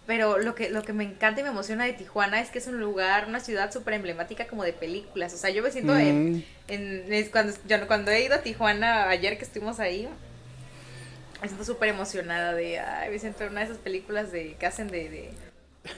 pero 0.07 0.39
lo 0.39 0.55
que, 0.55 0.70
lo 0.70 0.85
que 0.85 0.93
me 0.93 1.03
encanta 1.03 1.41
y 1.41 1.43
me 1.43 1.49
emociona 1.49 1.87
de 1.87 1.93
Tijuana 1.93 2.41
es 2.41 2.51
que 2.51 2.59
es 2.59 2.68
un 2.68 2.79
lugar, 2.79 3.27
una 3.27 3.41
ciudad 3.41 3.72
súper 3.72 3.95
emblemática 3.95 4.47
como 4.47 4.62
de 4.62 4.75
películas. 4.75 5.35
O 5.35 5.39
sea, 5.39 5.51
yo 5.51 5.61
me 5.61 5.72
siento 5.72 5.97
en, 5.97 6.37
mm. 6.68 7.31
cuando, 7.33 7.53
yo, 7.66 7.87
cuando 7.89 8.12
he 8.12 8.25
ido 8.25 8.37
a 8.37 8.43
Tijuana, 8.43 9.09
ayer 9.09 9.39
que 9.39 9.45
estuvimos 9.45 9.81
ahí, 9.81 10.09
me 11.43 11.49
siento 11.49 11.64
súper 11.64 11.89
emocionada 11.89 12.55
de, 12.55 12.79
ay, 12.79 13.11
me 13.11 13.18
siento 13.18 13.43
en 13.43 13.51
una 13.51 13.62
de 13.62 13.66
esas 13.66 13.79
películas 13.79 14.31
de, 14.31 14.55
que 14.55 14.66
hacen 14.66 14.87
de, 14.87 15.09
de 15.09 15.31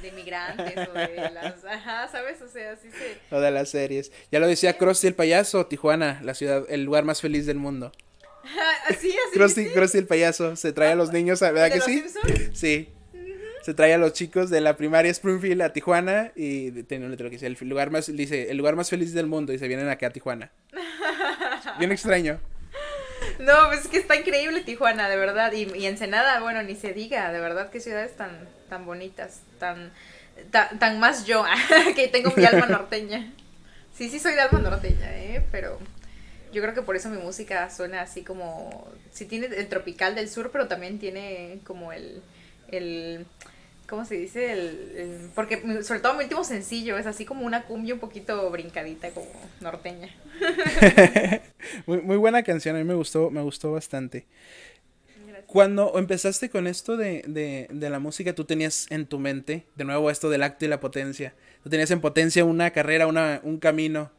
de 0.03 0.13
migrantes 0.13 0.89
o 0.89 0.93
de 0.93 1.31
las, 1.33 1.65
ajá, 1.65 2.09
¿sabes? 2.09 2.41
O 2.43 2.49
sea, 2.49 2.73
así 2.73 2.91
se... 2.91 3.35
O 3.35 3.41
de 3.41 3.51
las 3.51 3.71
series. 3.71 4.13
Ya 4.31 4.41
lo 4.41 4.47
decía 4.47 4.77
Krusty 4.77 5.07
el 5.07 5.15
payaso, 5.15 5.67
Tijuana, 5.67 6.21
la 6.23 6.35
ciudad, 6.35 6.65
el 6.69 6.85
lugar 6.85 7.05
más 7.05 7.21
feliz 7.21 7.47
del 7.47 7.57
mundo. 7.57 7.93
así, 8.89 9.11
así. 9.11 9.33
Krusty, 9.33 9.67
Krusty 9.71 9.99
el 9.99 10.07
payaso, 10.07 10.57
se 10.57 10.73
trae 10.73 10.93
a 10.93 10.97
los 10.97 11.13
niños, 11.13 11.41
¿verdad 11.41 11.71
que 11.71 11.81
sí? 11.81 12.05
Sí. 12.53 12.89
Se 13.63 13.75
trae 13.75 13.95
a 13.95 13.99
los 13.99 14.13
chicos 14.13 14.49
de 14.49 14.61
la 14.61 14.77
primaria 14.77 15.11
Springfield 15.11 15.61
a 15.63 15.73
Tijuana 15.73 16.31
y 16.37 16.71
tiene 16.85 17.07
un 17.07 17.11
letrero 17.11 17.31
que 17.31 17.37
dice 17.37 17.47
el 17.47 17.57
lugar 17.69 17.91
más 17.91 18.07
dice 18.07 18.49
el 18.49 18.59
lugar 18.59 18.77
más 18.77 18.89
feliz 18.89 19.13
del 19.13 19.27
mundo 19.27 19.53
y 19.53 19.59
se 19.59 19.67
vienen 19.67 19.89
acá 19.89 20.07
a 20.07 20.11
Tijuana. 20.11 20.53
Bien 21.81 21.91
extraño. 21.91 22.39
No, 23.41 23.67
pues 23.67 23.81
es 23.81 23.89
que 23.89 23.99
está 23.99 24.15
increíble 24.15 24.61
Tijuana, 24.61 25.09
de 25.09 25.17
verdad. 25.17 25.53
Y, 25.53 25.65
y 25.77 25.87
Ensenada, 25.87 26.39
bueno, 26.41 26.63
ni 26.63 26.77
se 26.77 26.93
diga, 26.93 27.33
de 27.33 27.41
verdad, 27.41 27.71
qué 27.71 27.81
ciudades 27.81 28.17
tan, 28.17 28.49
tan 28.69 28.87
bonitas, 28.87 29.41
tan, 29.59 29.93
tan, 30.51 31.01
más 31.01 31.27
yo, 31.27 31.45
que 31.97 32.09
tengo 32.09 32.33
mi 32.37 32.45
alma 32.45 32.67
norteña. 32.67 33.33
Sí, 33.95 34.11
sí 34.11 34.19
soy 34.19 34.35
de 34.35 34.43
alma 34.43 34.59
norteña, 34.59 35.17
¿eh? 35.17 35.43
Pero 35.51 35.79
yo 36.53 36.63
creo 36.63 36.75
que 36.75 36.83
por 36.83 36.97
eso 36.97 37.09
mi 37.09 37.19
música 37.19 37.71
suena 37.71 38.03
así 38.03 38.23
como, 38.23 38.87
sí 39.13 39.25
tiene 39.25 39.47
el 39.47 39.69
tropical 39.69 40.15
del 40.15 40.29
sur, 40.29 40.51
pero 40.51 40.69
también 40.69 40.99
tiene 40.99 41.61
como 41.65 41.93
el, 41.93 42.23
el 42.69 43.27
¿cómo 43.89 44.05
se 44.05 44.17
dice? 44.17 44.53
El, 44.53 45.31
porque 45.35 45.83
sobre 45.83 46.01
todo 46.01 46.15
mi 46.15 46.25
último 46.25 46.45
sencillo 46.45 46.99
es 46.99 47.07
así 47.07 47.25
como 47.25 47.47
una 47.47 47.65
cumbia 47.65 47.95
un 47.95 48.01
poquito 48.01 48.51
brincadita, 48.51 49.11
como 49.11 49.29
norteña. 49.61 50.09
muy, 51.87 52.01
muy 52.01 52.17
buena 52.17 52.43
canción, 52.43 52.77
a 52.77 52.79
mí 52.79 52.85
me 52.85 52.95
gustó, 52.95 53.31
me 53.31 53.43
gustó 53.43 53.73
bastante. 53.73 54.27
Cuando 55.47 55.97
empezaste 55.97 56.51
con 56.51 56.67
esto 56.67 56.97
de, 56.97 57.23
de, 57.27 57.69
de, 57.71 57.91
la 57.91 57.99
música, 57.99 58.35
tú 58.35 58.45
tenías 58.45 58.87
en 58.91 59.07
tu 59.07 59.19
mente, 59.19 59.65
de 59.77 59.85
nuevo 59.85 60.11
esto 60.11 60.29
del 60.29 60.43
acto 60.43 60.65
y 60.65 60.69
la 60.69 60.81
potencia, 60.81 61.35
tú 61.63 61.71
tenías 61.71 61.91
en 61.91 62.01
potencia 62.01 62.45
una 62.45 62.71
carrera, 62.71 63.07
una, 63.07 63.41
un 63.43 63.59
camino. 63.59 64.11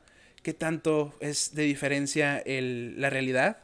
¿Qué 0.42 0.54
tanto 0.54 1.14
es 1.20 1.54
de 1.56 1.64
diferencia 1.64 2.38
el, 2.40 3.02
la 3.02 3.10
realidad 3.10 3.58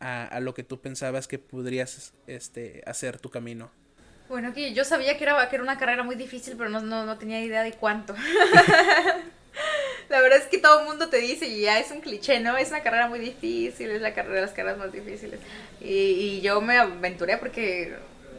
a, 0.00 0.24
a, 0.24 0.40
lo 0.40 0.54
que 0.54 0.62
tú 0.62 0.80
pensabas 0.80 1.28
que 1.28 1.38
podrías 1.38 2.14
este, 2.26 2.82
hacer 2.86 3.18
tu 3.18 3.28
camino? 3.28 3.70
Bueno, 4.28 4.54
que 4.54 4.72
yo 4.72 4.84
sabía 4.84 5.18
que 5.18 5.24
era, 5.24 5.46
que 5.50 5.56
era 5.56 5.62
una 5.62 5.76
carrera 5.76 6.02
muy 6.04 6.16
difícil, 6.16 6.54
pero 6.56 6.70
no, 6.70 6.80
no, 6.80 7.04
no 7.04 7.18
tenía 7.18 7.44
idea 7.44 7.62
de 7.62 7.72
cuánto. 7.72 8.14
la 10.12 10.20
verdad 10.20 10.38
es 10.40 10.44
que 10.44 10.58
todo 10.58 10.80
el 10.80 10.86
mundo 10.86 11.08
te 11.08 11.16
dice, 11.16 11.46
y 11.46 11.62
ya 11.62 11.78
es 11.78 11.90
un 11.90 12.02
cliché, 12.02 12.38
¿no? 12.38 12.58
Es 12.58 12.68
una 12.68 12.82
carrera 12.82 13.08
muy 13.08 13.18
difícil, 13.18 13.90
es 13.90 14.02
la 14.02 14.12
carrera 14.12 14.36
de 14.36 14.40
las 14.42 14.50
carreras 14.50 14.76
más 14.76 14.92
difíciles. 14.92 15.40
Y, 15.80 15.88
y 15.88 16.40
yo 16.42 16.60
me 16.60 16.76
aventuré 16.76 17.38
porque 17.38 17.96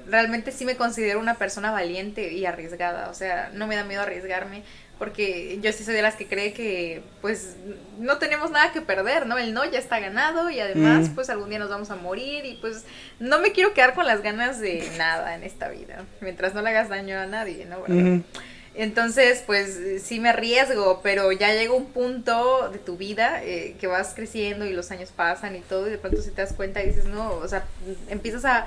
realmente 0.07 0.51
sí 0.51 0.65
me 0.65 0.76
considero 0.76 1.19
una 1.19 1.34
persona 1.34 1.71
valiente 1.71 2.32
y 2.32 2.45
arriesgada. 2.45 3.09
O 3.09 3.15
sea, 3.15 3.49
no 3.53 3.65
me 3.65 3.76
da 3.76 3.84
miedo 3.86 4.03
arriesgarme 4.03 4.61
porque 4.99 5.57
yo 5.63 5.74
sí 5.74 5.84
soy 5.84 5.95
de 5.95 6.03
las 6.03 6.15
que 6.15 6.28
cree 6.28 6.53
que 6.53 7.01
pues 7.21 7.55
no 7.97 8.19
tenemos 8.19 8.51
nada 8.51 8.71
que 8.71 8.82
perder, 8.82 9.26
¿no? 9.26 9.39
El 9.39 9.55
no 9.55 9.65
ya 9.65 9.80
está 9.80 9.99
ganado 9.99 10.51
y 10.51 10.59
además 10.59 11.09
mm. 11.09 11.15
pues 11.15 11.32
algún 11.32 11.49
día 11.49 11.57
nos 11.57 11.71
vamos 11.71 11.89
a 11.89 11.95
morir 11.95 12.45
y 12.45 12.53
pues 12.61 12.86
no 13.19 13.39
me 13.39 13.51
quiero 13.51 13.74
quedar 13.74 13.95
con 13.95 14.05
las 14.05 14.21
ganas 14.21 14.59
de 14.59 14.88
nada 14.97 15.34
en 15.34 15.43
esta 15.43 15.69
vida, 15.69 16.05
mientras 16.21 16.53
no 16.53 16.61
le 16.61 16.69
hagas 16.69 16.89
daño 16.89 17.17
a 17.17 17.26
nadie, 17.26 17.65
¿no? 17.65 17.84
Entonces, 18.76 19.43
pues 19.45 20.01
sí 20.03 20.19
me 20.19 20.30
arriesgo, 20.30 21.01
pero 21.03 21.32
ya 21.32 21.53
llega 21.53 21.74
un 21.74 21.86
punto 21.86 22.69
de 22.69 22.80
tu 22.80 22.97
vida 22.97 23.43
eh, 23.43 23.76
que 23.80 23.86
vas 23.86 24.13
creciendo 24.15 24.65
y 24.65 24.74
los 24.74 24.89
años 24.89 25.11
pasan 25.15 25.55
y 25.55 25.59
todo, 25.59 25.88
y 25.88 25.91
de 25.91 25.97
pronto 25.99 26.21
si 26.24 26.32
te 26.32 26.41
das 26.41 26.53
cuenta 26.53 26.82
y 26.82 26.88
dices, 26.88 27.05
no, 27.05 27.34
o 27.34 27.47
sea, 27.47 27.65
empiezas 28.09 28.45
a, 28.45 28.65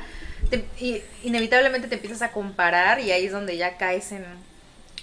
y, 0.78 1.02
inevitablemente 1.24 1.88
te 1.88 1.96
empiezas 1.96 2.22
a 2.22 2.30
comparar 2.30 3.00
y 3.00 3.10
ahí 3.10 3.26
es 3.26 3.32
donde 3.32 3.56
ya 3.56 3.76
caes 3.78 4.12
en, 4.12 4.24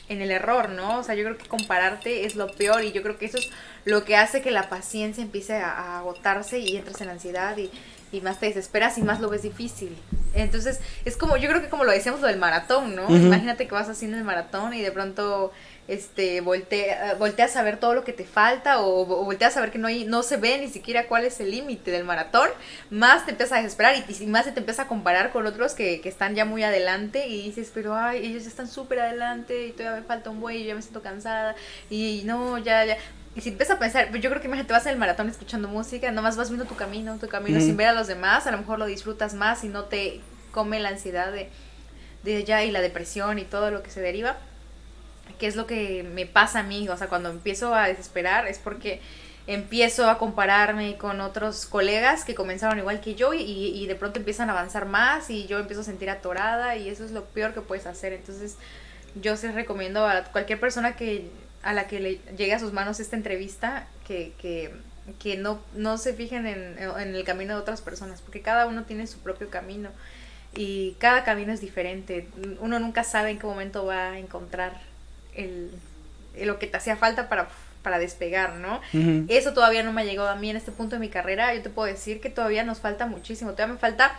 en 0.07 0.21
el 0.21 0.31
error, 0.31 0.69
¿no? 0.69 0.99
O 0.99 1.03
sea, 1.03 1.15
yo 1.15 1.23
creo 1.25 1.37
que 1.37 1.47
compararte 1.47 2.25
es 2.25 2.35
lo 2.35 2.47
peor 2.47 2.83
y 2.83 2.93
yo 2.93 3.01
creo 3.03 3.17
que 3.17 3.25
eso 3.25 3.37
es 3.37 3.49
lo 3.85 4.05
que 4.05 4.15
hace 4.15 4.41
que 4.41 4.51
la 4.51 4.69
paciencia 4.69 5.21
empiece 5.21 5.55
a, 5.55 5.99
agotarse 5.99 6.59
y 6.59 6.77
entras 6.77 7.01
en 7.01 7.09
ansiedad 7.09 7.57
y, 7.57 7.69
y, 8.13 8.21
más 8.21 8.39
te 8.39 8.45
desesperas 8.45 8.97
y 8.97 9.01
más 9.01 9.19
lo 9.19 9.29
ves 9.29 9.41
difícil. 9.41 9.97
Entonces, 10.33 10.79
es 11.05 11.17
como, 11.17 11.37
yo 11.37 11.49
creo 11.49 11.61
que 11.61 11.69
como 11.69 11.83
lo 11.83 11.91
decíamos 11.91 12.21
lo 12.21 12.27
del 12.27 12.39
maratón, 12.39 12.95
¿no? 12.95 13.09
Imagínate 13.09 13.67
que 13.67 13.73
vas 13.73 13.89
haciendo 13.89 14.17
el 14.17 14.23
maratón 14.23 14.73
y 14.73 14.81
de 14.81 14.91
pronto 14.91 15.51
este 15.87 16.39
voltea, 16.39 17.15
volteas 17.15 17.57
a 17.57 17.63
ver 17.63 17.77
todo 17.77 17.93
lo 17.93 18.05
que 18.05 18.13
te 18.13 18.23
falta 18.23 18.79
o, 18.79 19.01
o, 19.01 19.25
volteas 19.25 19.57
a 19.57 19.61
ver 19.61 19.69
que 19.69 19.77
no 19.77 19.87
hay, 19.87 20.05
no 20.05 20.23
se 20.23 20.37
ve 20.37 20.57
ni 20.57 20.69
siquiera 20.69 21.07
cuál 21.07 21.25
es 21.25 21.41
el 21.41 21.51
límite 21.51 21.91
del 21.91 22.05
maratón, 22.05 22.49
más 22.89 23.25
te 23.25 23.31
empiezas 23.31 23.57
a 23.59 23.61
desesperar 23.61 23.95
y, 24.07 24.25
más 24.27 24.45
se 24.45 24.53
te 24.53 24.59
empieza 24.59 24.83
a 24.83 24.87
comparar 24.87 25.31
con 25.31 25.45
otros 25.45 25.73
que, 25.73 25.99
que 25.99 26.07
están 26.07 26.35
ya 26.35 26.45
muy 26.45 26.63
adelante 26.63 27.27
y 27.27 27.43
dices, 27.43 27.71
pero 27.73 27.95
ay, 27.95 28.25
ellos 28.25 28.45
están 28.45 28.67
súper 28.67 29.01
adelante 29.01 29.67
y 29.67 29.71
todavía 29.71 29.99
me 29.99 30.07
falta 30.07 30.29
un 30.29 30.39
buey 30.39 30.63
y 30.63 30.65
ya 30.65 30.75
me 30.75 30.81
siento 30.81 31.01
cansada 31.01 31.55
y 31.89 32.21
no, 32.25 32.57
ya, 32.57 32.85
ya. 32.85 32.97
Y 33.35 33.41
si 33.41 33.49
empiezas 33.49 33.77
a 33.77 33.79
pensar, 33.79 34.09
pues 34.09 34.21
yo 34.21 34.29
creo 34.29 34.41
que 34.41 34.47
imagínate, 34.47 34.73
vas 34.73 34.85
en 34.85 34.93
el 34.93 34.99
maratón 34.99 35.27
escuchando 35.27 35.67
música, 35.67 36.11
nomás 36.11 36.37
vas 36.37 36.49
viendo 36.49 36.65
tu 36.65 36.75
camino, 36.75 37.17
tu 37.17 37.27
camino 37.27 37.59
sin 37.59 37.75
ver 37.75 37.87
a 37.87 37.93
los 37.93 38.07
demás, 38.07 38.45
a 38.45 38.51
lo 38.51 38.59
mejor 38.59 38.77
lo 38.77 38.85
disfrutas 38.85 39.33
más 39.33 39.63
y 39.63 39.69
no 39.69 39.85
te 39.85 40.21
come 40.51 40.79
la 40.79 40.89
ansiedad 40.89 41.31
de, 41.31 41.49
de 42.23 42.43
ya 42.43 42.63
y 42.63 42.69
la 42.69 42.81
depresión 42.81 43.39
y 43.39 43.43
todo 43.43 43.71
lo 43.71 43.81
que 43.81 43.89
se 43.89 44.01
deriva 44.01 44.37
qué 45.39 45.47
es 45.47 45.55
lo 45.55 45.67
que 45.67 46.03
me 46.03 46.25
pasa 46.25 46.59
a 46.59 46.63
mí, 46.63 46.87
o 46.89 46.97
sea, 46.97 47.07
cuando 47.07 47.29
empiezo 47.29 47.73
a 47.73 47.87
desesperar 47.87 48.47
es 48.47 48.59
porque 48.59 49.01
empiezo 49.45 50.09
a 50.09 50.17
compararme 50.17 50.97
con 50.97 51.19
otros 51.19 51.65
colegas 51.65 52.23
que 52.23 52.33
comenzaron 52.33 52.79
igual 52.79 53.01
que 53.01 53.15
yo 53.15 53.33
y, 53.33 53.41
y, 53.41 53.85
de 53.87 53.95
pronto 53.95 54.19
empiezan 54.19 54.49
a 54.49 54.53
avanzar 54.53 54.85
más 54.85 55.29
y 55.29 55.47
yo 55.47 55.59
empiezo 55.59 55.81
a 55.81 55.83
sentir 55.83 56.09
atorada 56.09 56.77
y 56.77 56.87
eso 56.87 57.03
es 57.03 57.11
lo 57.11 57.25
peor 57.25 57.53
que 57.53 57.59
puedes 57.59 57.85
hacer. 57.85 58.13
Entonces 58.13 58.55
yo 59.15 59.35
se 59.35 59.51
recomiendo 59.51 60.07
a 60.07 60.23
cualquier 60.23 60.61
persona 60.61 60.95
que 60.95 61.29
a 61.63 61.73
la 61.73 61.87
que 61.87 61.99
le 61.99 62.19
llegue 62.37 62.53
a 62.53 62.59
sus 62.59 62.73
manos 62.73 62.99
esta 62.99 63.15
entrevista 63.15 63.87
que, 64.05 64.33
que, 64.37 64.73
que 65.19 65.37
no, 65.37 65.61
no 65.73 65.97
se 65.97 66.13
fijen 66.13 66.45
en, 66.45 66.77
en 66.77 67.15
el 67.15 67.23
camino 67.23 67.55
de 67.55 67.61
otras 67.61 67.81
personas, 67.81 68.21
porque 68.21 68.41
cada 68.41 68.67
uno 68.67 68.83
tiene 68.83 69.07
su 69.07 69.19
propio 69.19 69.49
camino 69.49 69.89
y 70.55 70.95
cada 70.99 71.23
camino 71.23 71.51
es 71.51 71.61
diferente. 71.61 72.27
Uno 72.59 72.79
nunca 72.79 73.03
sabe 73.03 73.31
en 73.31 73.39
qué 73.39 73.45
momento 73.47 73.85
va 73.85 74.11
a 74.11 74.19
encontrar 74.19 74.79
el, 75.35 75.71
lo 76.37 76.59
que 76.59 76.67
te 76.67 76.77
hacía 76.77 76.95
falta 76.95 77.27
para, 77.29 77.49
para 77.81 77.97
despegar, 77.97 78.55
¿no? 78.55 78.81
Eso 79.29 79.53
todavía 79.53 79.83
no 79.83 79.91
me 79.93 80.01
ha 80.01 80.05
llegado 80.05 80.29
a 80.29 80.35
mí 80.35 80.49
en 80.49 80.57
este 80.57 80.71
punto 80.71 80.95
de 80.95 80.99
mi 80.99 81.09
carrera. 81.09 81.55
Yo 81.55 81.63
te 81.63 81.69
puedo 81.69 81.87
decir 81.87 82.21
que 82.21 82.29
todavía 82.29 82.63
nos 82.63 82.79
falta 82.79 83.07
muchísimo. 83.07 83.51
Todavía 83.51 83.73
me 83.73 83.79
falta 83.79 84.13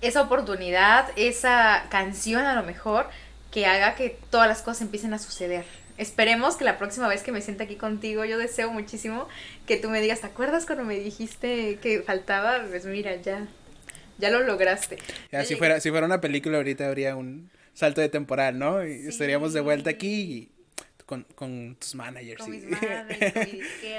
esa 0.00 0.22
oportunidad, 0.22 1.06
esa 1.16 1.84
canción 1.90 2.44
a 2.44 2.54
lo 2.54 2.62
mejor 2.62 3.08
que 3.50 3.66
haga 3.66 3.94
que 3.94 4.18
todas 4.30 4.48
las 4.48 4.62
cosas 4.62 4.82
empiecen 4.82 5.14
a 5.14 5.18
suceder. 5.18 5.64
Esperemos 5.98 6.56
que 6.56 6.64
la 6.64 6.78
próxima 6.78 7.08
vez 7.08 7.22
que 7.22 7.32
me 7.32 7.40
sienta 7.40 7.64
aquí 7.64 7.76
contigo, 7.76 8.24
yo 8.24 8.38
deseo 8.38 8.70
muchísimo 8.70 9.28
que 9.66 9.76
tú 9.76 9.90
me 9.90 10.00
digas, 10.00 10.20
¿te 10.20 10.28
acuerdas 10.28 10.64
cuando 10.64 10.84
me 10.84 10.98
dijiste 10.98 11.78
que 11.82 12.02
faltaba? 12.02 12.64
Pues 12.68 12.86
mira, 12.86 13.16
ya, 13.16 13.46
ya 14.18 14.30
lo 14.30 14.40
lograste. 14.40 14.98
si 15.44 15.56
fuera, 15.56 15.80
si 15.80 15.90
fuera 15.90 16.06
una 16.06 16.20
película 16.20 16.56
ahorita 16.56 16.86
habría 16.86 17.16
un, 17.16 17.50
salto 17.78 18.00
de 18.00 18.08
temporal, 18.08 18.58
¿no? 18.58 18.84
Y 18.84 19.06
estaríamos 19.06 19.52
de 19.52 19.60
vuelta 19.60 19.90
aquí 19.90 20.20
y 20.20 20.48
con, 21.08 21.24
con 21.34 21.74
tus 21.80 21.94
managers. 21.94 22.38
Con 22.38 22.50
mis 22.50 22.64
managers, 22.70 23.48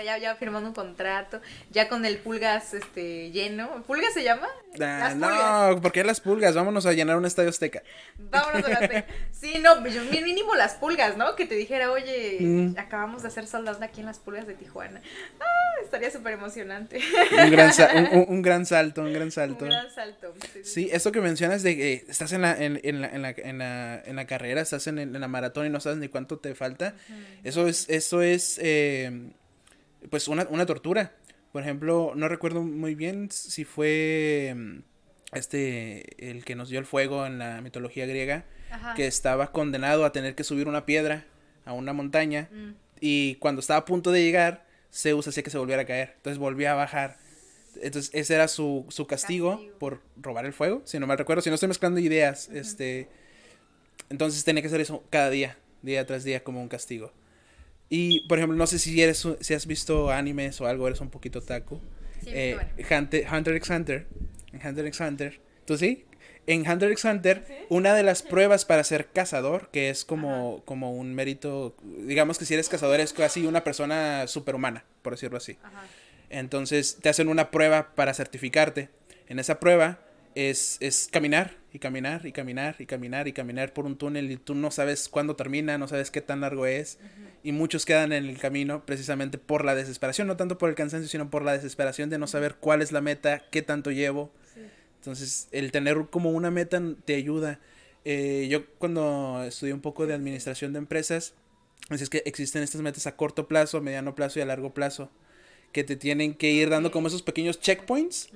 ya, 0.05 0.19
ya 0.19 0.35
firmando 0.35 0.69
un 0.69 0.75
contrato, 0.75 1.41
ya 1.71 1.89
con 1.89 2.05
el 2.05 2.19
pulgas 2.19 2.75
este 2.75 3.31
lleno. 3.31 3.81
¿Pulgas 3.87 4.13
se 4.13 4.23
llama? 4.23 4.47
Ah, 4.79 5.15
no, 5.15 5.81
¿por 5.81 5.91
qué 5.91 6.03
las 6.03 6.21
pulgas? 6.21 6.53
Vámonos 6.53 6.85
a 6.85 6.93
llenar 6.93 7.17
un 7.17 7.25
estadio 7.25 7.49
azteca. 7.49 7.81
Vámonos 8.19 8.63
a 8.63 8.69
la 8.69 8.75
azteca. 8.75 9.05
Sí, 9.31 9.55
no, 9.59 9.79
mínimo 9.79 10.53
las 10.55 10.73
pulgas, 10.75 11.15
¿no? 11.15 11.35
Que 11.37 11.45
te 11.45 11.55
dijera, 11.55 11.91
oye, 11.91 12.39
mm. 12.41 12.75
acabamos 12.77 13.21
de 13.21 13.29
hacer 13.29 13.47
soldados 13.47 13.81
aquí 13.81 14.01
en 14.01 14.07
las 14.07 14.19
pulgas 14.19 14.45
de 14.45 14.53
Tijuana. 14.53 15.01
Ah, 15.39 15.81
estaría 15.81 16.11
súper 16.11 16.33
emocionante. 16.33 16.99
Un 17.31 17.49
gran, 17.49 17.71
un, 18.27 18.41
gran 18.41 18.65
salto, 18.65 19.01
un 19.01 19.13
gran 19.13 19.31
salto. 19.31 19.63
Un 19.63 19.71
gran 19.71 19.89
salto. 19.89 20.35
Sí, 20.63 20.89
esto 20.91 21.13
que 21.13 21.21
mencionas 21.21 21.63
de 21.63 21.77
que 21.77 22.05
estás 22.09 22.33
en 22.33 22.41
la, 22.41 22.51
en, 22.51 22.81
en 22.83 23.01
la, 23.01 23.07
en 23.07 23.21
la, 23.21 23.29
en 23.29 23.57
la, 23.57 24.03
en 24.05 24.15
la 24.17 24.27
carrera, 24.27 24.59
estás 24.59 24.87
en, 24.87 24.99
en 24.99 25.19
la 25.19 25.27
maratón 25.29 25.65
y 25.65 25.69
no 25.69 25.79
sabes 25.79 25.99
ni 25.99 26.09
cuánto 26.09 26.37
te 26.37 26.53
falta 26.53 26.95
eso 27.43 27.67
es, 27.67 27.89
eso 27.89 28.21
es 28.21 28.59
eh, 28.61 29.31
pues 30.09 30.27
una, 30.27 30.47
una, 30.49 30.65
tortura. 30.65 31.13
Por 31.51 31.63
ejemplo, 31.63 32.13
no 32.15 32.27
recuerdo 32.27 32.61
muy 32.61 32.95
bien 32.95 33.31
si 33.31 33.65
fue 33.65 34.53
mm, 34.55 34.79
este 35.33 36.29
el 36.29 36.45
que 36.45 36.55
nos 36.55 36.69
dio 36.69 36.79
el 36.79 36.85
fuego 36.85 37.25
en 37.25 37.39
la 37.39 37.61
mitología 37.61 38.05
griega, 38.05 38.45
que 38.95 39.07
estaba 39.07 39.51
condenado 39.51 40.05
a 40.05 40.11
tener 40.11 40.35
que 40.35 40.43
subir 40.43 40.67
una 40.67 40.85
piedra 40.85 41.25
a 41.65 41.73
una 41.73 41.93
montaña 41.93 42.49
mm. 42.51 42.71
y 43.01 43.35
cuando 43.35 43.61
estaba 43.61 43.79
a 43.79 43.85
punto 43.85 44.11
de 44.11 44.23
llegar, 44.23 44.65
Zeus 44.91 45.27
hacía 45.27 45.43
que 45.43 45.49
se 45.49 45.57
volviera 45.57 45.83
a 45.83 45.85
caer, 45.85 46.13
entonces 46.17 46.37
volvía 46.37 46.73
a 46.73 46.75
bajar. 46.75 47.17
Entonces 47.81 48.11
ese 48.13 48.35
era 48.35 48.47
su, 48.47 48.85
su 48.89 49.05
castigo, 49.07 49.61
por 49.79 50.01
robar 50.17 50.45
el 50.45 50.53
fuego, 50.53 50.81
si 50.85 50.99
no 50.99 51.07
me 51.07 51.15
recuerdo, 51.15 51.41
si 51.41 51.49
no 51.49 51.55
estoy 51.55 51.69
mezclando 51.69 51.99
ideas, 51.99 52.49
este 52.49 53.07
Entonces 54.09 54.43
tenía 54.43 54.61
que 54.61 54.67
hacer 54.67 54.81
eso 54.81 55.03
cada 55.09 55.29
día, 55.29 55.57
día 55.81 56.05
tras 56.05 56.23
día, 56.23 56.43
como 56.43 56.61
un 56.61 56.67
castigo. 56.67 57.13
Y, 57.89 58.27
por 58.27 58.37
ejemplo, 58.37 58.57
no 58.57 58.67
sé 58.67 58.77
si 58.79 59.01
eres 59.01 59.27
si 59.39 59.53
has 59.53 59.65
visto 59.65 60.11
animes 60.11 60.61
o 60.61 60.67
algo, 60.67 60.87
eres 60.87 61.01
un 61.01 61.09
poquito 61.09 61.41
taco. 61.41 61.81
Sí, 62.23 62.29
eh, 62.31 62.57
Hunter, 62.89 63.25
Hunter 63.31 63.55
x 63.55 63.69
Hunter. 63.69 64.07
Hunter 64.53 64.85
x 64.85 64.99
Hunter. 64.99 65.41
¿Tú 65.65 65.77
sí? 65.77 66.05
En 66.45 66.67
Hunter 66.67 66.91
x 66.91 67.05
Hunter, 67.05 67.45
una 67.69 67.93
de 67.93 68.03
las 68.03 68.23
pruebas 68.23 68.65
para 68.65 68.83
ser 68.83 69.07
cazador, 69.07 69.69
que 69.71 69.89
es 69.89 70.03
como, 70.03 70.63
como 70.65 70.93
un 70.93 71.13
mérito, 71.13 71.75
digamos 71.83 72.39
que 72.39 72.45
si 72.45 72.55
eres 72.55 72.69
cazador 72.69 72.99
es 72.99 73.13
casi 73.13 73.45
una 73.45 73.63
persona 73.63 74.25
superhumana, 74.25 74.83
por 75.03 75.13
decirlo 75.13 75.37
así. 75.37 75.57
Entonces 76.29 76.97
te 77.01 77.09
hacen 77.09 77.27
una 77.27 77.51
prueba 77.51 77.93
para 77.93 78.15
certificarte. 78.15 78.89
En 79.27 79.37
esa 79.37 79.59
prueba 79.59 79.99
es, 80.33 80.77
es 80.79 81.07
caminar 81.11 81.58
y 81.71 81.79
caminar 81.79 82.25
y 82.25 82.31
caminar 82.31 82.75
y 82.79 82.85
caminar 82.85 83.27
y 83.27 83.33
caminar 83.33 83.73
por 83.73 83.85
un 83.85 83.97
túnel 83.97 84.31
y 84.31 84.37
tú 84.37 84.55
no 84.55 84.71
sabes 84.71 85.07
cuándo 85.07 85.35
termina, 85.35 85.77
no 85.77 85.87
sabes 85.87 86.11
qué 86.11 86.21
tan 86.21 86.41
largo 86.41 86.65
es. 86.65 86.97
Y 87.43 87.51
muchos 87.51 87.85
quedan 87.85 88.11
en 88.11 88.25
el 88.25 88.37
camino 88.37 88.85
precisamente 88.85 89.37
por 89.37 89.63
la 89.65 89.75
desesperación, 89.75 90.27
no 90.27 90.37
tanto 90.37 90.57
por 90.57 90.69
el 90.69 90.75
cansancio, 90.75 91.09
sino 91.09 91.29
por 91.29 91.43
la 91.43 91.53
desesperación 91.53 92.09
de 92.09 92.17
no 92.17 92.27
saber 92.27 92.55
cuál 92.55 92.81
es 92.81 92.91
la 92.91 93.01
meta, 93.01 93.43
qué 93.51 93.61
tanto 93.61 93.91
llevo. 93.91 94.31
Entonces, 94.95 95.47
el 95.51 95.71
tener 95.71 96.07
como 96.09 96.31
una 96.31 96.51
meta 96.51 96.81
te 97.05 97.15
ayuda. 97.15 97.59
Eh, 98.03 98.47
yo 98.49 98.65
cuando 98.77 99.43
estudié 99.45 99.73
un 99.73 99.81
poco 99.81 100.07
de 100.07 100.13
administración 100.13 100.73
de 100.73 100.79
empresas, 100.79 101.33
es 101.89 102.09
que 102.09 102.21
existen 102.25 102.63
estas 102.63 102.81
metas 102.81 103.07
a 103.07 103.15
corto 103.15 103.47
plazo, 103.47 103.77
a 103.77 103.81
mediano 103.81 104.15
plazo 104.15 104.39
y 104.39 104.41
a 104.41 104.45
largo 104.45 104.73
plazo, 104.73 105.09
que 105.71 105.83
te 105.83 105.95
tienen 105.95 106.33
que 106.33 106.51
ir 106.51 106.69
dando 106.69 106.91
como 106.91 107.07
esos 107.07 107.21
pequeños 107.21 107.59
checkpoints, 107.59 108.29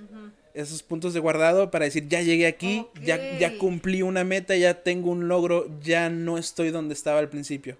esos 0.53 0.83
puntos 0.83 1.13
de 1.13 1.19
guardado 1.19 1.71
para 1.71 1.85
decir, 1.85 2.07
ya 2.07 2.21
llegué 2.21 2.47
aquí, 2.47 2.85
ya, 3.03 3.37
ya 3.39 3.57
cumplí 3.57 4.01
una 4.01 4.23
meta, 4.23 4.55
ya 4.55 4.83
tengo 4.83 5.09
un 5.09 5.27
logro, 5.27 5.67
ya 5.81 6.09
no 6.09 6.37
estoy 6.37 6.69
donde 6.69 6.93
estaba 6.93 7.19
al 7.19 7.29
principio. 7.29 7.77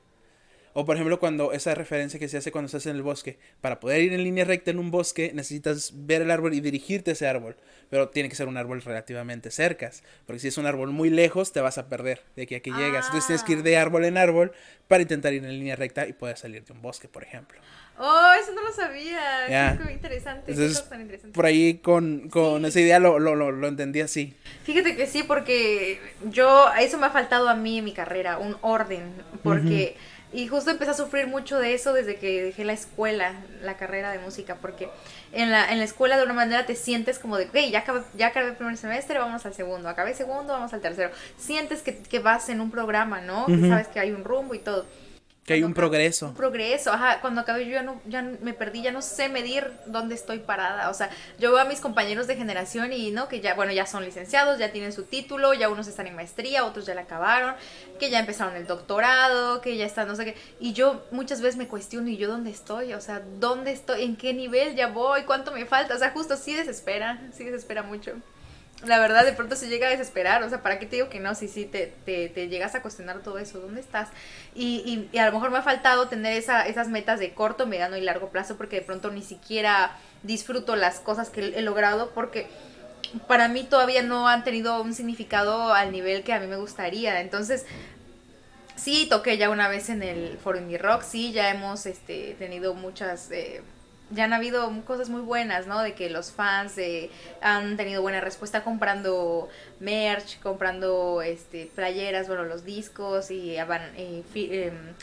O 0.73 0.85
por 0.85 0.95
ejemplo, 0.95 1.19
cuando 1.19 1.53
esa 1.53 1.75
referencia 1.75 2.19
que 2.19 2.27
se 2.27 2.37
hace 2.37 2.51
cuando 2.51 2.65
estás 2.65 2.85
en 2.87 2.95
el 2.95 3.03
bosque. 3.03 3.37
Para 3.61 3.79
poder 3.79 4.01
ir 4.01 4.13
en 4.13 4.23
línea 4.23 4.43
recta 4.43 4.71
en 4.71 4.79
un 4.79 4.89
bosque, 4.91 5.31
necesitas 5.33 5.91
ver 5.93 6.23
el 6.23 6.31
árbol 6.31 6.53
y 6.53 6.61
dirigirte 6.61 7.11
a 7.11 7.13
ese 7.13 7.27
árbol. 7.27 7.55
Pero 7.89 8.09
tiene 8.09 8.27
que 8.27 8.35
ser 8.35 8.47
un 8.47 8.57
árbol 8.57 8.81
relativamente 8.81 9.51
cerca. 9.51 9.91
Porque 10.25 10.39
si 10.39 10.47
es 10.47 10.57
un 10.57 10.65
árbol 10.65 10.89
muy 10.91 11.09
lejos, 11.09 11.51
te 11.51 11.61
vas 11.61 11.77
a 11.77 11.87
perder 11.87 12.21
de 12.35 12.43
aquí 12.43 12.55
a 12.55 12.59
que 12.61 12.71
llegas. 12.71 13.05
Entonces 13.05 13.27
tienes 13.27 13.43
que 13.43 13.53
ir 13.53 13.63
de 13.63 13.77
árbol 13.77 14.05
en 14.05 14.17
árbol 14.17 14.51
para 14.87 15.03
intentar 15.03 15.33
ir 15.33 15.43
en 15.43 15.51
línea 15.51 15.75
recta 15.75 16.07
y 16.07 16.13
poder 16.13 16.37
salir 16.37 16.63
de 16.65 16.73
un 16.73 16.81
bosque, 16.81 17.07
por 17.07 17.23
ejemplo. 17.23 17.59
Oh, 17.99 18.31
eso 18.41 18.51
no 18.53 18.63
lo 18.63 18.73
sabía. 18.73 19.73
Es 19.75 19.91
interesante. 19.91 20.51
Entonces, 20.51 20.83
por 21.31 21.45
ahí 21.45 21.75
con, 21.75 22.29
con 22.29 22.65
esa 22.65 22.79
idea 22.79 22.97
lo, 22.99 23.19
lo, 23.19 23.35
lo, 23.35 23.67
entendí 23.67 24.01
así. 24.01 24.35
Fíjate 24.63 24.95
que 24.95 25.05
sí, 25.05 25.21
porque 25.21 25.99
yo, 26.31 26.71
eso 26.79 26.97
me 26.97 27.05
ha 27.05 27.11
faltado 27.11 27.47
a 27.47 27.55
mí 27.55 27.77
en 27.77 27.85
mi 27.85 27.93
carrera, 27.93 28.39
un 28.39 28.57
orden. 28.61 29.13
Porque... 29.43 29.95
Y 30.33 30.47
justo 30.47 30.71
empecé 30.71 30.91
a 30.91 30.95
sufrir 30.95 31.27
mucho 31.27 31.59
de 31.59 31.75
eso 31.75 31.93
desde 31.93 32.15
que 32.15 32.41
dejé 32.43 32.65
la 32.65 32.73
escuela, 32.73 33.33
la 33.61 33.77
carrera 33.77 34.11
de 34.11 34.17
música, 34.17 34.55
porque 34.55 34.89
en 35.31 35.51
la, 35.51 35.71
en 35.71 35.77
la 35.77 35.85
escuela 35.85 36.17
de 36.17 36.23
una 36.23 36.33
manera 36.33 36.65
te 36.65 36.75
sientes 36.75 37.19
como 37.19 37.37
de, 37.37 37.45
ok, 37.45 37.71
ya 37.71 37.79
acabé, 37.79 38.01
ya 38.15 38.27
acabé 38.27 38.49
el 38.49 38.55
primer 38.55 38.75
semestre, 38.77 39.19
vamos 39.19 39.45
al 39.45 39.53
segundo, 39.53 39.89
acabé 39.89 40.11
el 40.11 40.17
segundo, 40.17 40.53
vamos 40.53 40.73
al 40.73 40.81
tercero. 40.81 41.11
Sientes 41.37 41.83
que, 41.83 41.97
que 41.97 42.19
vas 42.19 42.49
en 42.49 42.61
un 42.61 42.71
programa, 42.71 43.21
¿no? 43.21 43.45
Que 43.45 43.69
sabes 43.69 43.87
que 43.87 43.99
hay 43.99 44.11
un 44.11 44.23
rumbo 44.23 44.55
y 44.55 44.59
todo. 44.59 44.85
Que 45.45 45.55
hay 45.55 45.63
un 45.63 45.73
progreso. 45.73 46.27
Un 46.27 46.35
progreso, 46.35 46.93
ajá. 46.93 47.19
Cuando 47.19 47.41
acabé 47.41 47.65
yo 47.65 47.71
ya, 47.73 47.83
no, 47.83 47.99
ya 48.05 48.21
me 48.21 48.53
perdí, 48.53 48.81
ya 48.81 48.93
no 48.93 49.01
sé 49.01 49.27
medir 49.27 49.69
dónde 49.85 50.15
estoy 50.15 50.39
parada. 50.39 50.89
O 50.89 50.93
sea, 50.93 51.09
yo 51.37 51.51
veo 51.51 51.59
a 51.59 51.65
mis 51.65 51.81
compañeros 51.81 52.27
de 52.27 52.37
generación 52.37 52.93
y, 52.93 53.11
¿no? 53.11 53.27
Que 53.27 53.41
ya, 53.41 53.53
bueno, 53.53 53.73
ya 53.73 53.85
son 53.85 54.05
licenciados, 54.05 54.57
ya 54.57 54.71
tienen 54.71 54.93
su 54.93 55.03
título, 55.03 55.53
ya 55.53 55.67
unos 55.67 55.87
están 55.87 56.07
en 56.07 56.15
maestría, 56.15 56.63
otros 56.63 56.85
ya 56.85 56.95
la 56.95 57.01
acabaron, 57.01 57.55
que 57.99 58.09
ya 58.09 58.19
empezaron 58.19 58.55
el 58.55 58.67
doctorado, 58.67 59.59
que 59.59 59.75
ya 59.75 59.85
están, 59.85 60.07
no 60.07 60.15
sé 60.15 60.23
qué. 60.23 60.35
Y 60.61 60.71
yo 60.71 61.05
muchas 61.11 61.41
veces 61.41 61.57
me 61.57 61.67
cuestiono, 61.67 62.07
¿y 62.07 62.15
yo 62.15 62.29
dónde 62.29 62.49
estoy? 62.49 62.93
O 62.93 63.01
sea, 63.01 63.21
¿dónde 63.39 63.73
estoy? 63.73 64.03
¿En 64.03 64.15
qué 64.15 64.33
nivel 64.33 64.75
ya 64.75 64.87
voy? 64.87 65.23
¿Cuánto 65.23 65.51
me 65.51 65.65
falta? 65.65 65.95
O 65.95 65.97
sea, 65.97 66.11
justo 66.11 66.37
sí 66.37 66.55
desespera, 66.55 67.19
sí 67.33 67.43
desespera 67.43 67.83
mucho 67.83 68.13
la 68.85 68.99
verdad, 68.99 69.25
de 69.25 69.33
pronto 69.33 69.55
se 69.55 69.67
llega 69.67 69.87
a 69.87 69.91
desesperar. 69.91 70.43
O 70.43 70.49
sea, 70.49 70.61
¿para 70.61 70.79
qué 70.79 70.85
te 70.85 70.97
digo 70.97 71.09
que 71.09 71.19
no? 71.19 71.35
Si 71.35 71.47
sí, 71.47 71.65
te, 71.65 71.93
te, 72.05 72.29
te, 72.29 72.47
llegas 72.47 72.75
a 72.75 72.81
cuestionar 72.81 73.19
todo 73.19 73.37
eso. 73.37 73.59
¿Dónde 73.59 73.81
estás? 73.81 74.09
Y, 74.55 75.09
y, 75.11 75.17
a 75.17 75.25
lo 75.25 75.33
mejor 75.33 75.51
me 75.51 75.57
ha 75.57 75.61
faltado 75.61 76.07
tener 76.07 76.33
esa, 76.33 76.67
esas 76.67 76.89
metas 76.89 77.19
de 77.19 77.33
corto, 77.33 77.65
mediano 77.65 77.97
y 77.97 78.01
largo 78.01 78.29
plazo 78.29 78.57
porque 78.57 78.77
de 78.77 78.81
pronto 78.81 79.11
ni 79.11 79.21
siquiera 79.21 79.97
disfruto 80.23 80.75
las 80.75 80.99
cosas 80.99 81.29
que 81.29 81.53
he 81.55 81.61
logrado 81.61 82.11
porque 82.11 82.47
para 83.27 83.47
mí 83.47 83.63
todavía 83.63 84.01
no 84.01 84.27
han 84.27 84.43
tenido 84.43 84.81
un 84.81 84.93
significado 84.93 85.73
al 85.73 85.91
nivel 85.91 86.23
que 86.23 86.33
a 86.33 86.39
mí 86.39 86.47
me 86.47 86.57
gustaría. 86.57 87.21
Entonces, 87.21 87.65
sí, 88.75 89.07
toqué 89.09 89.37
ya 89.37 89.49
una 89.49 89.67
vez 89.67 89.89
en 89.89 90.03
el 90.03 90.37
Foro 90.37 90.57
Indie 90.57 90.77
Rock, 90.77 91.03
sí, 91.03 91.31
ya 91.31 91.49
hemos 91.49 91.85
este, 91.85 92.35
tenido 92.39 92.73
muchas... 92.73 93.31
Eh, 93.31 93.61
ya 94.09 94.25
han 94.25 94.33
habido 94.33 94.71
cosas 94.85 95.09
muy 95.09 95.21
buenas, 95.21 95.67
¿no? 95.67 95.81
De 95.81 95.93
que 95.93 96.09
los 96.09 96.31
fans 96.31 96.77
eh, 96.77 97.09
han 97.41 97.77
tenido 97.77 98.01
buena 98.01 98.21
respuesta 98.21 98.63
comprando 98.63 99.49
merch, 99.79 100.39
comprando 100.41 101.21
este 101.21 101.69
playeras, 101.75 102.27
bueno, 102.27 102.43
los 102.43 102.63
discos 102.63 103.31
y 103.31 103.55
van, 103.67 103.81
eh, 103.95 104.23
em, 104.35 104.93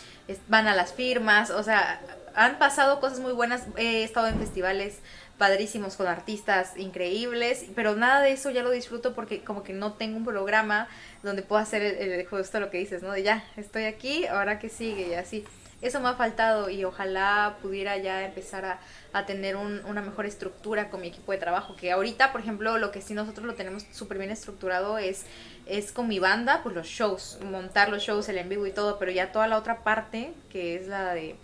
van 0.49 0.69
a 0.69 0.75
las 0.75 0.93
firmas, 0.93 1.51
o 1.51 1.63
sea, 1.63 2.01
han 2.35 2.59
pasado 2.59 3.01
cosas 3.01 3.19
muy 3.19 3.33
buenas, 3.33 3.67
he 3.77 4.05
estado 4.05 4.29
en 4.29 4.39
festivales 4.39 5.01
padrísimos 5.39 5.97
con 5.97 6.07
artistas 6.07 6.77
increíbles, 6.77 7.65
pero 7.75 7.97
nada 7.97 8.21
de 8.21 8.33
eso 8.33 8.51
ya 8.51 8.63
lo 8.63 8.71
disfruto 8.71 9.15
porque 9.15 9.43
como 9.43 9.63
que 9.63 9.73
no 9.73 9.95
tengo 9.95 10.19
un 10.19 10.25
programa 10.25 10.87
donde 11.23 11.43
pueda 11.43 11.63
hacer 11.63 11.83
el, 11.83 12.27
justo 12.27 12.61
lo 12.61 12.71
que 12.71 12.77
dices, 12.77 13.03
¿no? 13.03 13.13
De 13.13 13.23
ya, 13.23 13.43
estoy 13.57 13.85
aquí, 13.85 14.27
ahora 14.27 14.59
que 14.59 14.69
sigue 14.69 15.09
y 15.09 15.15
así 15.15 15.45
eso 15.83 16.01
me 16.01 16.09
ha 16.09 16.15
faltado 16.15 16.69
y 16.69 16.85
ojalá 16.85 17.57
pudiera 17.63 17.97
ya 17.97 18.25
empezar 18.25 18.65
a, 18.65 18.81
a 19.13 19.27
tener 19.27 19.57
un, 19.57 19.83
una 19.87 20.03
mejor 20.03 20.27
estructura 20.27 20.91
con 20.91 21.01
mi 21.01 21.09
equipo 21.09 21.33
de 21.33 21.39
trabajo. 21.39 21.75
Que 21.77 21.93
ahorita, 21.93 22.33
por 22.33 22.41
ejemplo, 22.41 22.77
lo 22.79 22.91
que 22.91 23.01
sí 23.01 23.15
nosotros 23.15 23.47
lo 23.47 23.55
tenemos 23.55 23.87
súper 23.93 24.19
bien 24.19 24.31
estructurado 24.31 24.99
es, 24.99 25.25
es 25.67 25.93
con 25.93 26.09
mi 26.09 26.19
banda, 26.19 26.63
pues 26.63 26.75
los 26.75 26.87
shows, 26.87 27.39
montar 27.45 27.89
los 27.89 28.03
shows, 28.03 28.29
el 28.29 28.39
en 28.39 28.49
vivo 28.49 28.67
y 28.67 28.73
todo, 28.73 28.99
pero 28.99 29.11
ya 29.11 29.33
toda 29.33 29.49
la 29.49 29.57
otra 29.57 29.83
parte, 29.83 30.35
que 30.51 30.77
es 30.77 30.87
la 30.87 31.15
de 31.15 31.37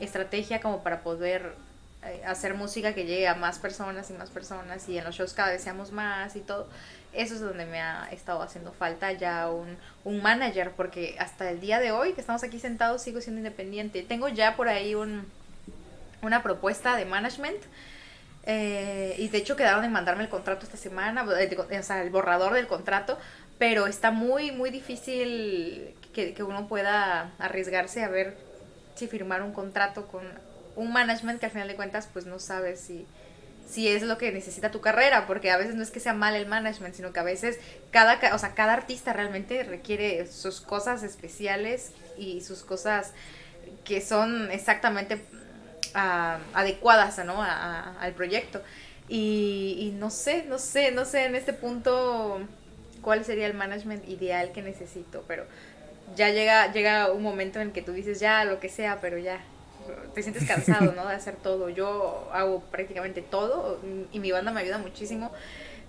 estrategia 0.00 0.60
como 0.60 0.82
para 0.82 1.02
poder 1.02 1.54
eh, 2.04 2.22
hacer 2.26 2.54
música 2.54 2.94
que 2.94 3.04
llegue 3.04 3.28
a 3.28 3.34
más 3.34 3.58
personas 3.58 4.10
y 4.10 4.12
más 4.12 4.30
personas 4.30 4.88
y 4.88 4.98
en 4.98 5.04
los 5.04 5.14
shows 5.14 5.32
cada 5.32 5.50
vez 5.50 5.62
seamos 5.62 5.92
más 5.92 6.36
y 6.36 6.40
todo 6.40 6.68
eso 7.14 7.34
es 7.34 7.40
donde 7.40 7.66
me 7.66 7.80
ha 7.80 8.08
estado 8.10 8.42
haciendo 8.42 8.72
falta 8.72 9.12
ya 9.12 9.50
un, 9.50 9.76
un 10.04 10.22
manager, 10.22 10.72
porque 10.72 11.16
hasta 11.18 11.50
el 11.50 11.60
día 11.60 11.80
de 11.80 11.92
hoy 11.92 12.12
que 12.12 12.20
estamos 12.20 12.42
aquí 12.42 12.58
sentados 12.58 13.02
sigo 13.02 13.20
siendo 13.20 13.38
independiente. 13.38 14.02
Tengo 14.02 14.28
ya 14.28 14.56
por 14.56 14.68
ahí 14.68 14.94
un, 14.94 15.26
una 16.22 16.42
propuesta 16.42 16.96
de 16.96 17.04
management. 17.04 17.58
Eh, 18.46 19.14
y 19.18 19.28
de 19.28 19.38
hecho 19.38 19.56
quedaron 19.56 19.84
en 19.84 19.92
mandarme 19.92 20.22
el 20.24 20.28
contrato 20.28 20.66
esta 20.66 20.76
semana, 20.76 21.24
o 21.24 21.82
sea, 21.82 22.02
el 22.02 22.10
borrador 22.10 22.52
del 22.52 22.66
contrato, 22.66 23.18
pero 23.58 23.86
está 23.86 24.10
muy, 24.10 24.52
muy 24.52 24.70
difícil 24.70 25.94
que, 26.12 26.34
que 26.34 26.42
uno 26.42 26.68
pueda 26.68 27.32
arriesgarse 27.38 28.04
a 28.04 28.08
ver 28.08 28.36
si 28.94 29.08
firmar 29.08 29.42
un 29.42 29.52
contrato 29.52 30.06
con 30.08 30.24
un 30.76 30.92
management 30.92 31.40
que 31.40 31.46
al 31.46 31.52
final 31.52 31.68
de 31.68 31.76
cuentas 31.76 32.08
pues 32.12 32.26
no 32.26 32.38
sabe 32.38 32.76
si, 32.76 33.06
si 33.74 33.88
es 33.88 34.02
lo 34.02 34.18
que 34.18 34.30
necesita 34.30 34.70
tu 34.70 34.80
carrera, 34.80 35.26
porque 35.26 35.50
a 35.50 35.56
veces 35.56 35.74
no 35.74 35.82
es 35.82 35.90
que 35.90 35.98
sea 35.98 36.12
mal 36.12 36.36
el 36.36 36.46
management, 36.46 36.94
sino 36.94 37.12
que 37.12 37.18
a 37.18 37.24
veces 37.24 37.58
cada, 37.90 38.20
o 38.32 38.38
sea, 38.38 38.54
cada 38.54 38.72
artista 38.72 39.12
realmente 39.12 39.64
requiere 39.64 40.28
sus 40.28 40.60
cosas 40.60 41.02
especiales 41.02 41.90
y 42.16 42.40
sus 42.42 42.62
cosas 42.62 43.10
que 43.84 44.00
son 44.00 44.52
exactamente 44.52 45.16
uh, 45.96 46.38
adecuadas 46.56 47.18
¿no? 47.24 47.42
A, 47.42 47.98
al 47.98 48.12
proyecto. 48.12 48.62
Y, 49.08 49.76
y, 49.80 49.90
no 49.98 50.08
sé, 50.10 50.44
no 50.48 50.60
sé, 50.60 50.92
no 50.92 51.04
sé 51.04 51.24
en 51.24 51.34
este 51.34 51.52
punto 51.52 52.40
cuál 53.02 53.24
sería 53.24 53.48
el 53.48 53.54
management 53.54 54.08
ideal 54.08 54.52
que 54.52 54.62
necesito, 54.62 55.24
pero 55.26 55.46
ya 56.14 56.30
llega, 56.30 56.72
llega 56.72 57.10
un 57.10 57.24
momento 57.24 57.60
en 57.60 57.72
que 57.72 57.82
tú 57.82 57.90
dices 57.90 58.20
ya 58.20 58.44
lo 58.44 58.60
que 58.60 58.68
sea, 58.68 59.00
pero 59.00 59.18
ya, 59.18 59.40
te 60.14 60.22
sientes 60.22 60.46
cansado, 60.46 60.92
¿no? 60.92 61.06
De 61.06 61.14
hacer 61.14 61.36
todo. 61.36 61.68
Yo 61.68 62.28
hago 62.32 62.60
prácticamente 62.70 63.22
todo 63.22 63.80
y 64.12 64.18
mi 64.18 64.32
banda 64.32 64.52
me 64.52 64.60
ayuda 64.60 64.78
muchísimo. 64.78 65.32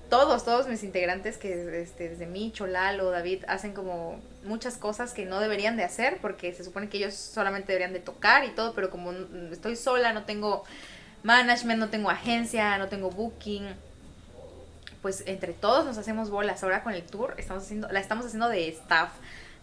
Todos, 0.10 0.46
todos 0.46 0.68
mis 0.68 0.84
integrantes 0.84 1.38
que 1.38 1.82
este, 1.82 2.10
desde 2.10 2.28
mí, 2.28 2.52
Cholalo, 2.52 3.10
David, 3.10 3.44
hacen 3.48 3.74
como 3.74 4.20
muchas 4.44 4.78
cosas 4.78 5.14
que 5.14 5.26
no 5.26 5.40
deberían 5.40 5.78
de 5.78 5.84
hacer 5.84 6.20
porque 6.22 6.54
se 6.54 6.64
supone 6.64 6.90
que 6.90 6.98
ellos 6.98 7.16
solamente 7.16 7.72
deberían 7.72 7.94
de 7.94 8.00
tocar 8.00 8.46
y 8.46 8.50
todo, 8.50 8.74
pero 8.76 8.92
como 8.92 9.12
estoy 9.52 9.76
sola, 9.76 10.14
no 10.14 10.24
tengo 10.26 10.64
management, 11.24 11.80
no 11.80 11.90
tengo 11.90 12.12
agencia, 12.12 12.78
no 12.78 12.88
tengo 12.88 13.10
booking, 13.10 13.68
pues 15.02 15.24
entre 15.26 15.54
todos 15.54 15.86
nos 15.86 15.98
hacemos 15.98 16.30
bolas. 16.30 16.64
Ahora 16.64 16.84
con 16.84 16.94
el 16.94 17.02
tour 17.02 17.34
estamos 17.38 17.64
haciendo, 17.64 17.88
la 17.92 18.00
estamos 18.00 18.28
haciendo 18.28 18.48
de 18.48 18.70
staff, 18.70 19.10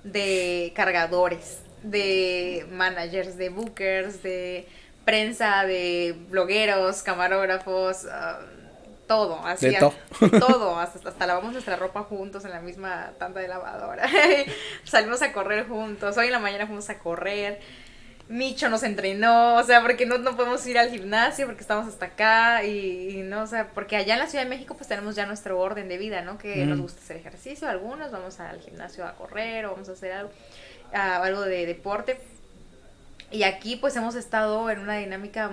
de 0.02 0.72
cargadores, 0.74 1.60
de 1.82 2.66
managers, 2.70 3.36
de 3.36 3.48
bookers, 3.48 4.22
de 4.22 4.66
prensa, 5.04 5.64
de 5.64 6.16
blogueros, 6.28 7.02
camarógrafos, 7.02 8.06
ah, 8.10 8.40
todo, 9.06 9.44
así. 9.44 9.68
De, 9.68 9.78
todo, 10.38 10.78
hasta, 10.78 11.08
hasta, 11.08 11.26
lavamos 11.26 11.52
nuestra 11.52 11.76
ropa 11.76 12.02
juntos 12.04 12.44
en 12.44 12.50
la 12.50 12.60
misma 12.60 13.12
tanda 13.18 13.40
de 13.40 13.48
lavadora. 13.48 14.08
Salimos 14.84 15.22
a 15.22 15.32
correr 15.32 15.66
juntos, 15.68 16.16
hoy 16.16 16.26
en 16.26 16.32
la 16.32 16.38
mañana 16.38 16.66
fuimos 16.66 16.88
a 16.90 16.98
correr. 16.98 17.60
Micho 18.28 18.70
nos 18.70 18.82
entrenó, 18.82 19.56
o 19.56 19.62
sea, 19.64 19.82
porque 19.82 20.06
no, 20.06 20.16
no 20.16 20.36
podemos 20.36 20.66
ir 20.66 20.78
al 20.78 20.90
gimnasio 20.90 21.44
porque 21.44 21.60
estamos 21.60 21.86
hasta 21.86 22.06
acá 22.06 22.64
y, 22.64 23.20
no, 23.24 23.42
o 23.42 23.46
sea, 23.46 23.68
porque 23.74 23.96
allá 23.96 24.14
en 24.14 24.20
la 24.20 24.26
Ciudad 24.26 24.44
de 24.44 24.48
México 24.48 24.74
pues 24.74 24.88
tenemos 24.88 25.16
ya 25.16 25.26
nuestro 25.26 25.58
orden 25.60 25.88
de 25.88 25.98
vida, 25.98 26.22
¿no? 26.22 26.38
Que 26.38 26.64
nos 26.64 26.80
gusta 26.80 27.00
hacer 27.02 27.16
ejercicio, 27.16 27.68
algunos 27.68 28.10
vamos 28.10 28.40
al 28.40 28.60
gimnasio 28.60 29.04
a 29.04 29.16
correr 29.16 29.66
o 29.66 29.72
vamos 29.72 29.88
a 29.90 29.92
hacer 29.92 30.12
algo, 30.12 30.30
algo 30.92 31.42
de 31.42 31.66
deporte. 31.66 32.18
Y 33.30 33.44
aquí 33.44 33.76
pues 33.76 33.96
hemos 33.96 34.14
estado 34.14 34.70
en 34.70 34.80
una 34.80 34.96
dinámica 34.98 35.50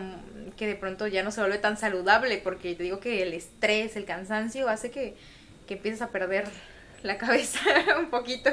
que 0.58 0.68
de 0.68 0.76
pronto 0.76 1.08
ya 1.08 1.24
no 1.24 1.32
se 1.32 1.40
vuelve 1.40 1.60
tan 1.60 1.78
saludable 1.78 2.38
porque 2.40 2.76
te 2.76 2.84
digo 2.84 3.00
que 3.00 3.22
el 3.24 3.34
estrés, 3.34 3.96
el 3.96 4.04
cansancio 4.04 4.68
hace 4.68 4.92
que, 4.92 5.16
que 5.66 5.76
empieces 5.76 6.02
a 6.02 6.10
perder 6.10 6.46
la 7.04 7.18
cabeza 7.18 7.60
un 8.00 8.10
poquito 8.10 8.50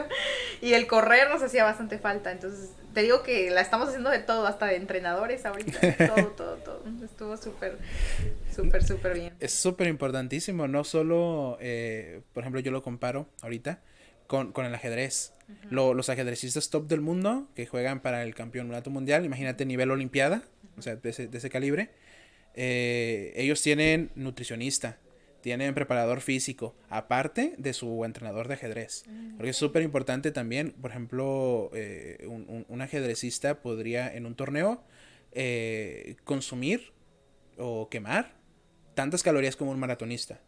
y 0.60 0.74
el 0.74 0.86
correr 0.86 1.28
nos 1.28 1.42
hacía 1.42 1.64
bastante 1.64 1.98
falta. 1.98 2.30
Entonces, 2.32 2.70
te 2.94 3.02
digo 3.02 3.22
que 3.22 3.50
la 3.50 3.60
estamos 3.60 3.88
haciendo 3.88 4.10
de 4.10 4.20
todo, 4.20 4.46
hasta 4.46 4.66
de 4.66 4.76
entrenadores 4.76 5.44
ahorita. 5.44 5.80
Todo, 6.14 6.26
todo, 6.28 6.56
todo. 6.56 6.82
Estuvo 7.04 7.36
súper, 7.36 7.76
súper, 8.54 8.84
súper 8.84 9.14
bien. 9.14 9.34
Es 9.40 9.52
súper 9.52 9.88
importantísimo, 9.88 10.66
no 10.66 10.84
solo, 10.84 11.58
eh, 11.60 12.22
por 12.32 12.42
ejemplo, 12.42 12.60
yo 12.60 12.70
lo 12.70 12.82
comparo 12.82 13.28
ahorita 13.42 13.80
con, 14.26 14.52
con 14.52 14.64
el 14.64 14.74
ajedrez. 14.74 15.32
Los 15.70 16.08
ajedrecistas 16.08 16.70
top 16.70 16.86
del 16.86 17.00
mundo 17.00 17.48
que 17.54 17.66
juegan 17.66 18.00
para 18.00 18.22
el 18.22 18.34
campeonato 18.34 18.90
mundial, 18.90 19.24
imagínate 19.24 19.66
nivel 19.66 19.90
olimpiada, 19.90 20.42
o 20.76 20.82
sea, 20.82 20.96
de 20.96 21.10
ese, 21.10 21.28
de 21.28 21.38
ese 21.38 21.50
calibre, 21.50 21.90
eh, 22.54 23.32
ellos 23.36 23.62
tienen 23.62 24.10
nutricionista, 24.14 24.98
tienen 25.42 25.74
preparador 25.74 26.22
físico, 26.22 26.74
aparte 26.88 27.54
de 27.58 27.72
su 27.74 28.04
entrenador 28.04 28.48
de 28.48 28.54
ajedrez. 28.54 29.04
Mm, 29.06 29.36
Porque 29.36 29.50
es 29.50 29.56
súper 29.56 29.82
importante 29.82 30.32
también, 30.32 30.72
por 30.72 30.90
ejemplo, 30.90 31.70
eh, 31.74 32.26
un, 32.26 32.80
ajedrecista 32.80 33.60
podría 33.60 34.12
en 34.12 34.26
un 34.26 34.34
torneo 34.34 34.82
eh, 35.32 36.16
consumir 36.24 36.92
o 37.58 37.88
quemar 37.90 38.34
tantas 38.94 39.22
calorías 39.22 39.56
como 39.56 39.70
un 39.70 39.78
maratonista 39.78 40.40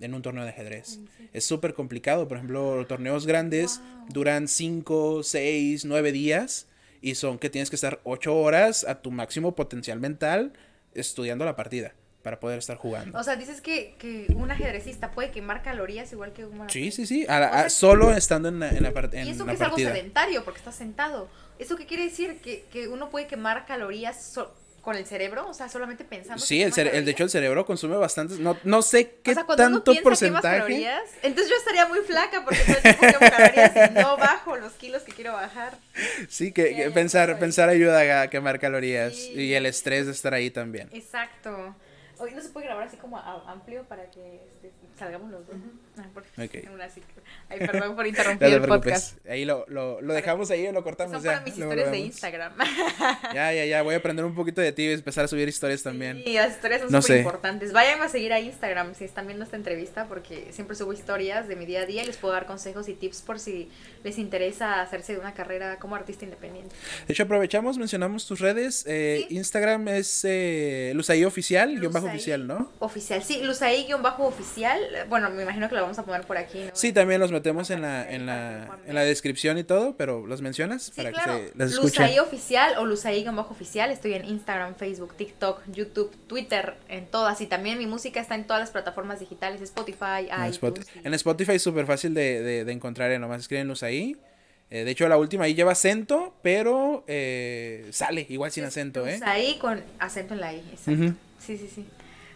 en 0.00 0.14
un 0.14 0.22
torneo 0.22 0.44
de 0.44 0.50
ajedrez. 0.50 1.00
Es 1.32 1.44
súper 1.44 1.74
complicado. 1.74 2.28
Por 2.28 2.36
ejemplo, 2.36 2.84
torneos 2.86 3.26
grandes 3.26 3.80
duran 4.08 4.48
5, 4.48 5.22
6, 5.22 5.84
9 5.84 6.12
días 6.12 6.66
y 7.00 7.14
son 7.14 7.38
que 7.38 7.50
tienes 7.50 7.70
que 7.70 7.76
estar 7.76 8.00
8 8.04 8.34
horas 8.36 8.84
a 8.84 9.02
tu 9.02 9.10
máximo 9.10 9.54
potencial 9.54 10.00
mental 10.00 10.52
estudiando 10.94 11.44
la 11.44 11.56
partida 11.56 11.94
para 12.22 12.40
poder 12.40 12.58
estar 12.58 12.78
jugando. 12.78 13.18
O 13.18 13.22
sea, 13.22 13.36
dices 13.36 13.60
que, 13.60 13.94
que 13.98 14.32
un 14.34 14.50
ajedrecista 14.50 15.10
puede 15.10 15.30
quemar 15.30 15.62
calorías 15.62 16.10
igual 16.12 16.32
que 16.32 16.46
un 16.46 16.68
Sí, 16.70 16.90
sí, 16.90 17.06
sí, 17.06 17.26
solo 17.68 18.12
estando 18.12 18.48
en 18.48 18.60
la, 18.60 18.70
en 18.70 18.82
la, 18.82 18.88
en 19.12 19.28
y 19.28 19.30
eso 19.30 19.44
que 19.44 19.52
es 19.52 19.60
algo 19.60 19.76
sedentario 19.76 20.42
porque 20.42 20.58
estás 20.58 20.74
sentado. 20.74 21.28
¿Eso 21.58 21.76
qué 21.76 21.84
quiere 21.84 22.04
decir? 22.04 22.40
Que, 22.40 22.64
que 22.72 22.88
uno 22.88 23.10
puede 23.10 23.26
quemar 23.26 23.66
calorías 23.66 24.38
con 24.84 24.96
el 24.96 25.06
cerebro, 25.06 25.48
o 25.48 25.54
sea, 25.54 25.68
solamente 25.68 26.04
pensando. 26.04 26.42
Sí, 26.44 26.62
el, 26.62 26.72
el 26.78 27.04
de 27.04 27.10
hecho 27.10 27.24
el 27.24 27.30
cerebro 27.30 27.64
consume 27.64 27.96
bastantes, 27.96 28.38
no, 28.38 28.56
no 28.64 28.82
sé 28.82 29.16
qué 29.22 29.34
tanto 29.34 29.94
porcentaje. 30.02 30.58
Calorías, 30.58 31.02
entonces 31.22 31.50
yo 31.50 31.56
estaría 31.56 31.86
muy 31.86 32.00
flaca 32.00 32.44
porque 32.44 32.60
todo 32.60 32.76
el 32.76 32.82
tiempo 32.82 33.00
quemo 33.00 33.30
calorías 33.30 33.90
y 33.90 33.94
no 33.94 34.16
bajo 34.18 34.56
los 34.56 34.72
kilos 34.74 35.02
que 35.02 35.12
quiero 35.12 35.32
bajar. 35.32 35.78
Sí, 36.28 36.52
que, 36.52 36.90
pensar, 36.92 37.38
pensar 37.38 37.70
ayuda 37.70 38.22
a 38.22 38.28
quemar 38.28 38.60
calorías 38.60 39.14
y 39.14 39.54
el 39.54 39.64
estrés 39.64 40.06
de 40.06 40.12
estar 40.12 40.34
ahí 40.34 40.50
también. 40.50 40.90
Exacto. 40.92 41.74
Hoy 42.18 42.32
no 42.34 42.42
se 42.42 42.50
puede 42.50 42.66
grabar 42.66 42.86
así 42.86 42.98
como 42.98 43.18
amplio 43.18 43.84
para 43.84 44.10
que 44.10 44.36
este, 44.36 44.70
salgamos 44.98 45.30
los 45.30 45.46
dos. 45.46 45.56
Ah, 45.96 46.06
Ay, 47.48 47.58
perdón 47.58 47.94
por 47.94 48.06
interrumpir 48.06 48.48
el 48.48 48.62
podcast. 48.62 49.18
Ahí 49.28 49.44
lo, 49.44 49.64
lo, 49.68 50.00
lo 50.00 50.14
dejamos 50.14 50.50
ahí 50.50 50.66
o 50.66 50.72
lo 50.72 50.82
cortamos 50.82 51.12
Son 51.12 51.22
ya. 51.22 51.32
para 51.32 51.44
mis 51.44 51.54
historias 51.56 51.90
de 51.90 51.98
Instagram. 51.98 52.52
ya, 53.34 53.52
ya, 53.52 53.64
ya. 53.64 53.82
Voy 53.82 53.94
a 53.94 53.98
aprender 53.98 54.24
un 54.24 54.34
poquito 54.34 54.60
de 54.60 54.72
ti 54.72 54.84
y 54.84 54.92
empezar 54.92 55.24
a 55.24 55.28
subir 55.28 55.48
historias 55.48 55.82
también. 55.82 56.22
Sí, 56.24 56.34
las 56.34 56.54
historias 56.54 56.80
son 56.82 57.02
súper 57.02 57.18
importantes. 57.18 57.72
Vayan 57.72 58.00
a 58.02 58.08
seguir 58.08 58.32
a 58.32 58.40
Instagram 58.40 58.94
si 58.94 59.04
están 59.04 59.26
viendo 59.26 59.44
esta 59.44 59.56
entrevista 59.56 60.06
porque 60.08 60.48
siempre 60.52 60.76
subo 60.76 60.92
historias 60.92 61.48
de 61.48 61.56
mi 61.56 61.66
día 61.66 61.82
a 61.82 61.86
día 61.86 62.02
y 62.02 62.06
les 62.06 62.16
puedo 62.16 62.34
dar 62.34 62.46
consejos 62.46 62.88
y 62.88 62.94
tips 62.94 63.22
por 63.22 63.38
si 63.38 63.70
les 64.02 64.18
interesa 64.18 64.80
hacerse 64.80 65.12
de 65.14 65.20
una 65.20 65.34
carrera 65.34 65.78
como 65.78 65.94
artista 65.94 66.24
independiente. 66.24 66.74
De 67.06 67.12
hecho, 67.12 67.22
aprovechamos, 67.22 67.78
mencionamos 67.78 68.26
tus 68.26 68.40
redes. 68.40 68.84
Eh, 68.86 69.26
Instagram 69.30 69.88
es 69.88 70.24
eh, 70.24 70.92
Luzaí 70.94 71.24
Oficial, 71.24 71.78
guion 71.78 71.92
bajo 71.92 72.06
oficial, 72.06 72.46
¿no? 72.46 72.72
Oficial, 72.80 73.22
sí, 73.22 73.40
Luzaí 73.42 73.84
guion 73.84 74.02
bajo 74.02 74.26
oficial. 74.26 74.80
Bueno, 75.08 75.30
me 75.30 75.42
imagino 75.42 75.68
que 75.68 75.74
lo 75.76 75.83
vamos 75.84 75.98
a 75.98 76.04
poner 76.04 76.26
por 76.26 76.36
aquí, 76.36 76.58
¿no? 76.58 76.70
Sí, 76.74 76.92
también 76.92 77.20
los 77.20 77.30
metemos 77.30 77.70
en 77.70 77.82
la, 77.82 78.10
en 78.10 78.26
la, 78.26 78.78
en 78.86 78.94
la 78.94 79.02
descripción 79.02 79.58
y 79.58 79.64
todo, 79.64 79.96
pero 79.96 80.26
los 80.26 80.42
mencionas 80.42 80.90
para 80.90 81.12
que 81.12 81.20
se 81.20 81.52
las 81.54 81.70
escuchen. 81.72 82.02
Luzaí 82.02 82.18
Oficial 82.18 82.78
o 82.78 82.84
Luzaí-Bajo 82.84 83.52
Oficial. 83.52 83.90
Estoy 83.90 84.14
en 84.14 84.24
Instagram, 84.24 84.74
Facebook, 84.74 85.14
TikTok, 85.16 85.62
YouTube, 85.72 86.10
Twitter, 86.26 86.74
en 86.88 87.06
todas. 87.06 87.40
Y 87.40 87.46
también 87.46 87.78
mi 87.78 87.86
música 87.86 88.20
está 88.20 88.34
en 88.34 88.44
todas 88.44 88.60
las 88.60 88.70
plataformas 88.70 89.20
digitales, 89.20 89.60
Spotify, 89.60 90.28
en 90.30 90.52
iTunes. 90.52 90.86
En 91.02 91.14
Spotify 91.14 91.52
es 91.52 91.62
súper 91.62 91.86
fácil 91.86 92.14
de, 92.14 92.42
de, 92.42 92.64
de, 92.64 92.72
encontrar, 92.72 93.10
¿eh? 93.10 93.18
nomás 93.18 93.40
escriben 93.40 93.68
Luzaí. 93.68 94.16
Eh, 94.70 94.84
de 94.84 94.90
hecho, 94.90 95.08
la 95.08 95.18
última 95.18 95.44
ahí 95.44 95.54
lleva 95.54 95.72
acento, 95.72 96.34
pero 96.42 97.04
eh, 97.06 97.86
sale 97.92 98.26
igual 98.28 98.50
sin 98.50 98.64
acento, 98.64 99.06
¿eh? 99.06 99.18
Luzaí 99.18 99.58
con 99.58 99.82
acento 99.98 100.34
en 100.34 100.40
la 100.40 100.52
I, 100.52 100.58
exacto. 100.58 101.14
Sí, 101.38 101.58
sí, 101.58 101.70
sí. 101.72 101.86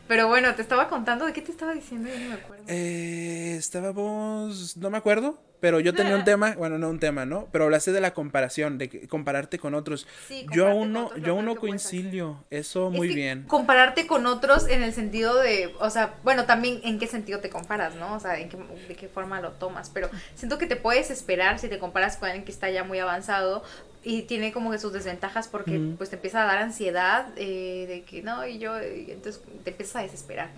Pero 0.08 0.26
bueno, 0.26 0.54
te 0.54 0.62
estaba 0.62 0.88
contando, 0.88 1.26
¿de 1.26 1.32
qué 1.32 1.42
te 1.42 1.52
estaba 1.52 1.74
diciendo? 1.74 2.08
Yo 2.08 2.18
no 2.18 2.28
me 2.30 2.34
acuerdo. 2.34 2.64
Eh, 2.66 3.56
estábamos, 3.58 4.76
no 4.78 4.90
me 4.90 4.96
acuerdo, 4.96 5.38
pero 5.60 5.80
yo 5.80 5.92
tenía 5.92 6.16
un 6.16 6.24
tema, 6.24 6.54
bueno, 6.56 6.78
no 6.78 6.88
un 6.88 7.00
tema, 7.00 7.26
¿no? 7.26 7.48
Pero 7.52 7.64
hablaste 7.64 7.92
de 7.92 8.00
la 8.00 8.14
comparación, 8.14 8.78
de 8.78 9.06
compararte 9.08 9.58
con 9.58 9.74
otros. 9.74 10.06
yo 10.52 10.68
aún 10.68 10.92
no, 10.92 11.14
yo 11.16 11.32
aún 11.32 11.44
no 11.44 11.56
coincido, 11.56 12.44
eso 12.50 12.90
muy 12.90 13.08
bien. 13.08 13.44
Compararte 13.44 14.06
con 14.06 14.26
otros 14.26 14.68
en 14.68 14.82
el 14.82 14.92
sentido 14.92 15.38
de, 15.38 15.74
o 15.80 15.90
sea, 15.90 16.14
bueno, 16.22 16.46
también 16.46 16.80
en 16.84 16.98
qué 16.98 17.06
sentido 17.06 17.40
te 17.40 17.50
comparas, 17.50 17.94
¿no? 17.96 18.14
O 18.14 18.20
sea, 18.20 18.38
en 18.38 18.48
qué, 18.48 18.56
de 18.88 18.94
qué 18.94 19.08
forma 19.08 19.40
lo 19.40 19.52
tomas, 19.52 19.90
pero 19.90 20.08
siento 20.34 20.58
que 20.58 20.66
te 20.66 20.76
puedes 20.76 21.10
esperar 21.10 21.58
si 21.58 21.68
te 21.68 21.78
comparas 21.78 22.16
con 22.16 22.28
alguien 22.28 22.44
que 22.44 22.52
está 22.52 22.70
ya 22.70 22.84
muy 22.84 22.98
avanzado 22.98 23.62
y 24.08 24.22
tiene 24.22 24.54
como 24.54 24.70
que 24.70 24.78
sus 24.78 24.90
desventajas 24.90 25.48
porque 25.48 25.92
pues 25.98 26.08
te 26.08 26.16
empieza 26.16 26.42
a 26.42 26.46
dar 26.46 26.56
ansiedad 26.56 27.26
eh, 27.36 27.84
de 27.86 28.04
que 28.04 28.22
no, 28.22 28.46
y 28.46 28.58
yo, 28.58 28.78
entonces 28.78 29.42
te 29.64 29.68
empiezas 29.68 29.96
a 29.96 30.00
desesperar. 30.00 30.48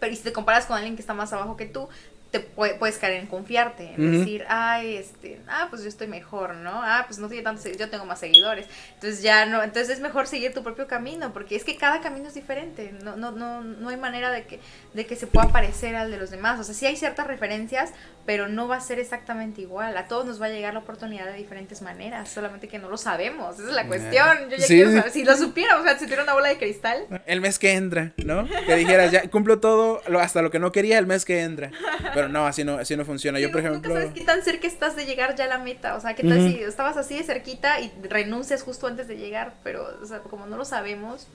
Pero 0.00 0.16
si 0.16 0.22
te 0.22 0.32
comparas 0.32 0.66
con 0.66 0.76
alguien 0.76 0.96
que 0.96 1.00
está 1.00 1.14
más 1.14 1.32
abajo 1.32 1.56
que 1.56 1.66
tú, 1.66 1.88
te 2.30 2.40
puedes 2.40 2.98
caer 2.98 3.14
en 3.14 3.26
confiarte, 3.26 3.94
en 3.94 4.18
decir, 4.18 4.44
ay, 4.48 4.96
este, 4.96 5.40
ah, 5.48 5.68
pues 5.70 5.82
yo 5.82 5.88
estoy 5.88 6.08
mejor, 6.08 6.56
¿no? 6.56 6.72
Ah, 6.74 7.04
pues 7.06 7.18
no 7.18 7.28
tiene 7.28 7.42
tantos 7.42 7.64
yo 7.78 7.88
tengo 7.88 8.04
más 8.04 8.20
seguidores. 8.20 8.66
Entonces 8.94 9.22
ya 9.22 9.46
no, 9.46 9.62
entonces 9.62 9.94
es 9.94 10.00
mejor 10.00 10.26
seguir 10.26 10.52
tu 10.52 10.62
propio 10.62 10.86
camino, 10.86 11.32
porque 11.32 11.56
es 11.56 11.64
que 11.64 11.76
cada 11.76 12.02
camino 12.02 12.28
es 12.28 12.34
diferente, 12.34 12.92
no, 13.02 13.16
no, 13.16 13.30
no, 13.30 13.62
no 13.62 13.88
hay 13.88 13.96
manera 13.96 14.30
de 14.30 14.44
que, 14.44 14.60
de 14.92 15.06
que 15.06 15.16
se 15.16 15.26
pueda 15.26 15.48
parecer 15.48 15.96
al 15.96 16.10
de 16.10 16.18
los 16.18 16.30
demás. 16.30 16.60
O 16.60 16.64
sea, 16.64 16.74
sí 16.74 16.84
hay 16.84 16.96
ciertas 16.96 17.26
referencias, 17.26 17.92
pero 18.26 18.46
no 18.46 18.68
va 18.68 18.76
a 18.76 18.80
ser 18.80 18.98
exactamente 18.98 19.62
igual. 19.62 19.96
A 19.96 20.06
todos 20.06 20.26
nos 20.26 20.40
va 20.40 20.46
a 20.46 20.50
llegar 20.50 20.74
la 20.74 20.80
oportunidad 20.80 21.24
de 21.24 21.32
diferentes 21.32 21.80
maneras, 21.80 22.28
solamente 22.28 22.68
que 22.68 22.78
no 22.78 22.90
lo 22.90 22.98
sabemos. 22.98 23.58
Esa 23.58 23.68
es 23.68 23.74
la 23.74 23.86
cuestión. 23.86 24.50
Yo 24.50 24.56
ya 24.58 24.66
quiero 24.66 24.90
saber. 24.92 25.10
Si 25.12 25.24
lo 25.24 25.34
supiera, 25.34 25.80
o 25.80 25.82
sea, 25.82 25.98
si 25.98 26.04
tuviera 26.04 26.24
una 26.24 26.34
bola 26.34 26.48
de 26.48 26.58
cristal. 26.58 27.06
El 27.24 27.40
mes 27.40 27.58
que 27.58 27.72
entra, 27.72 28.12
¿no? 28.18 28.46
Que 28.66 28.76
dijeras, 28.76 29.12
ya 29.12 29.30
cumplo 29.30 29.60
todo, 29.60 30.02
hasta 30.20 30.42
lo 30.42 30.50
que 30.50 30.58
no 30.58 30.72
quería 30.72 30.98
el 30.98 31.06
mes 31.06 31.24
que 31.24 31.40
entra. 31.40 31.70
Pero 32.18 32.32
no, 32.32 32.46
así 32.46 32.64
no, 32.64 32.74
así 32.74 32.96
no 32.96 33.04
funciona. 33.04 33.38
Yo, 33.38 33.52
por 33.52 33.60
ejemplo. 33.60 33.80
Nunca 33.88 34.00
sabes 34.00 34.12
qué 34.12 34.24
tan 34.24 34.42
cerca 34.42 34.66
estás 34.66 34.96
de 34.96 35.06
llegar 35.06 35.36
ya 35.36 35.44
a 35.44 35.48
la 35.48 35.58
meta. 35.58 35.94
O 35.94 36.00
sea, 36.00 36.16
qué 36.16 36.24
tal 36.24 36.50
si 36.50 36.60
estabas 36.60 36.96
así 36.96 37.16
de 37.16 37.22
cerquita 37.22 37.80
y 37.80 37.92
renuncias 38.02 38.62
justo 38.62 38.88
antes 38.88 39.06
de 39.06 39.16
llegar. 39.16 39.54
Pero, 39.62 39.86
o 40.02 40.04
sea, 40.04 40.18
como 40.20 40.46
no 40.46 40.56
lo 40.56 40.64
sabemos, 40.64 41.28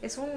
es 0.00 0.16
un 0.16 0.30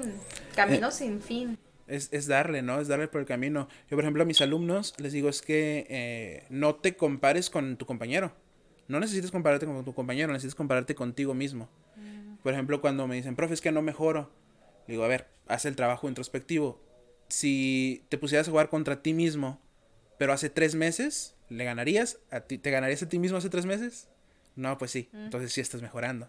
camino 0.54 0.88
eh, 0.88 0.92
sin 0.92 1.22
fin. 1.22 1.58
Es, 1.86 2.10
es, 2.12 2.26
darle, 2.26 2.60
¿no? 2.60 2.78
Es 2.78 2.88
darle 2.88 3.08
por 3.08 3.22
el 3.22 3.26
camino. 3.26 3.68
Yo, 3.88 3.96
por 3.96 4.04
ejemplo, 4.04 4.22
a 4.22 4.26
mis 4.26 4.42
alumnos 4.42 4.94
les 4.98 5.14
digo 5.14 5.30
es 5.30 5.40
que 5.40 5.86
eh, 5.88 6.44
no 6.50 6.74
te 6.74 6.94
compares 6.94 7.48
con 7.48 7.78
tu 7.78 7.86
compañero. 7.86 8.32
No 8.86 9.00
necesitas 9.00 9.30
compararte 9.30 9.64
con 9.64 9.82
tu 9.82 9.94
compañero, 9.94 10.30
necesitas 10.30 10.54
compararte 10.54 10.94
contigo 10.94 11.32
mismo. 11.32 11.70
Mm. 11.96 12.36
Por 12.42 12.52
ejemplo, 12.52 12.82
cuando 12.82 13.06
me 13.06 13.16
dicen, 13.16 13.34
profe, 13.34 13.54
es 13.54 13.62
que 13.62 13.72
no 13.72 13.80
mejoro. 13.80 14.30
digo, 14.86 15.04
a 15.04 15.08
ver, 15.08 15.28
haz 15.48 15.64
el 15.64 15.74
trabajo 15.74 16.06
introspectivo. 16.06 16.78
Si 17.28 18.04
te 18.10 18.18
pusieras 18.18 18.46
a 18.46 18.50
jugar 18.50 18.68
contra 18.68 19.00
ti 19.00 19.14
mismo, 19.14 19.58
pero 20.20 20.34
hace 20.34 20.50
tres 20.50 20.74
meses, 20.74 21.34
¿le 21.48 21.64
ganarías? 21.64 22.18
¿A 22.30 22.40
ti, 22.40 22.58
¿Te 22.58 22.70
ganarías 22.70 23.02
a 23.02 23.08
ti 23.08 23.18
mismo 23.18 23.38
hace 23.38 23.48
tres 23.48 23.64
meses? 23.64 24.06
No, 24.54 24.76
pues 24.76 24.90
sí. 24.90 25.08
Mm. 25.12 25.24
Entonces 25.24 25.50
sí 25.50 25.62
estás 25.62 25.80
mejorando. 25.80 26.28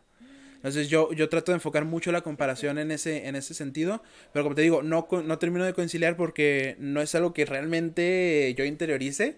Entonces 0.56 0.88
yo, 0.88 1.12
yo 1.12 1.28
trato 1.28 1.52
de 1.52 1.58
enfocar 1.58 1.84
mucho 1.84 2.14
la 2.14 2.22
comparación 2.22 2.78
en 2.78 2.90
ese, 2.92 3.28
en 3.28 3.36
ese 3.36 3.54
sentido, 3.54 4.02
pero 4.32 4.44
como 4.46 4.56
te 4.56 4.62
digo, 4.62 4.82
no, 4.82 5.10
no 5.26 5.38
termino 5.40 5.66
de 5.66 5.74
conciliar 5.74 6.16
porque 6.16 6.78
no 6.80 7.02
es 7.02 7.14
algo 7.16 7.34
que 7.34 7.44
realmente 7.44 8.56
yo 8.58 8.64
interiorice. 8.64 9.36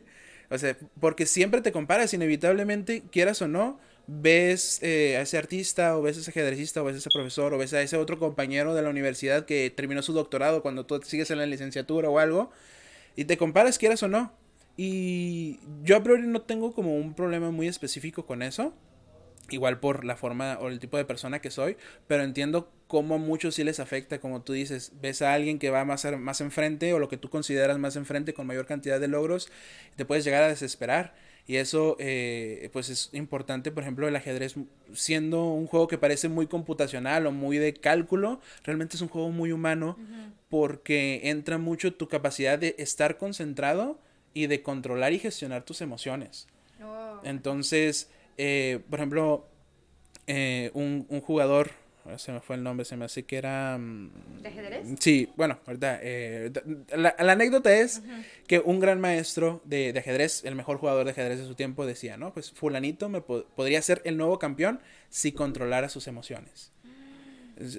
O 0.51 0.57
sea, 0.59 0.77
porque 0.99 1.25
siempre 1.25 1.61
te 1.61 1.71
comparas, 1.71 2.13
inevitablemente, 2.13 3.01
quieras 3.11 3.41
o 3.41 3.47
no, 3.47 3.79
ves 4.05 4.77
eh, 4.83 5.17
a 5.17 5.21
ese 5.21 5.39
artista 5.39 5.97
o 5.97 6.03
ves 6.03 6.17
a 6.17 6.19
ese 6.19 6.29
ajedrecista 6.29 6.83
o 6.83 6.85
ves 6.85 6.93
a 6.93 6.99
ese 6.99 7.09
profesor 7.11 7.55
o 7.55 7.57
ves 7.57 7.73
a 7.73 7.81
ese 7.81 7.97
otro 7.97 8.19
compañero 8.19 8.75
de 8.75 8.83
la 8.83 8.91
universidad 8.91 9.47
que 9.47 9.73
terminó 9.75 10.03
su 10.03 10.13
doctorado 10.13 10.61
cuando 10.61 10.85
tú 10.85 11.01
sigues 11.03 11.31
en 11.31 11.39
la 11.39 11.47
licenciatura 11.47 12.07
o 12.07 12.19
algo 12.19 12.51
y 13.15 13.25
te 13.25 13.35
comparas 13.37 13.79
quieras 13.79 14.03
o 14.03 14.07
no. 14.07 14.42
Y 14.75 15.59
yo 15.83 15.97
a 15.97 16.03
priori 16.03 16.23
no 16.23 16.41
tengo 16.41 16.73
como 16.73 16.95
un 16.95 17.13
problema 17.13 17.51
muy 17.51 17.67
específico 17.67 18.25
con 18.25 18.41
eso. 18.41 18.73
Igual 19.49 19.79
por 19.79 20.05
la 20.05 20.15
forma 20.15 20.57
o 20.59 20.69
el 20.69 20.79
tipo 20.79 20.95
de 20.97 21.03
persona 21.03 21.39
que 21.39 21.51
soy, 21.51 21.75
pero 22.07 22.23
entiendo 22.23 22.71
cómo 22.87 23.15
a 23.15 23.17
muchos 23.17 23.55
sí 23.55 23.63
les 23.65 23.81
afecta, 23.81 24.19
como 24.19 24.41
tú 24.41 24.53
dices, 24.53 24.93
ves 25.01 25.21
a 25.21 25.33
alguien 25.33 25.59
que 25.59 25.69
va 25.69 25.83
más, 25.83 26.05
más 26.17 26.39
enfrente 26.39 26.93
o 26.93 26.99
lo 26.99 27.09
que 27.09 27.17
tú 27.17 27.29
consideras 27.29 27.77
más 27.77 27.97
enfrente 27.97 28.33
con 28.33 28.47
mayor 28.47 28.65
cantidad 28.65 29.01
de 29.01 29.09
logros, 29.09 29.49
te 29.97 30.05
puedes 30.05 30.23
llegar 30.23 30.43
a 30.43 30.47
desesperar. 30.47 31.13
Y 31.45 31.57
eso, 31.57 31.97
eh, 31.99 32.69
pues 32.71 32.89
es 32.89 33.09
importante, 33.11 33.69
por 33.69 33.83
ejemplo, 33.83 34.07
el 34.07 34.15
ajedrez, 34.15 34.55
siendo 34.93 35.43
un 35.45 35.67
juego 35.67 35.89
que 35.89 35.97
parece 35.97 36.29
muy 36.29 36.47
computacional 36.47 37.27
o 37.27 37.31
muy 37.33 37.57
de 37.57 37.73
cálculo, 37.73 38.39
realmente 38.63 38.95
es 38.95 39.01
un 39.01 39.09
juego 39.09 39.29
muy 39.29 39.51
humano 39.51 39.97
porque 40.49 41.19
entra 41.25 41.57
mucho 41.57 41.93
tu 41.93 42.07
capacidad 42.07 42.57
de 42.57 42.75
estar 42.77 43.17
concentrado 43.17 43.99
y 44.33 44.47
de 44.47 44.61
controlar 44.61 45.13
y 45.13 45.19
gestionar 45.19 45.63
tus 45.63 45.81
emociones. 45.81 46.47
Oh. 46.83 47.19
Entonces, 47.23 48.09
eh, 48.37 48.79
por 48.89 48.99
ejemplo, 48.99 49.47
eh, 50.27 50.71
un, 50.73 51.05
un 51.09 51.21
jugador 51.21 51.71
se 52.17 52.33
me 52.33 52.41
fue 52.41 52.57
el 52.57 52.63
nombre, 52.63 52.85
se 52.85 52.97
me 52.97 53.05
hace 53.05 53.23
que 53.23 53.37
era... 53.37 53.77
Mm, 53.77 54.41
¿De 54.41 54.49
ajedrez? 54.49 54.87
Sí, 54.99 55.29
bueno, 55.37 55.59
ahorita... 55.65 55.99
Eh, 56.01 56.51
la, 56.95 57.15
anécdota 57.17 57.73
es 57.73 58.01
que 58.45 58.59
un 58.59 58.79
gran 58.79 58.99
maestro 58.99 59.61
de, 59.63 59.93
ajedrez, 59.97 60.43
el 60.43 60.55
mejor 60.55 60.77
jugador 60.77 61.05
de 61.05 61.11
ajedrez 61.11 61.39
de 61.39 61.45
su 61.45 61.55
tiempo, 61.55 61.85
decía, 61.85 62.17
¿no? 62.17 62.33
Pues 62.33 62.51
fulanito 62.51 63.07
me 63.07 63.21
podría 63.21 63.81
ser 63.81 64.01
el 64.03 64.17
nuevo 64.17 64.37
campeón 64.37 64.81
si 65.09 65.31
controlara 65.31 65.87
sus 65.87 66.07
emociones. 66.07 66.71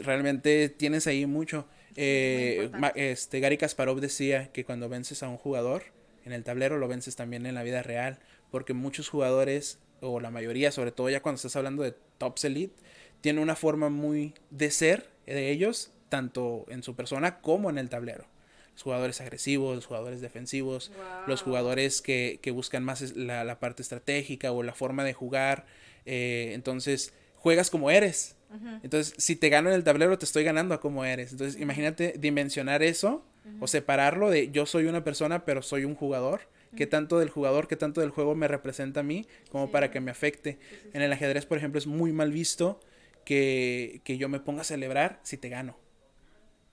Realmente 0.03 0.71
tienes 0.71 1.07
ahí 1.07 1.27
mucho. 1.27 1.67
Eh, 1.97 2.71
este, 2.95 3.41
Gary 3.41 3.59
Kasparov 3.59 4.01
decía 4.01 4.51
que 4.53 4.65
cuando 4.65 4.89
vences 4.89 5.23
a 5.23 5.29
un 5.29 5.37
jugador 5.37 5.83
en 6.25 6.33
el 6.33 6.45
tablero, 6.45 6.79
lo 6.79 6.89
vences 6.89 7.17
también 7.17 7.47
en 7.47 7.55
la 7.55 7.63
vida 7.63 7.83
real, 7.83 8.19
porque 8.51 8.73
muchos 8.73 9.09
jugadores, 9.09 9.79
o 10.01 10.21
la 10.21 10.31
mayoría, 10.31 10.73
sobre 10.73 10.93
todo 10.93 11.11
ya 11.11 11.23
cuando 11.23 11.37
estás 11.37 11.57
hablando 11.57 11.83
de 11.83 11.95
tops 12.19 12.45
elite, 12.45 12.75
tiene 13.21 13.41
una 13.41 13.57
forma 13.57 13.89
muy 13.89 14.35
de 14.51 14.71
ser 14.71 15.09
de 15.27 15.51
ellos, 15.51 15.91
tanto 16.09 16.67
en 16.69 16.83
su 16.83 16.95
persona 16.95 17.41
como 17.41 17.71
en 17.71 17.79
el 17.79 17.89
tablero. 17.89 18.27
Los 18.73 18.83
jugadores 18.83 19.21
agresivos, 19.21 19.77
los 19.77 19.87
jugadores 19.87 20.21
defensivos, 20.21 20.91
los 21.27 21.43
jugadores 21.43 22.03
que, 22.03 22.39
buscan 22.53 22.85
más 22.85 23.17
la, 23.17 23.59
parte 23.61 23.83
estratégica 23.83 24.53
o 24.53 24.63
la 24.63 24.75
forma 24.75 25.05
de 25.05 25.13
jugar. 25.13 25.65
Eh, 26.07 26.51
entonces, 26.55 27.15
juegas 27.37 27.71
como 27.71 27.91
eres. 27.91 28.37
Entonces, 28.83 29.15
si 29.19 29.35
te 29.35 29.49
gano 29.49 29.69
en 29.69 29.75
el 29.75 29.83
tablero, 29.85 30.17
te 30.17 30.25
estoy 30.25 30.45
ganando 30.45 30.75
a 30.75 30.81
como 30.81 31.05
eres. 31.05 31.33
Entonces, 31.33 31.61
imagínate 31.61 32.15
dimensionar 32.19 32.83
eso 32.83 33.25
o 33.61 33.67
separarlo 33.67 34.31
de 34.31 34.51
yo 34.51 34.67
soy 34.67 34.87
una 34.87 35.05
persona, 35.05 35.45
pero 35.45 35.63
soy 35.63 35.85
un 35.85 35.95
jugador. 35.95 36.43
¿Qué 36.77 36.87
tanto 36.89 37.21
del 37.21 37.31
jugador, 37.31 37.69
qué 37.69 37.77
tanto 37.77 38.01
del 38.01 38.11
juego 38.11 38.35
me 38.35 38.49
representa 38.49 39.01
a 39.01 39.03
mí 39.05 39.27
como 39.51 39.71
para 39.71 39.93
que 39.93 40.01
me 40.01 40.11
afecte? 40.11 40.59
En 40.93 41.03
el 41.03 41.13
ajedrez, 41.13 41.47
por 41.47 41.57
ejemplo, 41.57 41.79
es 41.79 41.87
muy 41.87 42.13
mal 42.13 42.33
visto 42.33 42.81
que, 43.25 44.01
yo 44.05 44.29
me 44.29 44.41
ponga 44.41 44.63
a 44.63 44.65
celebrar 44.65 45.21
si 45.23 45.37
te 45.37 45.49
gano. 45.49 45.77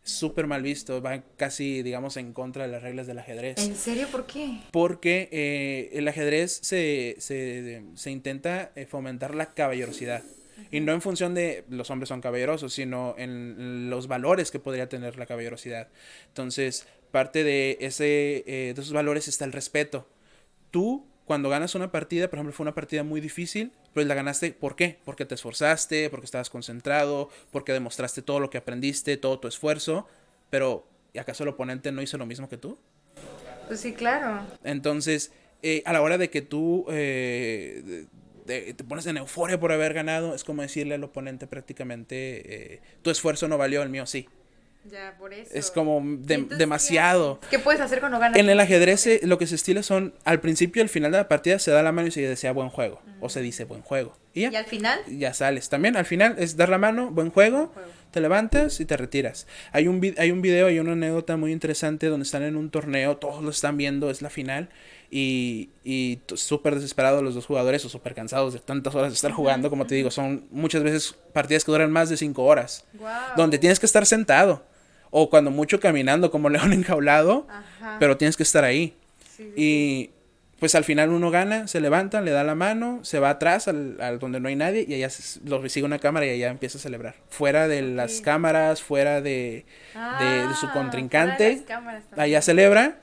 Súper 0.04 0.48
mal 0.48 0.64
visto, 0.64 1.00
va 1.00 1.24
casi, 1.38 1.84
digamos, 1.84 2.18
en 2.18 2.34
contra 2.34 2.66
de 2.66 2.72
las 2.72 2.82
reglas 2.82 3.06
del 3.06 3.20
ajedrez. 3.20 3.60
¿En 3.60 3.76
serio? 3.76 4.08
¿Por 4.12 4.26
qué? 4.26 4.60
Porque 4.72 5.30
eh, 5.32 5.92
el 5.94 6.08
ajedrez 6.08 6.60
se, 6.64 7.16
se, 7.20 7.84
se 7.94 8.10
intenta 8.10 8.72
eh, 8.76 8.88
fomentar 8.88 9.36
la 9.36 9.54
caballerosidad. 9.54 10.24
Y 10.70 10.80
no 10.82 10.92
en 10.94 11.02
función 11.02 11.34
de 11.34 11.66
los 11.70 11.90
hombres 11.90 12.10
son 12.10 12.22
caballerosos, 12.22 12.74
sino 12.74 13.16
en 13.18 13.90
los 13.90 14.08
valores 14.08 14.52
que 14.52 14.60
podría 14.60 14.90
tener 14.90 15.18
la 15.18 15.26
caballerosidad. 15.26 15.88
Entonces, 16.28 16.88
parte 17.12 17.44
de, 17.44 17.78
ese, 17.82 18.44
eh, 18.46 18.74
de 18.74 18.82
esos 18.82 18.94
valores 18.94 19.28
está 19.28 19.46
el 19.46 19.52
respeto. 19.52 20.08
Tú 20.72 21.06
cuando 21.26 21.50
ganas 21.50 21.76
una 21.76 21.92
partida, 21.92 22.30
por 22.30 22.40
ejemplo, 22.40 22.54
fue 22.54 22.66
una 22.66 22.76
partida 22.76 23.04
muy 23.04 23.22
difícil, 23.22 23.72
pues 23.94 24.06
la 24.06 24.16
ganaste, 24.16 24.52
¿por 24.52 24.76
qué? 24.76 25.00
Porque 25.06 25.26
te 25.26 25.36
esforzaste, 25.36 26.10
porque 26.10 26.26
estabas 26.26 26.50
concentrado, 26.50 27.30
porque 27.52 27.72
demostraste 27.72 28.22
todo 28.22 28.42
lo 28.42 28.50
que 28.50 28.58
aprendiste, 28.58 29.16
todo 29.16 29.40
tu 29.40 29.48
esfuerzo, 29.48 30.08
pero 30.50 30.86
¿y 31.14 31.20
acaso 31.20 31.44
el 31.44 31.50
oponente 31.50 31.92
no 31.94 32.02
hizo 32.02 32.18
lo 32.18 32.26
mismo 32.26 32.50
que 32.50 32.58
tú? 32.58 32.78
Pues 33.68 33.80
sí, 33.80 33.94
claro. 33.94 34.46
Entonces, 34.66 35.32
eh, 35.62 35.84
a 35.86 35.94
la 35.94 36.02
hora 36.02 36.18
de 36.18 36.30
que 36.30 36.42
tú 36.42 36.86
eh, 36.90 38.08
te 38.46 38.74
pones 38.88 39.06
en 39.06 39.18
euforia 39.18 39.60
por 39.60 39.72
haber 39.72 39.94
ganado, 39.94 40.36
es 40.36 40.44
como 40.44 40.62
decirle 40.62 40.96
al 40.96 41.04
oponente 41.04 41.48
prácticamente, 41.48 42.74
eh, 42.74 42.82
tu 43.02 43.10
esfuerzo 43.10 43.48
no 43.48 43.58
valió, 43.58 43.82
el 43.82 43.90
mío 43.90 44.06
sí. 44.06 44.28
Ya, 44.90 45.16
por 45.20 45.32
eso. 45.32 45.52
Es 45.54 45.70
como 45.70 46.02
demasiado. 46.04 47.40
¿Qué 47.52 47.60
puedes 47.60 47.80
hacer 47.82 48.00
cuando 48.00 48.18
ganas? 48.18 48.38
En 48.40 48.50
el 48.50 48.60
ajedrez 48.60 49.06
eh, 49.06 49.20
lo 49.24 49.38
que 49.38 49.46
se 49.46 49.56
estila 49.56 49.84
son, 49.84 50.16
al 50.24 50.40
principio 50.40 50.82
y 50.82 50.84
al 50.84 50.90
final 50.90 51.12
de 51.12 51.20
la 51.20 51.28
partida 51.28 51.60
se 51.60 51.70
da 51.70 51.84
la 51.84 51.92
mano 51.92 52.08
y 52.08 52.12
se 52.12 52.22
desea 52.22 52.52
buen 52.52 52.70
juego. 52.70 53.00
O 53.20 53.30
se 53.30 53.42
dice 53.42 53.66
buen 53.66 53.84
juego. 53.84 54.18
¿Y, 54.34 54.46
al 54.46 54.66
final? 54.66 55.00
Ya 55.08 55.34
sales. 55.34 55.70
También 55.70 55.98
al 55.98 56.06
final 56.06 56.36
es 56.40 56.58
dar 56.58 56.70
la 56.70 56.80
mano, 56.80 57.12
buen 57.12 57.30
juego, 57.30 57.72
te 58.10 58.22
levantas 58.22 58.80
y 58.80 58.86
te 58.86 58.98
retiras. 58.98 59.46
Hay 59.72 59.88
un, 59.88 60.02
hay 60.18 60.32
un 60.32 60.42
video, 60.42 60.68
hay 60.68 60.80
una 60.80 60.94
anécdota 60.94 61.38
muy 61.38 61.52
interesante 61.52 62.08
donde 62.08 62.24
están 62.24 62.42
en 62.42 62.56
un 62.56 62.72
torneo, 62.72 63.18
todos 63.18 63.44
lo 63.44 63.52
están 63.52 63.78
viendo, 63.78 64.10
es 64.10 64.24
la 64.24 64.32
final. 64.32 64.70
Y, 65.14 65.72
y 65.84 66.20
súper 66.36 66.76
desesperados 66.76 67.22
los 67.22 67.36
dos 67.36 67.46
jugadores 67.46 67.84
o 67.84 67.90
súper 67.90 68.16
cansados 68.16 68.54
de 68.54 68.60
tantas 68.60 68.96
horas 68.96 69.12
de 69.12 69.16
estar 69.16 69.34
jugando. 69.34 69.70
Como 69.70 69.86
te 69.86 69.96
digo, 69.96 70.10
son 70.10 70.48
muchas 70.52 70.84
veces 70.84 71.16
partidas 71.34 71.66
que 71.66 71.72
duran 71.72 71.92
más 71.92 72.10
de 72.10 72.16
cinco 72.16 72.46
horas. 72.46 72.86
Donde 73.36 73.58
tienes 73.58 73.80
que 73.80 73.86
estar 73.86 74.06
sentado 74.06 74.64
o 75.12 75.30
cuando 75.30 75.52
mucho 75.52 75.80
caminando 75.80 76.32
como 76.32 76.50
león 76.50 76.74
enjaulado, 76.74 77.46
pero 78.00 78.18
tienes 78.18 78.36
que 78.36 78.44
estar 78.44 78.64
ahí. 78.64 78.96
y 79.56 80.10
pues 80.60 80.76
al 80.76 80.84
final 80.84 81.10
uno 81.10 81.32
gana, 81.32 81.68
se 81.68 81.82
levanta, 81.82 82.22
le 82.22 82.30
da 82.30 82.44
la 82.44 82.54
mano, 82.54 83.00
se 83.02 83.18
va 83.18 83.32
atrás 83.32 83.68
al, 83.68 84.20
donde 84.20 84.40
no 84.40 84.48
hay 84.48 84.56
nadie 84.56 84.86
y 84.88 84.94
allá 84.94 85.10
lo 85.44 85.68
sigue 85.68 85.88
una 85.88 85.98
cámara 85.98 86.28
y 86.28 86.30
allá 86.30 86.52
empieza 86.52 86.78
a 86.78 86.82
celebrar. 86.82 87.16
Fuera 87.30 87.68
de 87.68 87.82
las 87.82 88.22
cámaras, 88.22 88.84
fuera 88.84 89.22
de, 89.22 89.66
de, 89.96 90.54
su 90.60 90.68
ah, 90.68 90.72
contrincante, 90.72 91.64
allá 92.16 92.44
celebra. 92.44 93.00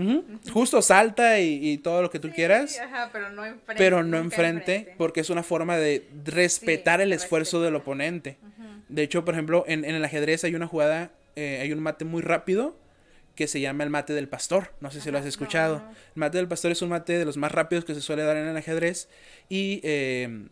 Uh. 0.00 0.50
Justo 0.52 0.80
salta 0.80 1.40
y, 1.40 1.78
todo 1.78 2.02
lo 2.02 2.10
que 2.10 2.20
tú 2.20 2.30
quieras. 2.30 2.80
pero 3.12 3.30
no 3.30 3.44
enfrente. 3.44 3.74
Pero 3.76 4.02
no 4.04 4.18
enfrente, 4.18 4.94
porque 4.96 5.20
es 5.20 5.30
una 5.30 5.42
forma 5.42 5.76
de 5.76 6.08
respetar 6.24 7.00
el 7.00 7.12
esfuerzo 7.12 7.60
del 7.60 7.74
oponente. 7.74 8.38
De 8.88 9.02
hecho, 9.02 9.24
por 9.24 9.34
ejemplo, 9.34 9.64
en, 9.66 9.84
en, 9.84 9.94
el 9.94 10.04
ajedrez 10.04 10.44
hay 10.44 10.54
una 10.54 10.66
jugada 10.66 11.10
eh, 11.38 11.60
hay 11.60 11.72
un 11.72 11.78
mate 11.78 12.04
muy 12.04 12.20
rápido 12.20 12.76
que 13.36 13.46
se 13.46 13.60
llama 13.60 13.84
el 13.84 13.90
mate 13.90 14.12
del 14.12 14.28
pastor. 14.28 14.72
No 14.80 14.90
sé 14.90 15.00
si 15.00 15.12
lo 15.12 15.18
has 15.18 15.24
escuchado. 15.24 15.76
El 15.76 16.16
mate 16.16 16.38
del 16.38 16.48
pastor 16.48 16.72
es 16.72 16.82
un 16.82 16.88
mate 16.88 17.16
de 17.16 17.24
los 17.24 17.36
más 17.36 17.52
rápidos 17.52 17.84
que 17.84 17.94
se 17.94 18.00
suele 18.00 18.24
dar 18.24 18.36
en 18.36 18.48
el 18.48 18.56
ajedrez 18.56 19.08
y 19.48 19.80
em, 19.84 20.48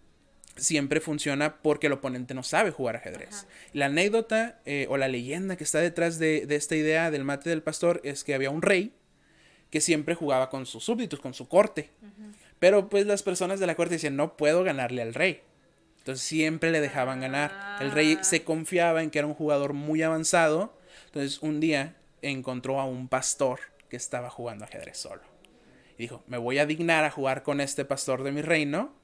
siempre 0.55 1.01
funciona 1.01 1.57
porque 1.57 1.89
el 1.89 1.95
oponente 1.95 2.35
no 2.35 2.45
sabe 2.45 2.71
jugar 2.71 2.95
ajedrez. 2.95 3.49
La 3.73 3.87
anécdota 3.87 4.61
eh, 4.65 4.87
o 4.89 4.97
la 4.97 5.09
leyenda 5.09 5.57
que 5.57 5.65
está 5.65 5.81
detrás 5.81 6.21
de, 6.21 6.47
esta 6.51 6.77
idea 6.77 7.11
del 7.11 7.25
mate 7.25 7.51
del 7.51 7.65
pastor 7.65 8.01
es 8.05 8.23
que 8.23 8.37
había 8.37 8.51
un 8.51 8.63
rey 8.63 8.95
que 9.71 9.81
siempre 9.81 10.15
jugaba 10.15 10.49
con 10.51 10.67
sus 10.67 10.85
súbditos, 10.85 11.21
con 11.21 11.35
su 11.35 11.49
corte. 11.49 11.91
Pero 12.59 12.89
pues 12.89 13.07
las 13.07 13.23
personas 13.23 13.61
de 13.61 13.67
la 13.67 13.75
corte 13.75 13.95
decían, 13.95 14.17
no 14.17 14.37
puedo 14.37 14.65
ganarle 14.65 15.03
al 15.03 15.15
rey. 15.15 15.43
Entonces 15.99 16.25
siempre 16.25 16.71
le 16.71 16.81
dejaban 16.81 17.21
ganar. 17.21 17.79
El 17.81 17.91
rey 17.91 18.19
se 18.23 18.45
confiaba 18.45 19.03
en 19.03 19.11
que 19.11 19.19
era 19.19 19.27
un 19.27 19.35
jugador 19.35 19.73
muy 19.73 20.03
avanzado. 20.03 20.73
Entonces 21.07 21.43
un 21.43 21.61
día 21.61 21.97
encontró 22.23 22.81
a 22.81 22.85
un 22.85 23.09
pastor 23.09 23.61
que 23.89 23.97
estaba 23.97 24.31
jugando 24.31 24.65
ajedrez 24.65 24.99
solo. 24.99 25.23
Y 25.99 26.03
dijo, 26.03 26.23
me 26.27 26.39
voy 26.39 26.59
a 26.59 26.67
dignar 26.67 27.05
a 27.05 27.11
jugar 27.11 27.43
con 27.43 27.61
este 27.61 27.85
pastor 27.85 28.23
de 28.23 28.33
mi 28.33 28.43
reino. 28.43 28.95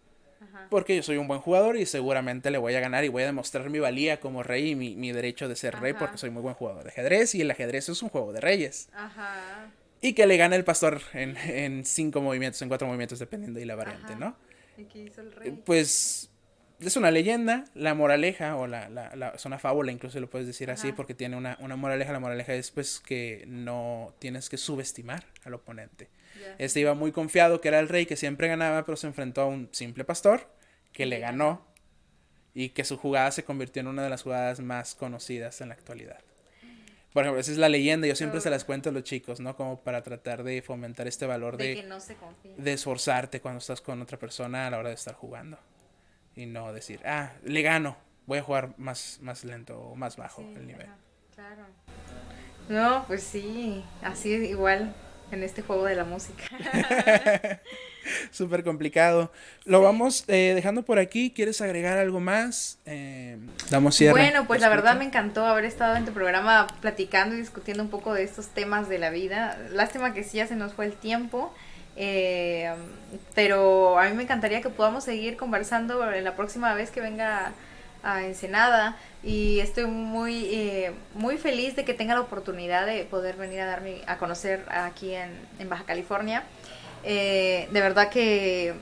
Porque 0.71 0.97
yo 0.97 1.03
soy 1.03 1.19
un 1.19 1.29
buen 1.29 1.41
jugador 1.41 1.77
y 1.77 1.87
seguramente 1.87 2.51
le 2.51 2.59
voy 2.59 2.75
a 2.75 2.81
ganar 2.81 3.05
y 3.05 3.09
voy 3.09 3.23
a 3.23 3.27
demostrar 3.27 3.71
mi 3.71 3.79
valía 3.79 4.19
como 4.19 4.43
rey 4.43 4.71
y 4.71 4.75
mi, 4.75 5.13
derecho 5.13 5.49
de 5.49 5.55
ser 5.55 5.79
rey 5.79 5.93
porque 5.93 6.19
soy 6.19 6.31
muy 6.31 6.43
buen 6.43 6.55
jugador 6.55 6.83
de 6.83 6.91
ajedrez 6.91 7.35
y 7.35 7.43
el 7.43 7.51
ajedrez 7.51 7.89
es 7.89 8.03
un 8.03 8.09
juego 8.09 8.33
de 8.33 8.41
reyes. 8.41 8.89
Y 10.03 10.15
que 10.15 10.27
le 10.27 10.37
gane 10.37 10.57
el 10.57 10.65
pastor 10.65 11.01
en, 11.15 11.85
cinco 11.85 12.21
movimientos, 12.21 12.61
en 12.61 12.69
cuatro 12.69 12.87
movimientos, 12.89 13.21
dependiendo 13.21 13.61
de 13.61 13.67
la 13.67 13.77
variante, 13.77 14.17
¿no? 14.17 14.37
¿Y 14.77 14.85
qué 14.85 15.05
hizo 15.05 15.21
el 15.21 15.33
rey? 15.33 15.53
Pues 15.65 16.29
es 16.81 16.97
una 16.97 17.13
leyenda, 17.13 17.67
la 17.75 17.95
moraleja, 17.95 18.57
o 18.57 18.67
la, 18.67 18.89
la, 18.89 19.15
la, 19.15 19.29
es 19.29 19.45
una 19.45 19.61
fábula, 19.61 19.93
incluso 19.93 20.19
lo 20.19 20.29
puedes 20.29 20.49
decir 20.49 20.73
así, 20.73 20.91
porque 20.93 21.15
tiene 21.15 21.37
una, 21.37 21.57
una, 21.61 21.77
moraleja. 21.77 22.13
La 22.13 22.19
moraleja 22.19 22.53
es 22.55 22.73
pues 22.73 22.99
que 22.99 23.45
no 23.47 24.15
tienes 24.19 24.49
que 24.49 24.57
subestimar 24.57 25.25
al 25.45 25.55
oponente. 25.55 26.09
Este 26.59 26.81
iba 26.81 26.95
muy 26.95 27.13
confiado 27.13 27.61
que 27.61 27.69
era 27.69 27.79
el 27.79 27.89
rey 27.89 28.05
que 28.07 28.17
siempre 28.17 28.49
ganaba, 28.49 28.85
pero 28.85 28.97
se 28.97 29.07
enfrentó 29.07 29.43
a 29.43 29.47
un 29.47 29.69
simple 29.71 30.05
pastor 30.05 30.49
que 30.93 31.07
le 31.07 31.21
ganó 31.21 31.65
y 32.55 32.71
que 32.71 32.85
su 32.85 32.97
jugada 32.97 33.31
se 33.31 33.45
convirtió 33.45 33.81
en 33.81 33.87
una 33.87 34.03
de 34.03 34.11
las 34.11 34.23
jugadas 34.23 34.61
más 34.61 34.95
conocidas 34.95 35.61
en 35.61 35.69
la 35.69 35.75
actualidad. 35.75 36.21
Por 37.13 37.25
ejemplo, 37.25 37.41
esa 37.41 37.53
es 37.53 37.59
la 37.59 37.69
leyenda, 37.69 38.07
yo 38.07 38.17
siempre 38.17 38.41
se 38.41 38.49
las 38.49 38.65
cuento 38.65 38.89
a 38.89 38.93
los 38.93 39.03
chicos, 39.03 39.41
¿no? 39.41 39.55
Como 39.55 39.81
para 39.81 40.03
tratar 40.03 40.45
de 40.45 40.63
fomentar 40.63 41.07
este 41.07 41.27
valor 41.27 41.59
de, 41.59 41.69
de, 41.69 41.75
que 41.77 41.83
no 41.83 42.01
se 42.01 42.17
de 42.57 42.73
esforzarte 42.73 43.41
cuando 43.41 43.59
estás 43.59 43.81
con 43.83 44.01
otra 44.01 44.19
persona 44.19 44.67
a 44.67 44.71
la 44.71 44.79
hora 44.79 44.89
de 44.89 44.95
estar 44.95 45.15
jugando 45.15 45.59
y 46.35 46.47
no 46.47 46.73
decir, 46.73 47.01
ah, 47.05 47.33
le 47.45 47.61
gano, 47.63 47.97
voy 48.27 48.39
a 48.39 48.43
jugar 48.43 48.75
más, 48.79 49.19
más 49.21 49.45
lento 49.45 49.79
o 49.79 49.95
más 49.95 50.17
bajo 50.17 50.41
el 50.41 50.67
nivel. 50.67 50.89
claro. 51.35 51.67
No, 52.69 53.05
pues 53.07 53.23
sí, 53.23 53.85
así 54.03 54.31
igual 54.31 54.95
en 55.31 55.43
este 55.43 55.63
juego 55.63 55.85
de 55.85 55.97
la 55.97 56.05
música. 56.05 56.45
Súper 58.31 58.65
complicado. 58.65 59.33
Lo 59.65 59.81
vamos 59.83 60.25
eh, 60.29 60.53
dejando 60.55 60.83
por 60.83 60.99
aquí. 60.99 61.31
¿Quieres 61.31 61.61
agregar 61.61 61.99
algo 61.99 62.21
más? 62.21 62.79
Eh, 62.87 63.39
damos 63.71 63.95
cierre. 63.95 64.13
Bueno, 64.13 64.47
pues 64.47 64.61
la 64.61 64.69
verdad 64.69 64.97
me 64.97 65.05
encantó 65.05 65.47
haber 65.47 65.65
estado 65.65 65.97
en 65.97 66.05
tu 66.05 66.13
programa 66.13 66.67
platicando 66.81 67.35
y 67.35 67.39
discutiendo 67.39 67.83
un 67.83 67.91
poco 67.91 68.15
de 68.15 68.25
estos 68.25 68.49
temas 68.49 68.89
de 68.89 68.99
la 68.99 69.11
vida. 69.11 69.59
Lástima 69.71 70.15
que 70.15 70.25
sí 70.25 70.39
ya 70.39 70.47
se 70.47 70.57
nos 70.57 70.73
fue 70.73 70.87
el 70.87 70.95
tiempo. 70.95 71.55
Eh, 71.97 72.73
pero 73.35 73.99
a 73.99 74.09
mí 74.09 74.17
me 74.17 74.23
encantaría 74.23 74.63
que 74.63 74.71
podamos 74.71 75.05
seguir 75.05 75.37
conversando 75.37 76.11
en 76.11 76.25
la 76.25 76.37
próxima 76.37 76.73
vez 76.73 76.91
que 76.91 77.03
venga 77.03 77.53
a 78.03 78.25
Ensenada 78.25 78.97
y 79.23 79.61
estoy 79.61 79.85
muy 79.85 80.47
eh, 80.47 80.93
muy 81.15 81.37
feliz 81.37 81.77
de 81.77 81.85
que 81.85 81.95
tenga 81.95 82.15
la 82.15 82.23
oportunidad 82.23 82.87
de 82.87 83.05
poder 83.05 83.37
venir 83.37 83.61
a 83.61 83.67
darme 83.67 84.01
a 84.07 84.19
conocer 84.19 84.65
aquí 84.71 85.15
en, 85.15 85.31
en 85.59 85.69
Baja 85.69 85.85
California 85.85 86.43
eh, 87.05 87.69
de 87.71 87.81
verdad 87.81 88.09
que 88.11 88.75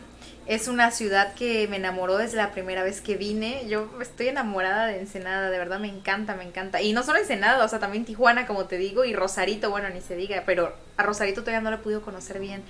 es 0.47 0.67
una 0.67 0.91
ciudad 0.91 1.35
que 1.35 1.69
me 1.69 1.77
enamoró 1.77 2.17
desde 2.17 2.37
la 2.37 2.51
primera 2.51 2.83
vez 2.83 3.01
que 3.01 3.17
vine. 3.17 3.69
Yo 3.69 3.89
estoy 4.01 4.29
enamorada 4.29 4.87
de 4.87 4.99
Ensenada, 4.99 5.49
de 5.49 5.59
verdad 5.59 5.79
me 5.79 5.89
encanta, 5.89 6.35
me 6.35 6.45
encanta. 6.45 6.83
Y 6.83 6.93
no 6.93 7.03
solo 7.03 7.19
Ensenada, 7.19 7.65
o 7.65 7.69
sea, 7.69 7.79
también 7.79 8.05
Tijuana, 8.05 8.47
como 8.47 8.67
te 8.67 8.77
digo, 8.77 9.05
y 9.05 9.15
Rosarito, 9.15 9.71
bueno, 9.71 9.89
ni 9.91 10.01
se 10.01 10.17
diga, 10.17 10.43
pero 10.47 10.75
a 10.97 11.03
Rosarito 11.05 11.43
todavía 11.43 11.61
no 11.61 11.71
lo 11.71 11.77
he 11.77 11.81
podido 11.81 12.03
conocer 12.03 12.41
bien. 12.41 12.65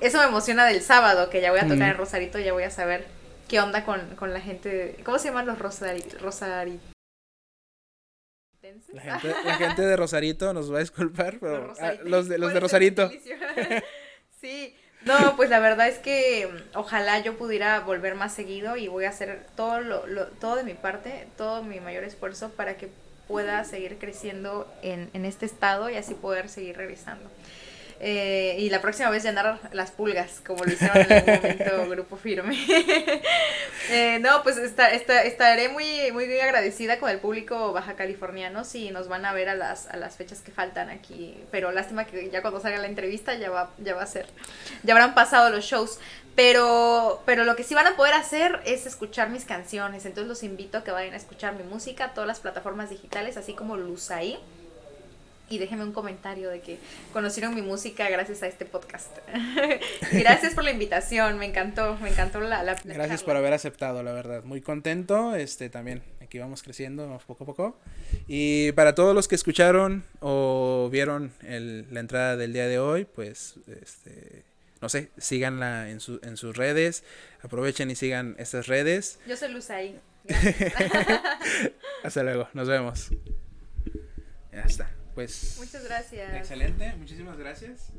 Eso 0.00 0.18
me 0.18 0.24
emociona 0.24 0.66
del 0.66 0.82
sábado, 0.82 1.30
que 1.30 1.40
ya 1.40 1.50
voy 1.50 1.60
a 1.60 1.68
tocar 1.68 1.88
en 1.88 1.96
Rosarito, 1.96 2.38
ya 2.38 2.52
voy 2.52 2.64
a 2.64 2.70
saber 2.70 3.06
qué 3.48 3.58
onda 3.60 3.84
con, 3.84 4.32
la 4.32 4.40
gente. 4.40 4.96
¿Cómo 5.04 5.18
se 5.18 5.28
llaman 5.28 5.46
los 5.46 5.58
Rosaritos? 5.58 6.20
Rosari 6.20 6.78
la 8.92 9.00
gente, 9.00 9.34
la 9.44 9.56
gente, 9.56 9.82
de 9.82 9.96
Rosarito 9.96 10.54
nos 10.54 10.72
va 10.72 10.78
a 10.78 10.80
disculpar, 10.80 11.38
pero 11.38 11.68
los, 11.68 11.80
ah, 11.80 11.94
los 12.04 12.28
de, 12.28 12.38
los 12.38 12.52
de 12.52 12.60
Rosarito. 12.60 13.10
sí, 14.40 14.74
no, 15.04 15.36
pues 15.36 15.50
la 15.50 15.60
verdad 15.60 15.88
es 15.88 15.98
que 15.98 16.46
mm, 16.46 16.78
ojalá 16.78 17.18
yo 17.20 17.36
pudiera 17.36 17.80
volver 17.80 18.14
más 18.14 18.32
seguido 18.32 18.76
y 18.76 18.88
voy 18.88 19.04
a 19.04 19.10
hacer 19.10 19.46
todo, 19.56 19.80
lo, 19.80 20.06
lo, 20.06 20.26
todo 20.26 20.56
de 20.56 20.64
mi 20.64 20.74
parte, 20.74 21.26
todo 21.36 21.62
mi 21.62 21.80
mayor 21.80 22.04
esfuerzo 22.04 22.50
para 22.50 22.76
que 22.76 22.88
pueda 23.28 23.64
seguir 23.64 23.98
creciendo 23.98 24.70
en, 24.82 25.10
en 25.14 25.24
este 25.24 25.46
estado 25.46 25.88
y 25.88 25.96
así 25.96 26.14
poder 26.14 26.48
seguir 26.48 26.76
regresando. 26.76 27.30
Eh, 28.06 28.56
y 28.58 28.68
la 28.68 28.82
próxima 28.82 29.08
vez 29.08 29.22
llenar 29.22 29.58
las 29.72 29.90
pulgas, 29.90 30.42
como 30.46 30.62
lo 30.62 30.70
hicieron 30.70 30.98
en 30.98 31.10
algún 31.10 31.36
momento 31.36 31.88
Grupo 31.88 32.16
Firme. 32.16 32.54
eh, 33.90 34.18
no, 34.20 34.42
pues 34.42 34.58
está, 34.58 34.90
está, 34.90 35.22
estaré 35.22 35.70
muy, 35.70 36.12
muy 36.12 36.38
agradecida 36.38 36.98
con 36.98 37.08
el 37.08 37.18
público 37.18 37.72
baja 37.72 37.94
californiano 37.94 38.64
si 38.64 38.90
nos 38.90 39.08
van 39.08 39.24
a 39.24 39.32
ver 39.32 39.48
a 39.48 39.54
las, 39.54 39.86
a 39.86 39.96
las 39.96 40.18
fechas 40.18 40.42
que 40.42 40.52
faltan 40.52 40.90
aquí. 40.90 41.42
Pero 41.50 41.72
lástima 41.72 42.04
que 42.04 42.28
ya 42.28 42.42
cuando 42.42 42.60
salga 42.60 42.76
la 42.76 42.88
entrevista 42.88 43.36
ya 43.36 43.48
va, 43.48 43.70
ya 43.78 43.94
va 43.94 44.02
a 44.02 44.06
ser, 44.06 44.26
ya 44.82 44.92
habrán 44.92 45.14
pasado 45.14 45.48
los 45.48 45.64
shows. 45.64 45.98
Pero, 46.36 47.22
pero 47.24 47.44
lo 47.44 47.56
que 47.56 47.62
sí 47.62 47.74
van 47.74 47.86
a 47.86 47.96
poder 47.96 48.12
hacer 48.12 48.60
es 48.66 48.84
escuchar 48.84 49.30
mis 49.30 49.46
canciones. 49.46 50.04
Entonces 50.04 50.28
los 50.28 50.42
invito 50.42 50.76
a 50.76 50.84
que 50.84 50.90
vayan 50.90 51.14
a 51.14 51.16
escuchar 51.16 51.54
mi 51.54 51.62
música, 51.62 52.12
todas 52.12 52.28
las 52.28 52.40
plataformas 52.40 52.90
digitales, 52.90 53.38
así 53.38 53.54
como 53.54 53.78
Luz 53.78 54.10
ahí 54.10 54.38
y 55.48 55.58
déjenme 55.58 55.84
un 55.84 55.92
comentario 55.92 56.50
de 56.50 56.60
que 56.60 56.78
conocieron 57.12 57.54
mi 57.54 57.62
música 57.62 58.08
gracias 58.08 58.42
a 58.42 58.46
este 58.46 58.64
podcast. 58.64 59.16
gracias 60.12 60.54
por 60.54 60.64
la 60.64 60.70
invitación, 60.70 61.38
me 61.38 61.46
encantó, 61.46 61.96
me 61.98 62.10
encantó 62.10 62.40
la, 62.40 62.62
la 62.62 62.76
Gracias 62.84 63.22
por 63.22 63.36
haber 63.36 63.52
aceptado, 63.52 64.02
la 64.02 64.12
verdad. 64.12 64.44
Muy 64.44 64.60
contento, 64.60 65.34
este 65.34 65.68
también 65.68 66.02
aquí 66.22 66.38
vamos 66.38 66.62
creciendo 66.62 67.20
poco 67.26 67.44
a 67.44 67.46
poco. 67.46 67.78
Y 68.26 68.72
para 68.72 68.94
todos 68.94 69.14
los 69.14 69.28
que 69.28 69.34
escucharon 69.34 70.04
o 70.20 70.88
vieron 70.90 71.32
el, 71.42 71.86
la 71.92 72.00
entrada 72.00 72.36
del 72.36 72.52
día 72.52 72.66
de 72.66 72.78
hoy, 72.78 73.04
pues 73.04 73.56
este 73.80 74.44
no 74.80 74.90
sé, 74.90 75.10
síganla 75.16 75.88
en, 75.88 75.98
su, 75.98 76.20
en 76.22 76.36
sus 76.36 76.58
redes, 76.58 77.04
aprovechen 77.42 77.90
y 77.90 77.94
sigan 77.94 78.36
estas 78.38 78.66
redes. 78.66 79.18
Yo 79.26 79.34
soy 79.34 79.50
Luz 79.50 79.70
ahí. 79.70 79.98
Hasta 82.04 82.22
luego, 82.22 82.48
nos 82.52 82.68
vemos. 82.68 83.08
Ya 84.52 84.60
está. 84.60 84.90
Pues. 85.14 85.56
Muchas 85.58 85.84
gracias. 85.84 86.34
Excelente, 86.36 86.94
muchísimas 86.96 87.38
gracias. 87.38 87.92